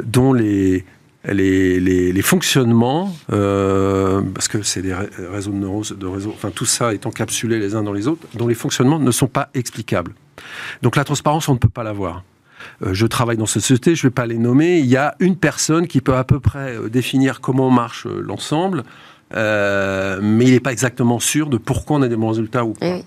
dont 0.05 0.33
les 0.33 0.85
les, 1.29 1.81
les, 1.81 2.22
fonctionnements, 2.22 3.14
euh, 3.33 4.22
parce 4.35 4.48
que 4.48 4.62
c'est 4.62 4.83
des 4.83 4.94
réseaux 4.94 5.53
de 5.53 6.07
réseaux, 6.07 6.33
enfin 6.35 6.50
tout 6.50 6.64
ça 6.64 6.94
est 6.94 7.07
encapsulé 7.07 7.59
les 7.59 7.74
uns 7.74 7.83
dans 7.83 7.92
les 7.92 8.09
autres, 8.09 8.26
dont 8.35 8.48
les 8.48 8.55
fonctionnements 8.55 8.98
ne 8.98 9.11
sont 9.11 9.26
pas 9.26 9.50
explicables. 9.55 10.14
Donc 10.83 10.96
la 10.96 11.05
transparence, 11.05 11.48
on 11.48 11.55
ne 11.55 11.59
peut 11.59 11.68
pas 11.68 11.85
l'avoir. 11.85 12.24
Euh, 12.83 12.94
je 12.94 13.07
travaille 13.07 13.37
dans 13.37 13.46
cette 13.46 13.62
société, 13.62 13.94
je 13.94 14.07
ne 14.07 14.11
vais 14.11 14.14
pas 14.14 14.26
les 14.26 14.38
nommer. 14.38 14.79
Il 14.79 14.87
y 14.87 14.96
a 14.96 15.14
une 15.20 15.37
personne 15.37 15.87
qui 15.87 16.00
peut 16.00 16.16
à 16.16 16.24
peu 16.24 16.40
près 16.40 16.76
euh, 16.76 16.88
définir 16.88 17.40
comment 17.40 17.70
marche 17.70 18.07
l'ensemble, 18.07 18.85
mais 19.35 20.44
il 20.44 20.53
n'est 20.53 20.61
pas 20.61 20.72
exactement 20.72 21.20
sûr 21.20 21.48
de 21.48 21.59
pourquoi 21.59 21.98
on 21.98 22.03
a 22.03 22.09
des 22.09 22.16
bons 22.16 22.31
résultats 22.31 22.64
ou 22.64 22.72
pas. 22.72 23.00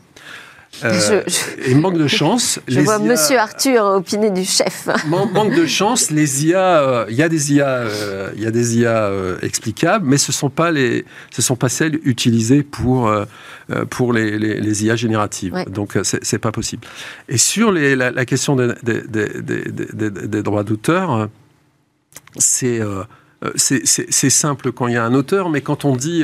Euh, 0.83 1.23
et 1.65 1.75
manque 1.75 1.97
de 1.97 2.07
chance. 2.07 2.59
Je 2.67 2.79
vois 2.79 2.99
Monsieur 2.99 3.37
Arthur 3.37 3.85
opiner 3.85 4.31
du 4.31 4.43
chef. 4.43 4.89
manque 5.07 5.53
de 5.53 5.65
chance, 5.65 6.09
les 6.11 6.47
IA, 6.47 6.81
euh, 6.81 7.05
il 7.09 7.15
y 7.15 7.23
a 7.23 7.29
des 7.29 7.53
IA, 7.53 7.67
euh, 7.67 8.31
y 8.35 8.45
a 8.45 8.51
des 8.51 8.79
IA 8.79 9.11
explicables, 9.41 10.05
mais 10.05 10.17
ce 10.17 10.31
sont 10.31 10.49
pas 10.49 10.71
les, 10.71 11.05
ce 11.31 11.41
sont 11.41 11.55
pas 11.55 11.69
celles 11.69 11.99
utilisées 12.03 12.63
pour 12.63 13.11
pour 13.89 14.13
les, 14.13 14.37
les, 14.37 14.85
IA 14.85 14.95
génératives. 14.95 15.55
Donc 15.69 15.97
c'est 16.03 16.39
pas 16.39 16.51
possible. 16.51 16.85
Et 17.29 17.37
sur 17.37 17.71
les, 17.71 17.95
la, 17.95 18.25
question 18.25 18.55
des, 18.55 18.73
des, 18.83 19.01
des 20.27 20.43
droits 20.43 20.63
d'auteur, 20.63 21.29
c'est 22.37 22.81
c'est 23.55 24.29
simple 24.29 24.71
quand 24.71 24.87
il 24.87 24.93
y 24.93 24.97
a 24.97 25.03
un 25.03 25.13
auteur, 25.13 25.49
mais 25.49 25.61
quand 25.61 25.85
on 25.85 25.95
dit 25.95 26.23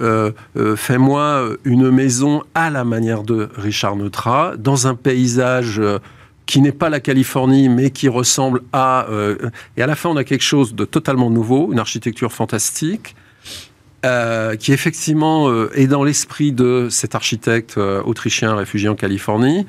euh, 0.00 0.32
euh, 0.56 0.76
fais-moi 0.76 1.50
une 1.64 1.90
maison 1.90 2.42
à 2.54 2.70
la 2.70 2.84
manière 2.84 3.22
de 3.22 3.48
Richard 3.56 3.96
Neutra, 3.96 4.54
dans 4.56 4.86
un 4.86 4.94
paysage 4.94 5.78
euh, 5.78 5.98
qui 6.46 6.60
n'est 6.60 6.72
pas 6.72 6.90
la 6.90 7.00
Californie, 7.00 7.68
mais 7.68 7.90
qui 7.90 8.08
ressemble 8.08 8.62
à... 8.74 9.06
et 9.78 9.82
à 9.82 9.86
la 9.86 9.94
fin, 9.96 10.10
on 10.10 10.16
a 10.16 10.24
quelque 10.24 10.42
chose 10.42 10.74
de 10.74 10.84
totalement 10.84 11.30
nouveau, 11.30 11.72
une 11.72 11.78
architecture 11.78 12.32
fantastique, 12.32 13.16
qui 14.60 14.72
effectivement 14.74 15.50
est 15.72 15.86
dans 15.86 16.04
l'esprit 16.04 16.52
de 16.52 16.88
cet 16.90 17.14
architecte 17.14 17.78
autrichien 17.78 18.54
réfugié 18.54 18.90
en 18.90 18.94
Californie, 18.94 19.64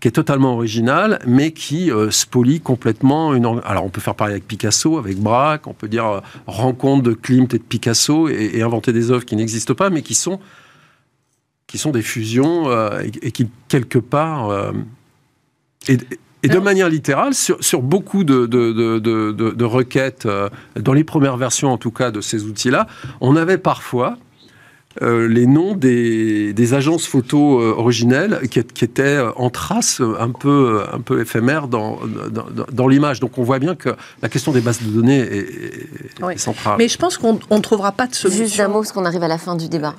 qui 0.00 0.08
est 0.08 0.12
totalement 0.12 0.54
original, 0.54 1.20
mais 1.26 1.52
qui 1.52 1.90
euh, 1.90 2.10
spolie 2.10 2.60
complètement 2.60 3.34
une. 3.34 3.60
Alors 3.64 3.84
on 3.84 3.90
peut 3.90 4.00
faire 4.00 4.14
pareil 4.14 4.32
avec 4.32 4.46
Picasso, 4.46 4.96
avec 4.96 5.18
Braque, 5.18 5.66
on 5.66 5.74
peut 5.74 5.88
dire 5.88 6.06
euh, 6.06 6.20
rencontre 6.46 7.02
de 7.02 7.12
Klimt 7.12 7.54
et 7.54 7.58
de 7.58 7.62
Picasso 7.62 8.28
et, 8.28 8.62
inventer 8.62 8.92
des 8.92 9.10
œuvres 9.10 9.24
qui 9.24 9.36
n'existent 9.36 9.74
pas, 9.74 9.90
mais 9.90 10.02
qui 10.02 10.14
sont 10.14 10.40
qui 11.66 11.78
sont 11.78 11.90
des 11.90 12.02
fusions 12.02 12.70
euh, 12.70 13.02
et, 13.22 13.30
qui 13.30 13.48
quelque 13.68 13.98
part 13.98 14.72
et, 15.88 15.98
de 16.48 16.58
manière 16.58 16.88
littérale, 16.88 17.34
sur, 17.34 17.62
sur 17.62 17.82
beaucoup 17.82 18.24
de, 18.24 18.46
de, 18.46 18.72
de, 18.72 19.32
de 19.32 19.64
requêtes, 19.64 20.26
dans 20.74 20.94
les 20.94 21.04
premières 21.04 21.36
versions 21.36 21.70
en 21.70 21.76
tout 21.76 21.90
cas 21.90 22.10
de 22.10 22.22
ces 22.22 22.44
outils-là, 22.44 22.86
on 23.20 23.36
avait 23.36 23.58
parfois 23.58 24.16
euh, 25.02 25.28
les 25.28 25.46
noms 25.46 25.74
des, 25.74 26.52
des 26.52 26.74
agences 26.74 27.06
photo 27.06 27.60
euh, 27.60 27.74
originelles 27.76 28.40
qui, 28.50 28.62
qui, 28.62 28.84
étaient 28.84 29.02
euh, 29.02 29.30
en 29.36 29.48
trace 29.48 30.02
un 30.18 30.30
peu, 30.30 30.82
un 30.92 31.00
peu 31.00 31.22
éphémères 31.22 31.68
dans, 31.68 31.98
dans, 32.30 32.46
dans 32.70 32.88
l'image. 32.88 33.18
Donc 33.18 33.38
on 33.38 33.42
voit 33.42 33.58
bien 33.58 33.74
que 33.74 33.90
la 34.20 34.28
question 34.28 34.52
des 34.52 34.60
bases 34.60 34.82
de 34.82 34.90
données 34.90 35.20
est, 35.20 36.38
centrale. 36.38 36.76
Mais 36.78 36.88
je 36.88 36.98
pense 36.98 37.16
qu'on 37.16 37.38
ne 37.50 37.60
trouvera 37.60 37.92
pas 37.92 38.06
de 38.06 38.14
solution. 38.14 38.44
Juste 38.44 38.60
un 38.60 38.68
mot, 38.68 38.80
parce 38.80 38.92
qu'on 38.92 39.06
arrive 39.06 39.22
à 39.22 39.28
la 39.28 39.38
fin 39.38 39.56
du 39.56 39.68
débat. 39.68 39.96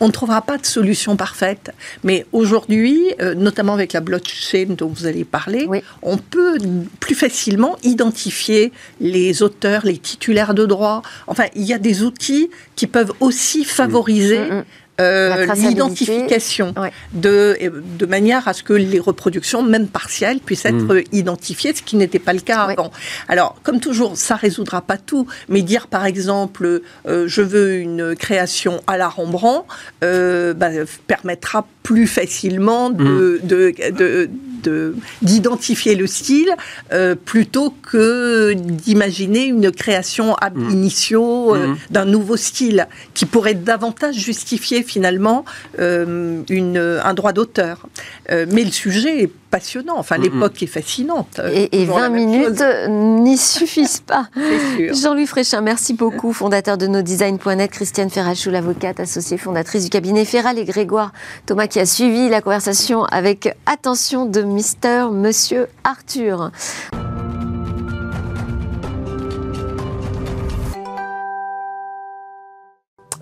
On 0.00 0.08
ne 0.08 0.12
trouvera 0.12 0.42
pas 0.42 0.58
de 0.58 0.66
solution 0.66 1.16
parfaite. 1.16 1.72
Mais 2.02 2.26
aujourd'hui, 2.32 3.14
notamment 3.36 3.74
avec 3.74 3.92
la 3.92 4.00
blockchain 4.00 4.74
dont 4.76 4.88
vous 4.88 5.06
allez 5.06 5.24
parler, 5.24 5.68
on 6.02 6.16
peut 6.16 6.58
plus 6.98 7.14
facilement 7.14 7.76
identifier 7.82 8.72
les 9.00 9.42
auteurs, 9.42 9.84
les 9.84 9.98
titulaires 9.98 10.54
de 10.54 10.66
droits. 10.66 11.02
Enfin, 11.26 11.44
il 11.54 11.64
y 11.64 11.72
a 11.72 11.78
des 11.78 12.02
outils 12.02 12.50
qui 12.76 12.86
peuvent 12.86 13.12
aussi 13.20 13.64
favoriser 13.64 14.39
Mm, 14.40 14.54
mm. 14.58 14.64
Euh, 15.00 15.46
l'identification 15.54 16.74
de, 17.14 17.56
de 17.98 18.06
manière 18.06 18.46
à 18.48 18.52
ce 18.52 18.62
que 18.62 18.74
les 18.74 18.98
reproductions, 18.98 19.62
même 19.62 19.88
partielles, 19.88 20.40
puissent 20.40 20.66
être 20.66 20.94
mm. 20.94 21.04
identifiées, 21.12 21.74
ce 21.74 21.82
qui 21.82 21.96
n'était 21.96 22.18
pas 22.18 22.34
le 22.34 22.40
cas 22.40 22.58
avant. 22.58 22.90
Alors, 23.28 23.56
comme 23.62 23.80
toujours, 23.80 24.16
ça 24.16 24.36
résoudra 24.36 24.82
pas 24.82 24.98
tout, 24.98 25.26
mais 25.48 25.62
dire 25.62 25.86
par 25.86 26.04
exemple, 26.04 26.82
euh, 27.08 27.24
je 27.26 27.40
veux 27.40 27.76
une 27.76 28.14
création 28.14 28.82
à 28.86 28.98
la 28.98 29.08
Rembrandt, 29.08 29.66
euh, 30.04 30.52
bah, 30.52 30.68
permettra 31.06 31.66
plus 31.82 32.06
facilement 32.06 32.90
de, 32.90 33.40
de 33.42 34.94
d'identifier 35.22 35.94
le 35.94 36.06
style 36.06 36.50
euh, 36.92 37.14
plutôt 37.14 37.74
que 37.82 38.52
d'imaginer 38.54 39.44
une 39.44 39.70
création 39.70 40.34
ab 40.36 40.56
mm. 40.56 40.70
initio 40.70 41.54
euh, 41.54 41.68
mm. 41.68 41.76
d'un 41.90 42.04
nouveau 42.04 42.36
style 42.36 42.86
qui 43.14 43.26
pourrait 43.26 43.54
davantage 43.54 44.16
justifier 44.16 44.82
finalement 44.82 45.44
euh, 45.78 46.42
une, 46.48 46.78
un 46.78 47.14
droit 47.14 47.32
d'auteur. 47.32 47.86
mais 48.28 48.64
le 48.64 48.70
sujet 48.70 49.24
est 49.24 49.32
passionnant. 49.50 49.94
Enfin, 49.96 50.16
l'époque 50.18 50.62
est 50.62 50.66
fascinante. 50.66 51.40
Et, 51.52 51.84
20 51.84 52.08
minutes 52.10 52.64
n'y 52.88 53.36
suffisent 53.36 54.00
pas. 54.00 54.28
Jean-Louis 54.92 55.26
Fréchin, 55.26 55.60
merci 55.60 55.94
beaucoup, 55.94 56.32
fondateur 56.32 56.78
de 56.78 56.86
nodesign.net, 56.86 57.70
Christiane 57.70 58.10
Ferrachou, 58.10 58.50
l'avocate 58.50 59.00
associée 59.00 59.38
fondatrice 59.38 59.84
du 59.84 59.90
cabinet 59.90 60.24
Ferral 60.24 60.58
et 60.58 60.64
Grégoire 60.64 61.12
Thomas 61.46 61.66
qui 61.66 61.80
a 61.80 61.86
suivi 61.86 62.28
la 62.28 62.40
conversation 62.40 63.04
avec 63.04 63.54
attention 63.66 64.26
de 64.26 64.42
Mister 64.42 65.06
Monsieur 65.12 65.66
Arthur. 65.84 66.50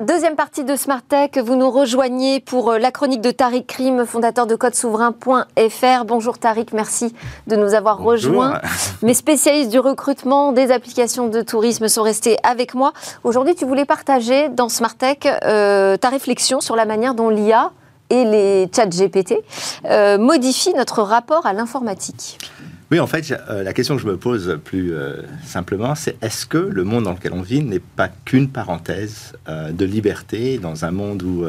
Deuxième 0.00 0.36
partie 0.36 0.62
de 0.62 0.76
Smart 0.76 1.02
Tech, 1.02 1.30
vous 1.44 1.56
nous 1.56 1.72
rejoignez 1.72 2.38
pour 2.38 2.70
euh, 2.70 2.78
la 2.78 2.92
chronique 2.92 3.20
de 3.20 3.32
Tariq 3.32 3.66
Krim, 3.66 4.06
fondateur 4.06 4.46
de 4.46 4.54
codesouverain.fr. 4.54 6.04
Bonjour 6.06 6.38
Tariq, 6.38 6.72
merci 6.72 7.12
de 7.48 7.56
nous 7.56 7.74
avoir 7.74 7.98
rejoints. 7.98 8.60
Mes 9.02 9.14
spécialistes 9.14 9.70
du 9.72 9.80
recrutement 9.80 10.52
des 10.52 10.70
applications 10.70 11.26
de 11.26 11.42
tourisme 11.42 11.88
sont 11.88 12.02
restés 12.02 12.36
avec 12.44 12.74
moi. 12.74 12.92
Aujourd'hui, 13.24 13.56
tu 13.56 13.64
voulais 13.64 13.84
partager 13.84 14.48
dans 14.50 14.68
Smart 14.68 14.94
Tech 14.94 15.18
euh, 15.26 15.96
ta 15.96 16.10
réflexion 16.10 16.60
sur 16.60 16.76
la 16.76 16.84
manière 16.84 17.14
dont 17.14 17.28
l'IA 17.28 17.72
et 18.10 18.24
les 18.24 18.70
chats 18.72 18.86
GPT 18.86 19.34
euh, 19.86 20.16
modifient 20.16 20.74
notre 20.74 21.02
rapport 21.02 21.44
à 21.44 21.52
l'informatique. 21.52 22.38
Oui, 22.90 23.00
en 23.00 23.06
fait, 23.06 23.34
euh, 23.50 23.62
la 23.62 23.74
question 23.74 23.96
que 23.96 24.02
je 24.02 24.06
me 24.06 24.16
pose 24.16 24.58
plus 24.64 24.94
euh, 24.94 25.20
simplement, 25.44 25.94
c'est 25.94 26.16
est-ce 26.22 26.46
que 26.46 26.56
le 26.56 26.84
monde 26.84 27.04
dans 27.04 27.12
lequel 27.12 27.34
on 27.34 27.42
vit 27.42 27.62
n'est 27.62 27.80
pas 27.80 28.08
qu'une 28.08 28.48
parenthèse 28.48 29.34
euh, 29.46 29.72
de 29.72 29.84
liberté 29.84 30.56
dans 30.56 30.86
un 30.86 30.90
monde 30.90 31.22
où 31.22 31.44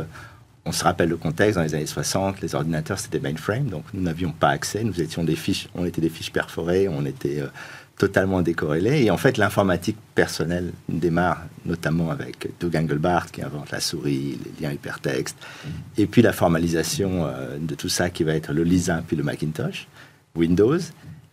on 0.66 0.72
se 0.74 0.84
rappelle 0.84 1.08
le 1.08 1.16
contexte, 1.16 1.58
dans 1.58 1.64
les 1.64 1.76
années 1.76 1.86
60, 1.86 2.42
les 2.42 2.56
ordinateurs 2.56 3.00
c'était 3.00 3.20
des 3.20 3.30
mainframes, 3.32 3.68
donc 3.68 3.86
nous 3.94 4.02
n'avions 4.02 4.32
pas 4.32 4.50
accès, 4.50 4.84
nous 4.84 5.00
étions 5.02 5.24
des 5.24 5.38
fiches, 5.38 5.70
on 5.76 5.86
était 5.86 6.02
des 6.02 6.10
fiches 6.10 6.32
perforées, 6.32 6.90
on 6.90 7.06
était 7.06 7.42
totalement 7.98 8.42
décorrélés. 8.42 9.04
Et 9.06 9.10
en 9.10 9.18
fait, 9.18 9.38
l'informatique 9.38 9.98
personnelle 10.16 10.72
démarre 10.90 11.46
notamment 11.66 12.12
avec 12.12 12.50
Doug 12.60 12.76
Engelbart 12.76 13.32
qui 13.32 13.42
invente 13.42 13.72
la 13.72 13.80
souris, 13.80 14.38
les 14.44 14.66
liens 14.66 14.74
hypertextes, 14.74 15.38
et 15.98 16.06
puis 16.06 16.22
la 16.22 16.34
formalisation 16.34 17.28
de 17.58 17.76
tout 17.76 17.90
ça 17.90 18.10
qui 18.10 18.26
va 18.26 18.36
être 18.36 18.52
le 18.52 18.64
Lisa 18.64 19.02
puis 19.08 19.16
le 19.16 19.24
Macintosh, 19.24 19.88
Windows. 20.36 20.80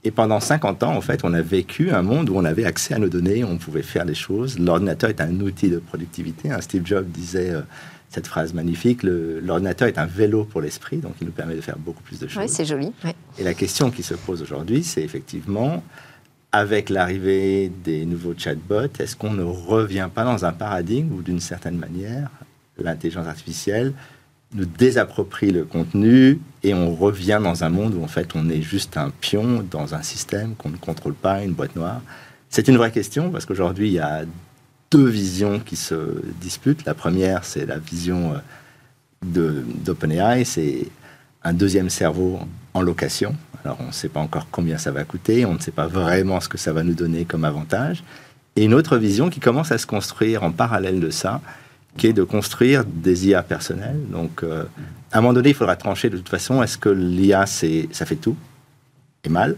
Et 0.04 0.10
pendant 0.10 0.38
50 0.38 0.82
ans, 0.84 0.96
en 0.96 1.00
fait, 1.00 1.24
on 1.24 1.32
a 1.32 1.42
vécu 1.42 1.90
un 1.90 2.02
monde 2.02 2.30
où 2.30 2.36
on 2.36 2.44
avait 2.44 2.64
accès 2.64 2.94
à 2.94 2.98
nos 2.98 3.08
données, 3.08 3.42
on 3.44 3.56
pouvait 3.56 3.82
faire 3.82 4.06
des 4.06 4.14
choses. 4.14 4.58
L'ordinateur 4.58 5.10
est 5.10 5.20
un 5.20 5.40
outil 5.40 5.68
de 5.68 5.78
productivité. 5.78 6.50
Hein. 6.50 6.60
Steve 6.60 6.86
Jobs 6.86 7.06
disait 7.08 7.50
euh, 7.50 7.62
cette 8.08 8.26
phrase 8.26 8.54
magnifique 8.54 9.02
l'ordinateur 9.02 9.88
est 9.88 9.98
un 9.98 10.06
vélo 10.06 10.44
pour 10.44 10.60
l'esprit, 10.60 10.98
donc 10.98 11.14
il 11.20 11.26
nous 11.26 11.32
permet 11.32 11.54
de 11.56 11.60
faire 11.60 11.76
beaucoup 11.76 12.02
plus 12.02 12.20
de 12.20 12.28
choses. 12.28 12.42
Oui, 12.42 12.48
c'est 12.48 12.64
joli. 12.64 12.92
Et 13.38 13.44
la 13.44 13.54
question 13.54 13.90
qui 13.90 14.02
se 14.02 14.14
pose 14.14 14.42
aujourd'hui, 14.42 14.84
c'est 14.84 15.02
effectivement, 15.02 15.82
avec 16.52 16.88
l'arrivée 16.88 17.70
des 17.84 18.06
nouveaux 18.06 18.34
chatbots, 18.36 18.92
est-ce 18.98 19.16
qu'on 19.16 19.32
ne 19.32 19.42
revient 19.42 20.08
pas 20.14 20.24
dans 20.24 20.44
un 20.44 20.52
paradigme 20.52 21.12
où, 21.12 21.22
d'une 21.22 21.40
certaine 21.40 21.76
manière, 21.76 22.30
l'intelligence 22.78 23.26
artificielle 23.26 23.92
nous 24.56 24.64
désapproprie 24.64 25.50
le 25.50 25.64
contenu 25.64 26.40
et 26.62 26.74
on 26.74 26.94
revient 26.94 27.38
dans 27.42 27.62
un 27.62 27.68
monde 27.68 27.94
où 27.94 28.02
en 28.02 28.08
fait 28.08 28.30
on 28.34 28.48
est 28.48 28.62
juste 28.62 28.96
un 28.96 29.10
pion 29.10 29.64
dans 29.70 29.94
un 29.94 30.02
système 30.02 30.54
qu'on 30.56 30.70
ne 30.70 30.76
contrôle 30.76 31.14
pas, 31.14 31.44
une 31.44 31.52
boîte 31.52 31.76
noire. 31.76 32.00
C'est 32.48 32.66
une 32.68 32.76
vraie 32.76 32.90
question 32.90 33.30
parce 33.30 33.44
qu'aujourd'hui 33.44 33.88
il 33.88 33.94
y 33.94 34.00
a 34.00 34.24
deux 34.90 35.06
visions 35.06 35.60
qui 35.60 35.76
se 35.76 36.22
disputent. 36.40 36.84
La 36.86 36.94
première 36.94 37.44
c'est 37.44 37.66
la 37.66 37.78
vision 37.78 38.34
euh, 39.24 39.62
d'OpenAI, 39.84 40.44
c'est 40.44 40.88
un 41.44 41.52
deuxième 41.52 41.90
cerveau 41.90 42.40
en 42.72 42.80
location. 42.80 43.36
Alors 43.62 43.76
on 43.80 43.88
ne 43.88 43.92
sait 43.92 44.08
pas 44.08 44.20
encore 44.20 44.48
combien 44.50 44.78
ça 44.78 44.90
va 44.90 45.04
coûter, 45.04 45.44
on 45.44 45.54
ne 45.54 45.58
sait 45.58 45.70
pas 45.70 45.86
vraiment 45.86 46.40
ce 46.40 46.48
que 46.48 46.58
ça 46.58 46.72
va 46.72 46.82
nous 46.82 46.94
donner 46.94 47.26
comme 47.26 47.44
avantage. 47.44 48.02
Et 48.56 48.64
une 48.64 48.72
autre 48.72 48.96
vision 48.96 49.28
qui 49.28 49.38
commence 49.38 49.70
à 49.70 49.76
se 49.76 49.86
construire 49.86 50.42
en 50.42 50.50
parallèle 50.50 50.98
de 50.98 51.10
ça, 51.10 51.42
qui 51.96 52.08
est 52.08 52.12
de 52.12 52.22
construire 52.22 52.84
des 52.84 53.28
IA 53.28 53.42
personnelles. 53.42 54.00
Donc, 54.10 54.42
euh, 54.42 54.64
à 55.12 55.18
un 55.18 55.20
moment 55.20 55.32
donné, 55.32 55.50
il 55.50 55.54
faudra 55.54 55.76
trancher 55.76 56.10
de 56.10 56.16
toute 56.16 56.28
façon, 56.28 56.62
est-ce 56.62 56.78
que 56.78 56.88
l'IA, 56.88 57.46
ça 57.46 58.06
fait 58.06 58.16
tout 58.16 58.36
et 59.24 59.28
mal 59.28 59.56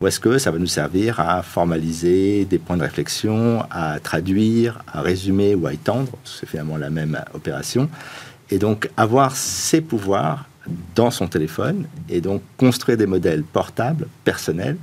ou 0.00 0.06
est-ce 0.06 0.18
que 0.18 0.38
ça 0.38 0.50
va 0.50 0.58
nous 0.58 0.66
servir 0.66 1.20
à 1.20 1.42
formaliser 1.42 2.46
des 2.46 2.58
points 2.58 2.78
de 2.78 2.82
réflexion, 2.82 3.64
à 3.70 4.00
traduire, 4.00 4.82
à 4.90 5.02
résumer 5.02 5.54
ou 5.54 5.66
à 5.66 5.74
étendre? 5.74 6.12
C'est 6.24 6.48
finalement 6.48 6.78
la 6.78 6.88
même 6.88 7.20
opération. 7.34 7.90
Et 8.50 8.58
donc, 8.58 8.88
avoir 8.96 9.36
ces 9.36 9.82
pouvoirs 9.82 10.46
dans 10.94 11.10
son 11.10 11.26
téléphone 11.26 11.84
et 12.08 12.22
donc 12.22 12.40
construire 12.56 12.96
des 12.96 13.06
modèles 13.06 13.42
portables, 13.42 14.08
personnels, 14.24 14.78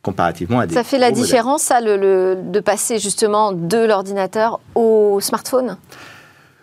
comparativement 0.00 0.60
à 0.60 0.66
des. 0.66 0.74
Ça 0.74 0.84
fait 0.84 0.98
la 0.98 1.10
différence, 1.10 1.62
ça, 1.62 1.80
le, 1.80 2.36
de 2.40 2.60
passer 2.60 2.98
justement 2.98 3.52
de 3.52 3.78
l'ordinateur 3.78 4.60
au 4.76 5.18
smartphone? 5.20 5.76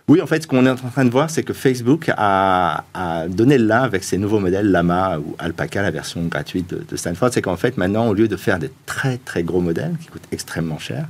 Oui, 0.10 0.22
en 0.24 0.26
fait, 0.26 0.42
ce 0.42 0.48
qu'on 0.48 0.66
est 0.66 0.70
en 0.72 0.76
train 0.76 1.06
de 1.06 1.12
voir, 1.12 1.30
c'est 1.30 1.44
que 1.44 1.54
Facebook 1.54 2.10
a, 2.18 2.84
donné 3.30 3.60
le 3.60 3.68
là 3.68 3.84
avec 3.84 4.04
ses 4.04 4.18
nouveaux 4.18 4.40
modèles 4.40 4.72
Lama 4.72 5.20
ou 5.20 5.36
Alpaca, 5.38 5.84
la 5.84 5.92
version 5.92 6.26
gratuite 6.26 6.74
de, 6.74 6.96
Stanford. 6.98 7.32
C'est 7.32 7.44
qu'en 7.44 7.58
fait, 7.58 7.78
maintenant, 7.78 8.08
au 8.08 8.16
lieu 8.16 8.28
de 8.28 8.36
faire 8.36 8.58
des 8.58 8.72
très 8.88 9.20
très 9.20 9.44
gros 9.44 9.62
modèles 9.62 9.96
qui 10.02 10.08
coûtent 10.08 10.28
extrêmement 10.32 10.80
cher, 10.80 11.06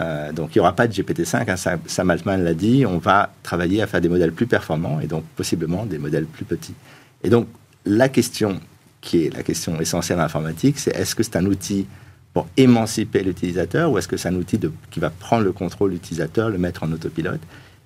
euh, 0.00 0.32
donc 0.32 0.54
il 0.54 0.58
n'y 0.58 0.60
aura 0.60 0.74
pas 0.74 0.88
de 0.88 0.94
GPT-5, 0.94 1.50
hein, 1.50 1.78
Sam 1.86 2.10
Altman 2.10 2.42
l'a 2.42 2.54
dit, 2.54 2.86
on 2.86 2.96
va 2.96 3.34
travailler 3.42 3.82
à 3.82 3.86
faire 3.86 4.00
des 4.00 4.08
modèles 4.08 4.32
plus 4.32 4.46
performants 4.46 4.98
et 5.00 5.06
donc 5.06 5.24
possiblement 5.36 5.84
des 5.84 5.98
modèles 5.98 6.24
plus 6.24 6.46
petits. 6.46 6.74
Et 7.22 7.28
donc 7.28 7.48
la 7.84 8.08
question 8.08 8.60
qui 9.02 9.26
est 9.26 9.36
la 9.36 9.42
question 9.42 9.78
essentielle 9.78 10.20
en 10.20 10.22
informatique, 10.22 10.78
c'est 10.78 10.96
est-ce 10.96 11.14
que 11.14 11.22
c'est 11.22 11.36
un 11.36 11.44
outil 11.44 11.86
pour 12.32 12.48
émanciper 12.56 13.22
l'utilisateur 13.22 13.92
ou 13.92 13.98
est-ce 13.98 14.08
que 14.08 14.16
c'est 14.16 14.28
un 14.28 14.36
outil 14.36 14.58
qui 14.90 15.00
va 15.00 15.10
prendre 15.10 15.44
le 15.44 15.52
contrôle 15.52 15.90
de 15.90 15.96
l'utilisateur, 15.96 16.48
le 16.48 16.56
mettre 16.56 16.82
en 16.82 16.92
autopilote? 16.92 17.40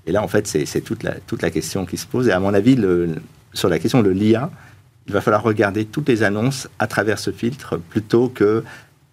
Et 0.06 0.12
là, 0.12 0.22
en 0.22 0.28
fait, 0.28 0.46
c'est 0.46 0.80
toute 0.80 1.02
la, 1.02 1.14
toute 1.26 1.42
la 1.42 1.50
question 1.50 1.84
qui 1.84 1.96
se 1.96 2.06
pose. 2.06 2.28
Et 2.28 2.32
à 2.32 2.38
mon 2.38 2.54
avis, 2.54 2.78
sur 3.52 3.68
la 3.68 3.78
question 3.78 4.02
de 4.02 4.10
l'IA, 4.10 4.50
il 5.08 5.12
va 5.12 5.20
falloir 5.20 5.42
regarder 5.42 5.84
toutes 5.84 6.08
les 6.08 6.22
annonces 6.22 6.68
à 6.78 6.86
travers 6.86 7.18
ce 7.18 7.30
filtre 7.30 7.76
plutôt 7.76 8.28
que 8.28 8.62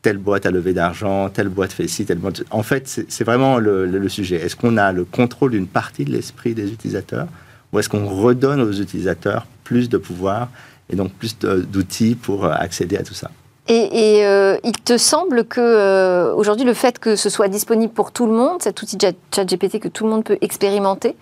telle 0.04 0.18
boîte 0.18 0.46
a 0.46 0.52
levé 0.52 0.74
d'argent, 0.74 1.30
telle 1.30 1.50
boîte 1.50 1.72
fait 1.72 1.88
ci, 1.88 2.06
telle 2.06 2.20
boîte. 2.20 2.44
En 2.52 2.62
fait, 2.62 3.06
c'est 3.08 3.24
vraiment 3.24 3.58
le, 3.58 3.86
le, 3.86 4.10
sujet. 4.10 4.36
Est-ce 4.36 4.56
qu'on 4.56 4.78
a 4.78 4.92
le 4.92 5.06
contrôle 5.06 5.52
d'une 5.52 5.68
partie 5.68 6.04
de 6.04 6.12
l'esprit 6.12 6.54
des 6.54 6.72
utilisateurs 6.72 7.28
ou 7.72 7.80
est-ce 7.80 7.90
qu'on 7.90 8.08
redonne 8.08 8.62
aux 8.62 8.74
utilisateurs 8.74 9.48
plus 9.64 9.90
de 9.90 9.98
pouvoir 9.98 10.50
et 10.90 10.96
donc 10.96 11.14
plus 11.14 11.40
d'outils 11.40 12.16
pour 12.16 12.46
accéder 12.46 12.98
à 12.98 13.04
tout 13.04 13.14
ça? 13.14 13.32
Et, 13.70 14.26
euh, 14.26 14.58
il 14.66 14.74
te 14.74 14.98
semble 14.98 15.46
que 15.46 15.62
euh, 15.62 16.34
aujourd'hui, 16.34 16.66
le 16.66 16.74
fait 16.74 17.00
que 17.00 17.16
ce 17.16 17.30
soit 17.30 17.48
disponible 17.48 17.94
pour 17.94 18.12
tout 18.12 18.26
le 18.26 18.34
monde, 18.34 18.62
cet 18.62 18.82
outil 18.82 18.98
ChatGPT 19.34 19.80
que 19.80 19.88
tout 19.88 20.04
le 20.04 20.10
monde 20.10 20.26
peut 20.26 20.38
expérimenter, 20.42 21.16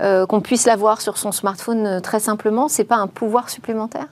euh, 0.00 0.26
qu'on 0.26 0.42
puisse 0.42 0.66
l'avoir 0.66 1.00
sur 1.00 1.16
son 1.16 1.32
smartphone 1.32 2.02
très 2.02 2.20
simplement, 2.20 2.68
c'est 2.68 2.84
pas 2.84 2.96
un 2.96 3.06
pouvoir 3.06 3.48
supplémentaire? 3.48 4.08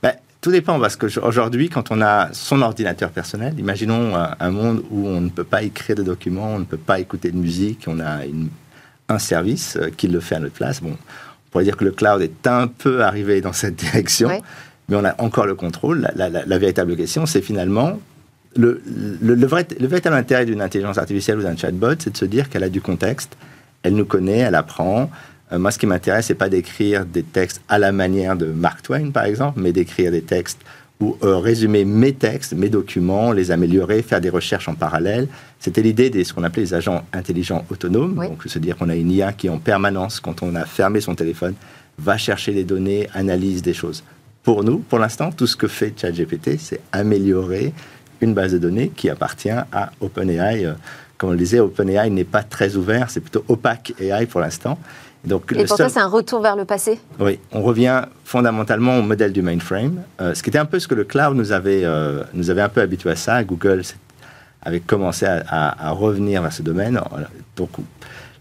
Ben, 0.00 0.14
Tout 0.40 0.52
dépend 0.52 0.78
parce 0.78 0.94
qu'aujourd'hui, 0.94 1.68
quand 1.70 1.90
on 1.90 2.00
a 2.00 2.32
son 2.32 2.62
ordinateur 2.62 3.10
personnel, 3.10 3.58
imaginons 3.58 4.14
un, 4.14 4.50
monde 4.50 4.84
où 4.92 5.08
on 5.08 5.20
ne 5.20 5.28
peut 5.28 5.44
pas 5.44 5.64
écrire 5.64 5.96
de 5.96 6.04
documents, 6.04 6.54
on 6.54 6.60
ne 6.60 6.64
peut 6.64 6.76
pas 6.76 7.00
écouter 7.00 7.32
de 7.32 7.36
musique, 7.36 7.86
on 7.88 7.98
a 7.98 8.20
un 9.08 9.18
service 9.18 9.76
qui 9.96 10.06
le 10.06 10.20
fait 10.20 10.36
à 10.36 10.40
notre 10.40 10.54
place. 10.54 10.80
Bon, 10.80 10.92
on 10.92 11.50
pourrait 11.50 11.64
dire 11.64 11.76
que 11.76 11.84
le 11.84 11.90
cloud 11.90 12.22
est 12.22 12.46
un 12.46 12.68
peu 12.68 13.02
arrivé 13.02 13.40
dans 13.40 13.52
cette 13.52 13.74
direction 13.76 14.30
mais 14.92 14.98
on 14.98 15.04
a 15.04 15.14
encore 15.22 15.46
le 15.46 15.54
contrôle. 15.54 16.10
La, 16.14 16.58
véritable 16.58 16.96
question, 16.96 17.24
c'est 17.24 17.40
finalement 17.40 17.98
le, 18.54 18.82
le, 19.22 19.46
vrai, 19.46 19.66
le, 19.80 19.86
véritable 19.86 20.16
intérêt 20.16 20.44
d'une 20.44 20.60
intelligence 20.60 20.98
artificielle 20.98 21.38
ou 21.38 21.42
d'un 21.42 21.56
chatbot, 21.56 21.94
c'est 21.98 22.12
de 22.12 22.16
se 22.16 22.26
dire 22.26 22.50
qu'elle 22.50 22.62
a 22.62 22.68
du 22.68 22.82
contexte, 22.82 23.38
elle 23.82 23.94
nous 23.94 24.04
connaît, 24.04 24.40
elle 24.40 24.54
apprend. 24.54 25.10
Euh, 25.50 25.58
moi, 25.58 25.70
ce 25.70 25.78
qui 25.78 25.86
m'intéresse, 25.86 26.26
c'est 26.26 26.34
pas 26.34 26.50
d'écrire 26.50 27.06
des 27.06 27.22
textes 27.22 27.62
à 27.70 27.78
la 27.78 27.90
manière 27.90 28.36
de 28.36 28.46
Mark 28.46 28.82
Twain, 28.82 29.10
par 29.10 29.24
exemple, 29.24 29.60
mais 29.62 29.72
d'écrire 29.72 30.10
des 30.10 30.20
textes 30.20 30.60
ou 31.00 31.16
euh, 31.22 31.38
résumer 31.38 31.86
mes 31.86 32.12
textes, 32.12 32.52
mes 32.52 32.68
documents, 32.68 33.32
les 33.32 33.50
améliorer, 33.50 34.02
faire 34.02 34.20
des 34.20 34.28
recherches 34.28 34.68
en 34.68 34.74
parallèle. 34.74 35.26
C'était 35.58 35.80
l'idée 35.80 36.10
de 36.10 36.22
ce 36.22 36.34
qu'on 36.34 36.44
appelait 36.44 36.64
les 36.64 36.74
agents 36.74 37.02
intelligents 37.14 37.64
autonomes. 37.70 38.16
Donc, 38.16 38.42
se 38.44 38.58
dire 38.58 38.76
qu'on 38.76 38.90
a 38.90 38.94
une 38.94 39.10
IA 39.10 39.32
qui, 39.32 39.48
en 39.48 39.58
permanence, 39.58 40.20
quand 40.20 40.42
on 40.42 40.54
a 40.54 40.66
fermé 40.66 41.00
son 41.00 41.14
téléphone, 41.14 41.54
va 41.98 42.18
chercher 42.18 42.52
des 42.52 42.64
données, 42.64 43.08
analyse 43.14 43.62
des 43.62 43.72
choses 43.72 44.04
pour 44.42 44.64
nous, 44.64 44.78
pour 44.78 44.98
l'instant, 44.98 45.30
tout 45.30 45.46
ce 45.46 45.56
que 45.56 45.68
fait 45.68 45.94
ChatGPT, 45.96 46.58
c'est 46.58 46.80
améliorer 46.92 47.72
une 48.20 48.34
base 48.34 48.52
de 48.52 48.58
données 48.58 48.88
qui 48.94 49.08
appartient 49.08 49.50
à 49.50 49.92
OpenAI. 50.00 50.64
Euh, 50.64 50.72
comme 51.16 51.30
on 51.30 51.32
le 51.32 51.38
disait, 51.38 51.60
OpenAI 51.60 52.10
n'est 52.10 52.24
pas 52.24 52.42
très 52.42 52.76
ouvert, 52.76 53.10
c'est 53.10 53.20
plutôt 53.20 53.44
opaque 53.48 53.94
AI 54.00 54.26
pour 54.26 54.40
l'instant. 54.40 54.78
Donc, 55.24 55.52
Et 55.56 55.64
pour 55.64 55.76
ça, 55.76 55.88
c'est 55.88 56.00
un 56.00 56.08
retour 56.08 56.42
vers 56.42 56.56
le 56.56 56.64
passé? 56.64 56.98
Oui, 57.20 57.38
on 57.52 57.62
revient 57.62 58.02
fondamentalement 58.24 58.98
au 58.98 59.02
modèle 59.02 59.32
du 59.32 59.40
mainframe, 59.40 60.02
euh, 60.20 60.34
ce 60.34 60.42
qui 60.42 60.50
était 60.50 60.58
un 60.58 60.64
peu 60.64 60.80
ce 60.80 60.88
que 60.88 60.96
le 60.96 61.04
cloud 61.04 61.36
nous 61.36 61.52
avait, 61.52 61.84
euh, 61.84 62.24
nous 62.34 62.50
avait 62.50 62.62
un 62.62 62.68
peu 62.68 62.80
habitué 62.80 63.10
à 63.10 63.16
ça. 63.16 63.44
Google 63.44 63.82
avait 64.62 64.80
commencé 64.80 65.24
à, 65.26 65.88
à, 65.88 65.90
revenir 65.92 66.42
vers 66.42 66.52
ce 66.52 66.62
domaine. 66.62 67.00
Donc, 67.56 67.70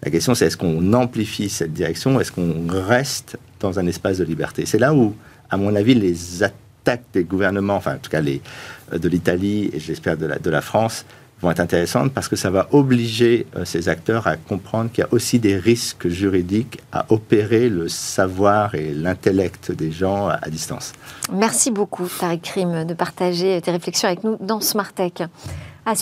la 0.03 0.09
question, 0.09 0.33
c'est 0.33 0.47
est-ce 0.47 0.57
qu'on 0.57 0.93
amplifie 0.93 1.49
cette 1.49 1.73
direction? 1.73 2.19
Est-ce 2.19 2.31
qu'on 2.31 2.65
reste 2.67 3.37
dans 3.59 3.77
un 3.77 3.85
espace 3.85 4.17
de 4.17 4.23
liberté? 4.23 4.65
C'est 4.65 4.79
là 4.79 4.93
où 4.93 5.15
à 5.51 5.57
mon 5.57 5.75
avis, 5.75 5.93
les 5.93 6.43
attaques 6.43 7.03
des 7.13 7.23
gouvernements, 7.23 7.75
enfin 7.75 7.95
en 7.95 7.99
tout 7.99 8.09
cas 8.09 8.21
euh, 8.21 8.97
de 8.97 9.09
l'Italie 9.09 9.69
et 9.73 9.79
j'espère 9.79 10.17
de 10.17 10.49
la, 10.49 10.61
France, 10.61 11.05
vont 11.41 11.51
être 11.51 11.59
intéressantes 11.59 12.13
parce 12.13 12.27
que 12.27 12.35
ça 12.35 12.49
va 12.49 12.67
obliger 12.71 13.45
euh, 13.55 13.65
ces 13.65 13.89
acteurs 13.89 14.27
à 14.27 14.37
comprendre 14.37 14.89
qu'il 14.91 15.03
y 15.03 15.05
a 15.05 15.13
aussi 15.13 15.39
des 15.39 15.57
risques 15.57 16.07
juridiques 16.07 16.79
à 16.91 17.05
opérer 17.09 17.69
le 17.69 17.87
savoir 17.89 18.75
et 18.75 18.93
l'intellect 18.93 19.71
des 19.71 19.91
gens 19.91 20.29
à, 20.29 20.49
distance. 20.49 20.93
Merci 21.31 21.69
beaucoup, 21.69 22.07
Tariq 22.07 22.41
Krim, 22.41 22.85
de 22.85 22.93
partager 22.93 23.61
tes 23.61 23.71
réflexions 23.71 24.07
avec 24.07 24.23
nous 24.23 24.37
dans 24.39 24.61
Smart 24.61 24.91
Tech. 24.93 25.13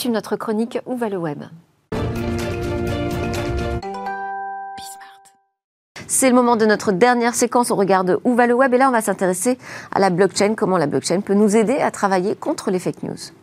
Notre 0.09 0.35
chronique 0.35 0.77
Où 0.85 0.95
va 0.95 1.09
le 1.09 1.17
web? 1.17 1.43
C'est 6.19 6.27
le 6.27 6.35
moment 6.35 6.57
de 6.57 6.65
notre 6.65 6.91
dernière 6.91 7.33
séquence. 7.33 7.71
On 7.71 7.77
regarde 7.77 8.19
où 8.25 8.35
va 8.35 8.45
le 8.45 8.53
web 8.53 8.73
et 8.73 8.77
là, 8.77 8.89
on 8.89 8.91
va 8.91 8.99
s'intéresser 8.99 9.57
à 9.95 10.01
la 10.01 10.09
blockchain, 10.09 10.53
comment 10.53 10.77
la 10.77 10.85
blockchain 10.85 11.21
peut 11.21 11.33
nous 11.33 11.55
aider 11.55 11.77
à 11.77 11.91
travailler 11.91 12.35
contre 12.35 12.71
les 12.71 12.79
fake 12.79 13.03
news. 13.03 13.38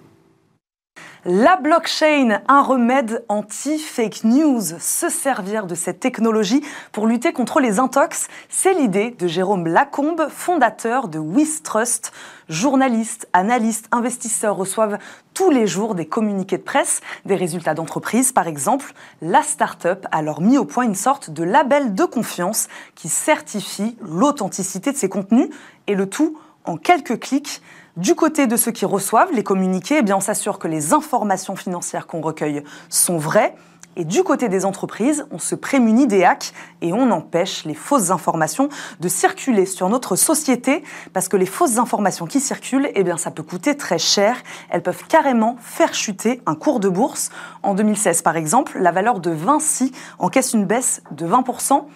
La 1.29 1.57
blockchain, 1.57 2.41
un 2.47 2.63
remède 2.63 3.25
anti-fake 3.29 4.23
news. 4.23 4.63
Se 4.79 5.09
servir 5.09 5.67
de 5.67 5.75
cette 5.75 5.99
technologie 5.99 6.63
pour 6.93 7.09
lutter 7.09 7.33
contre 7.33 7.59
les 7.59 7.81
intox, 7.81 8.29
c'est 8.49 8.75
l'idée 8.75 9.11
de 9.11 9.27
Jérôme 9.27 9.67
Lacombe, 9.67 10.29
fondateur 10.31 11.09
de 11.09 11.19
Wistrust. 11.19 12.13
Journalistes, 12.49 13.29
analystes, 13.33 13.89
investisseurs 13.91 14.55
reçoivent 14.55 14.99
tous 15.35 15.51
les 15.51 15.67
jours 15.67 15.97
des 15.97 16.07
communiqués 16.07 16.59
de 16.59 16.63
presse, 16.63 17.01
des 17.25 17.35
résultats 17.35 17.75
d'entreprise 17.75 18.31
par 18.31 18.47
exemple. 18.47 18.93
La 19.21 19.43
start-up 19.43 20.07
a 20.13 20.19
alors 20.19 20.41
mis 20.41 20.59
au 20.59 20.65
point 20.65 20.85
une 20.85 20.95
sorte 20.95 21.31
de 21.31 21.43
label 21.43 21.97
de 21.97 22.05
confiance 22.05 22.69
qui 22.95 23.09
certifie 23.09 23.99
l'authenticité 24.01 24.93
de 24.93 24.97
ses 24.97 25.09
contenus 25.09 25.49
et 25.89 25.97
le 25.97 26.09
tout 26.09 26.39
en 26.67 26.77
quelques 26.77 27.19
clics. 27.19 27.63
Du 27.97 28.15
côté 28.15 28.47
de 28.47 28.57
ceux 28.57 28.73
qui 28.73 28.85
reçoivent 28.85 29.33
les 29.33 29.43
communiqués, 29.43 29.99
eh 30.01 30.03
bien 30.03 30.17
on 30.17 30.21
s'assure 30.21 30.59
que 30.59 30.69
les 30.69 30.93
informations 30.93 31.57
financières 31.57 32.07
qu'on 32.07 32.21
recueille 32.21 32.63
sont 32.91 33.17
vraies. 33.17 33.55
Et 33.99 34.05
du 34.05 34.23
côté 34.23 34.51
des 34.51 34.67
entreprises, 34.67 35.27
on 35.31 35.39
se 35.39 35.55
prémunit 35.55 36.07
des 36.07 36.23
hacks 36.23 36.53
et 36.83 36.93
on 36.93 37.11
empêche 37.11 37.65
les 37.65 37.75
fausses 37.75 38.11
informations 38.11 38.69
de 39.01 39.09
circuler 39.09 39.65
sur 39.65 39.89
notre 39.89 40.17
société 40.17 40.85
parce 41.15 41.29
que 41.29 41.39
les 41.39 41.47
fausses 41.47 41.79
informations 41.79 42.27
qui 42.27 42.41
circulent, 42.41 42.91
eh 42.95 43.03
bien, 43.03 43.17
ça 43.17 43.31
peut 43.31 43.43
coûter 43.43 43.75
très 43.75 43.99
cher. 43.99 44.37
Elles 44.69 44.83
peuvent 44.83 45.07
carrément 45.09 45.57
faire 45.61 45.95
chuter 45.95 46.43
un 46.45 46.55
cours 46.55 46.79
de 46.79 46.91
bourse. 46.91 47.31
En 47.63 47.73
2016, 47.73 48.21
par 48.21 48.37
exemple, 48.37 48.79
la 48.79 48.93
valeur 48.93 49.19
de 49.19 49.31
Vinci 49.31 49.93
encaisse 50.19 50.53
une 50.53 50.67
baisse 50.67 51.03
de 51.11 51.27
20%. 51.27 51.87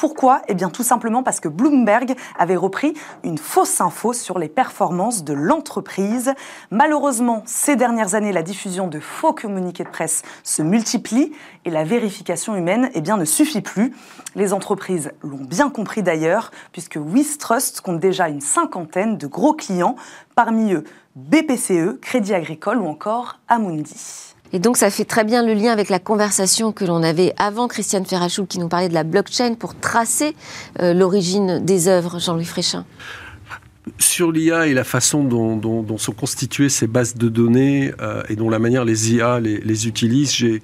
Pourquoi? 0.00 0.40
Eh 0.48 0.54
bien 0.54 0.70
tout 0.70 0.82
simplement 0.82 1.22
parce 1.22 1.40
que 1.40 1.48
Bloomberg 1.48 2.14
avait 2.38 2.56
repris 2.56 2.94
une 3.22 3.36
fausse 3.36 3.82
info 3.82 4.14
sur 4.14 4.38
les 4.38 4.48
performances 4.48 5.24
de 5.24 5.34
l'entreprise. 5.34 6.32
Malheureusement, 6.70 7.42
ces 7.44 7.76
dernières 7.76 8.14
années, 8.14 8.32
la 8.32 8.42
diffusion 8.42 8.88
de 8.88 8.98
faux 8.98 9.34
communiqués 9.34 9.84
de 9.84 9.90
presse 9.90 10.22
se 10.42 10.62
multiplie 10.62 11.32
et 11.66 11.70
la 11.70 11.84
vérification 11.84 12.56
humaine 12.56 12.88
eh 12.94 13.02
bien, 13.02 13.18
ne 13.18 13.26
suffit 13.26 13.60
plus. 13.60 13.92
Les 14.34 14.54
entreprises 14.54 15.12
l'ont 15.22 15.44
bien 15.44 15.68
compris 15.68 16.02
d'ailleurs, 16.02 16.50
puisque 16.72 16.96
Wistrust 16.98 17.82
compte 17.82 18.00
déjà 18.00 18.30
une 18.30 18.40
cinquantaine 18.40 19.18
de 19.18 19.26
gros 19.26 19.52
clients, 19.52 19.96
parmi 20.34 20.72
eux 20.72 20.84
BPCE, 21.14 22.00
Crédit 22.00 22.32
Agricole 22.32 22.78
ou 22.78 22.86
encore 22.86 23.38
Amundi. 23.48 24.29
Et 24.52 24.58
donc, 24.58 24.76
ça 24.76 24.90
fait 24.90 25.04
très 25.04 25.24
bien 25.24 25.44
le 25.44 25.54
lien 25.54 25.72
avec 25.72 25.88
la 25.88 25.98
conversation 25.98 26.72
que 26.72 26.84
l'on 26.84 27.02
avait 27.02 27.34
avant 27.38 27.68
Christiane 27.68 28.04
Ferrachou 28.04 28.46
qui 28.46 28.58
nous 28.58 28.68
parlait 28.68 28.88
de 28.88 28.94
la 28.94 29.04
blockchain 29.04 29.54
pour 29.54 29.78
tracer 29.78 30.34
euh, 30.80 30.92
l'origine 30.92 31.64
des 31.64 31.88
œuvres, 31.88 32.18
Jean-Louis 32.18 32.44
Fréchin. 32.44 32.84
Sur 33.98 34.32
l'IA 34.32 34.66
et 34.66 34.74
la 34.74 34.84
façon 34.84 35.24
dont, 35.24 35.98
sont 35.98 36.12
constituées 36.12 36.68
ces 36.68 36.86
bases 36.86 37.14
de 37.14 37.28
données 37.28 37.92
euh, 38.00 38.22
et 38.28 38.36
dont 38.36 38.50
la 38.50 38.58
manière 38.58 38.84
les 38.84 39.14
IA 39.14 39.40
les, 39.40 39.58
les 39.58 39.88
utilisent, 39.88 40.32
j'ai 40.32 40.62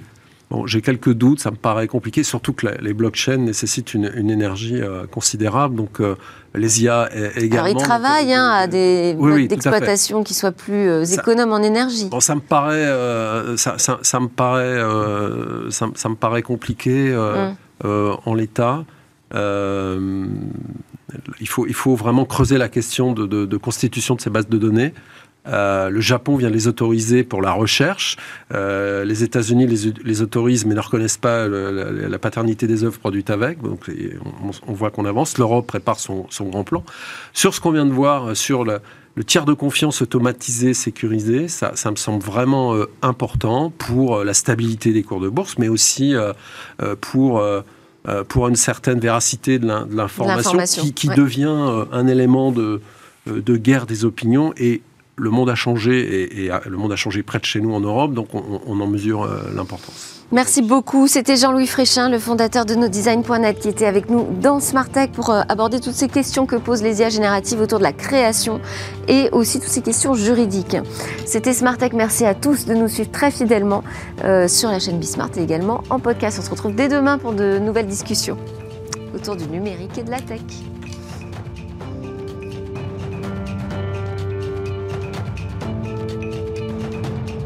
j'ai 0.67 0.81
quelques 0.81 1.13
doutes, 1.13 1.41
ça 1.41 1.51
me 1.51 1.57
paraît 1.57 1.89
compliqué, 1.89 2.23
surtout 2.23 2.53
que 2.53 2.69
les 2.81 2.95
blockchains 2.95 3.39
nécessitent 3.39 3.95
une, 3.95 4.31
énergie 4.31 4.81
euh, 4.81 5.05
considérable. 5.07 5.75
Donc, 5.75 6.01
euh, 6.01 6.15
les 6.55 6.85
IA 6.85 7.11
également. 7.37 7.67
Alors, 7.67 7.81
ils 7.81 7.85
travaillent 7.85 8.33
hein, 8.33 8.49
à 8.49 8.69
des 8.69 9.15
modes 9.15 9.49
d'exploitation 9.49 10.23
qui 10.23 10.35
soient 10.35 10.53
plus 10.53 10.89
euh, 10.89 11.05
économes 11.05 11.53
en 11.53 11.63
énergie. 11.63 12.09
Bon, 12.09 12.21
ça 12.21 12.37
me 12.37 12.41
paraît, 12.41 12.87
ça, 13.57 13.77
ça, 13.79 14.21
me 14.21 14.29
paraît, 14.29 14.79
ça, 15.71 16.09
me 16.09 16.15
paraît 16.15 16.43
compliqué 16.43 17.15
hum. 17.15 18.17
en 18.25 18.35
l'état. 18.35 18.85
il, 19.35 20.29
faut, 21.49 21.67
il 21.67 21.75
faut 21.75 21.97
vraiment 21.97 22.25
creuser 22.25 22.57
la 22.57 22.69
question 22.69 23.13
de, 23.13 23.27
de 23.27 23.57
constitution 23.57 24.15
de 24.15 24.21
ces 24.21 24.31
bases 24.31 24.49
de 24.49 24.59
données. 24.59 24.95
Euh, 25.49 25.91
le 25.91 26.01
Japon 26.01 26.37
vient 26.37 26.51
les 26.51 26.69
autoriser 26.69 27.23
pour 27.23 27.43
la 27.43 27.53
recherche. 27.53 28.17
Euh, 28.53 29.05
les 29.05 29.23
États-Unis 29.23 29.67
les, 29.67 30.23
autorisent 30.23 30.67
mais 30.67 30.75
ne 30.75 30.81
reconnaissent 30.81 31.19
pas 31.19 31.47
la, 31.49 32.19
paternité 32.19 32.67
des 32.67 32.85
œuvres 32.85 32.99
produites 32.99 33.31
avec. 33.31 33.63
Donc 33.63 33.91
on, 34.67 34.73
voit 34.73 34.91
qu'on 34.91 35.05
avance. 35.05 35.39
L'Europe 35.39 35.67
prépare 35.67 35.99
son, 35.99 36.27
grand 36.41 36.65
plan. 36.65 36.85
Sur 37.33 37.55
ce 37.55 37.61
qu'on 37.61 37.71
vient 37.71 37.87
de 37.87 37.93
voir, 37.93 38.31
euh, 38.31 38.35
sur 38.35 38.65
le, 38.65 38.81
tiers 39.25 39.45
de 39.45 39.55
confiance 39.55 40.03
automatisé, 40.03 40.75
sécurisé, 40.75 41.49
ça, 41.49 41.73
me 41.91 41.97
semble 41.97 42.23
vraiment 42.23 42.77
important 43.01 43.71
pour 43.71 44.23
la 44.25 44.35
stabilité 44.35 44.93
des 44.93 45.03
cours 45.03 45.21
de 45.21 45.31
bourse, 45.31 45.57
mais 45.59 45.69
aussi 45.69 46.15
pour 47.01 47.43
pour 48.29 48.49
une 48.49 48.57
certaine 48.57 49.01
véracité 49.01 49.59
de 49.59 49.67
l'information 49.67 50.59
qui, 50.95 51.09
devient 51.09 51.87
un 51.93 52.07
élément 52.07 52.53
de, 52.53 52.83
de 53.27 53.57
guerre 53.57 53.87
des 53.87 54.05
opinions 54.05 54.53
et 54.59 54.83
le 55.19 55.31
monde 55.31 55.49
a 55.49 55.55
changé 55.55 56.45
et, 56.45 56.51
le 56.67 56.77
monde 56.77 56.93
a 56.93 56.97
changé 56.97 57.23
près 57.23 57.39
de 57.39 57.45
chez 57.45 57.61
nous 57.61 57.73
en 57.75 57.81
Europe, 57.81 58.13
donc 58.13 58.29
on, 58.35 58.81
en 58.81 58.87
mesure 58.87 59.23
euh, 59.23 59.51
l'importance. 59.55 60.25
Merci 60.33 60.61
beaucoup. 60.61 61.07
C'était 61.07 61.37
Jean-Louis 61.37 61.67
Fréchin, 61.67 62.11
le 62.11 62.19
fondateur 62.19 62.67
de 62.67 62.75
nodesign.net, 62.75 63.59
qui 63.61 63.69
était 63.69 63.87
avec 63.87 64.11
nous 64.11 64.27
dans 64.41 64.61
Smart 64.61 64.89
Tech 64.89 65.11
pour 65.13 65.31
euh, 65.31 65.43
aborder 65.49 65.81
toutes 65.81 65.95
ces 65.95 66.09
questions 66.09 66.47
que 66.47 66.57
posent 66.57 66.83
les 66.83 67.01
IA 67.01 67.09
génératives 67.09 67.61
autour 67.61 67.79
de 67.79 67.85
la 67.85 67.93
création 67.93 68.61
et 69.09 69.31
aussi 69.33 69.61
toutes 69.61 69.71
ces 69.71 69.83
questions 69.83 70.15
juridiques. 70.15 70.77
C'était 71.25 71.55
Smart 71.55 71.79
Tech. 71.79 71.93
Merci 71.95 72.27
à 72.27 72.35
tous 72.35 72.67
de 72.67 72.75
nous 72.75 72.89
suivre 72.89 73.11
très 73.11 73.31
fidèlement 73.31 73.85
euh, 74.25 74.49
sur 74.49 74.69
la 74.69 74.81
chaîne 74.81 74.99
Bismart 74.99 75.31
et 75.37 75.43
également 75.43 75.83
en 75.91 75.99
podcast. 75.99 76.39
On 76.41 76.45
se 76.45 76.51
retrouve 76.51 76.75
dès 76.75 76.89
demain 76.89 77.19
pour 77.19 77.33
de 77.33 77.59
nouvelles 77.59 77.87
discussions 77.87 78.37
autour 79.15 79.37
du 79.37 79.47
numérique 79.47 79.97
et 79.97 80.03
de 80.03 80.11
la 80.11 80.21
tech. 80.21 80.43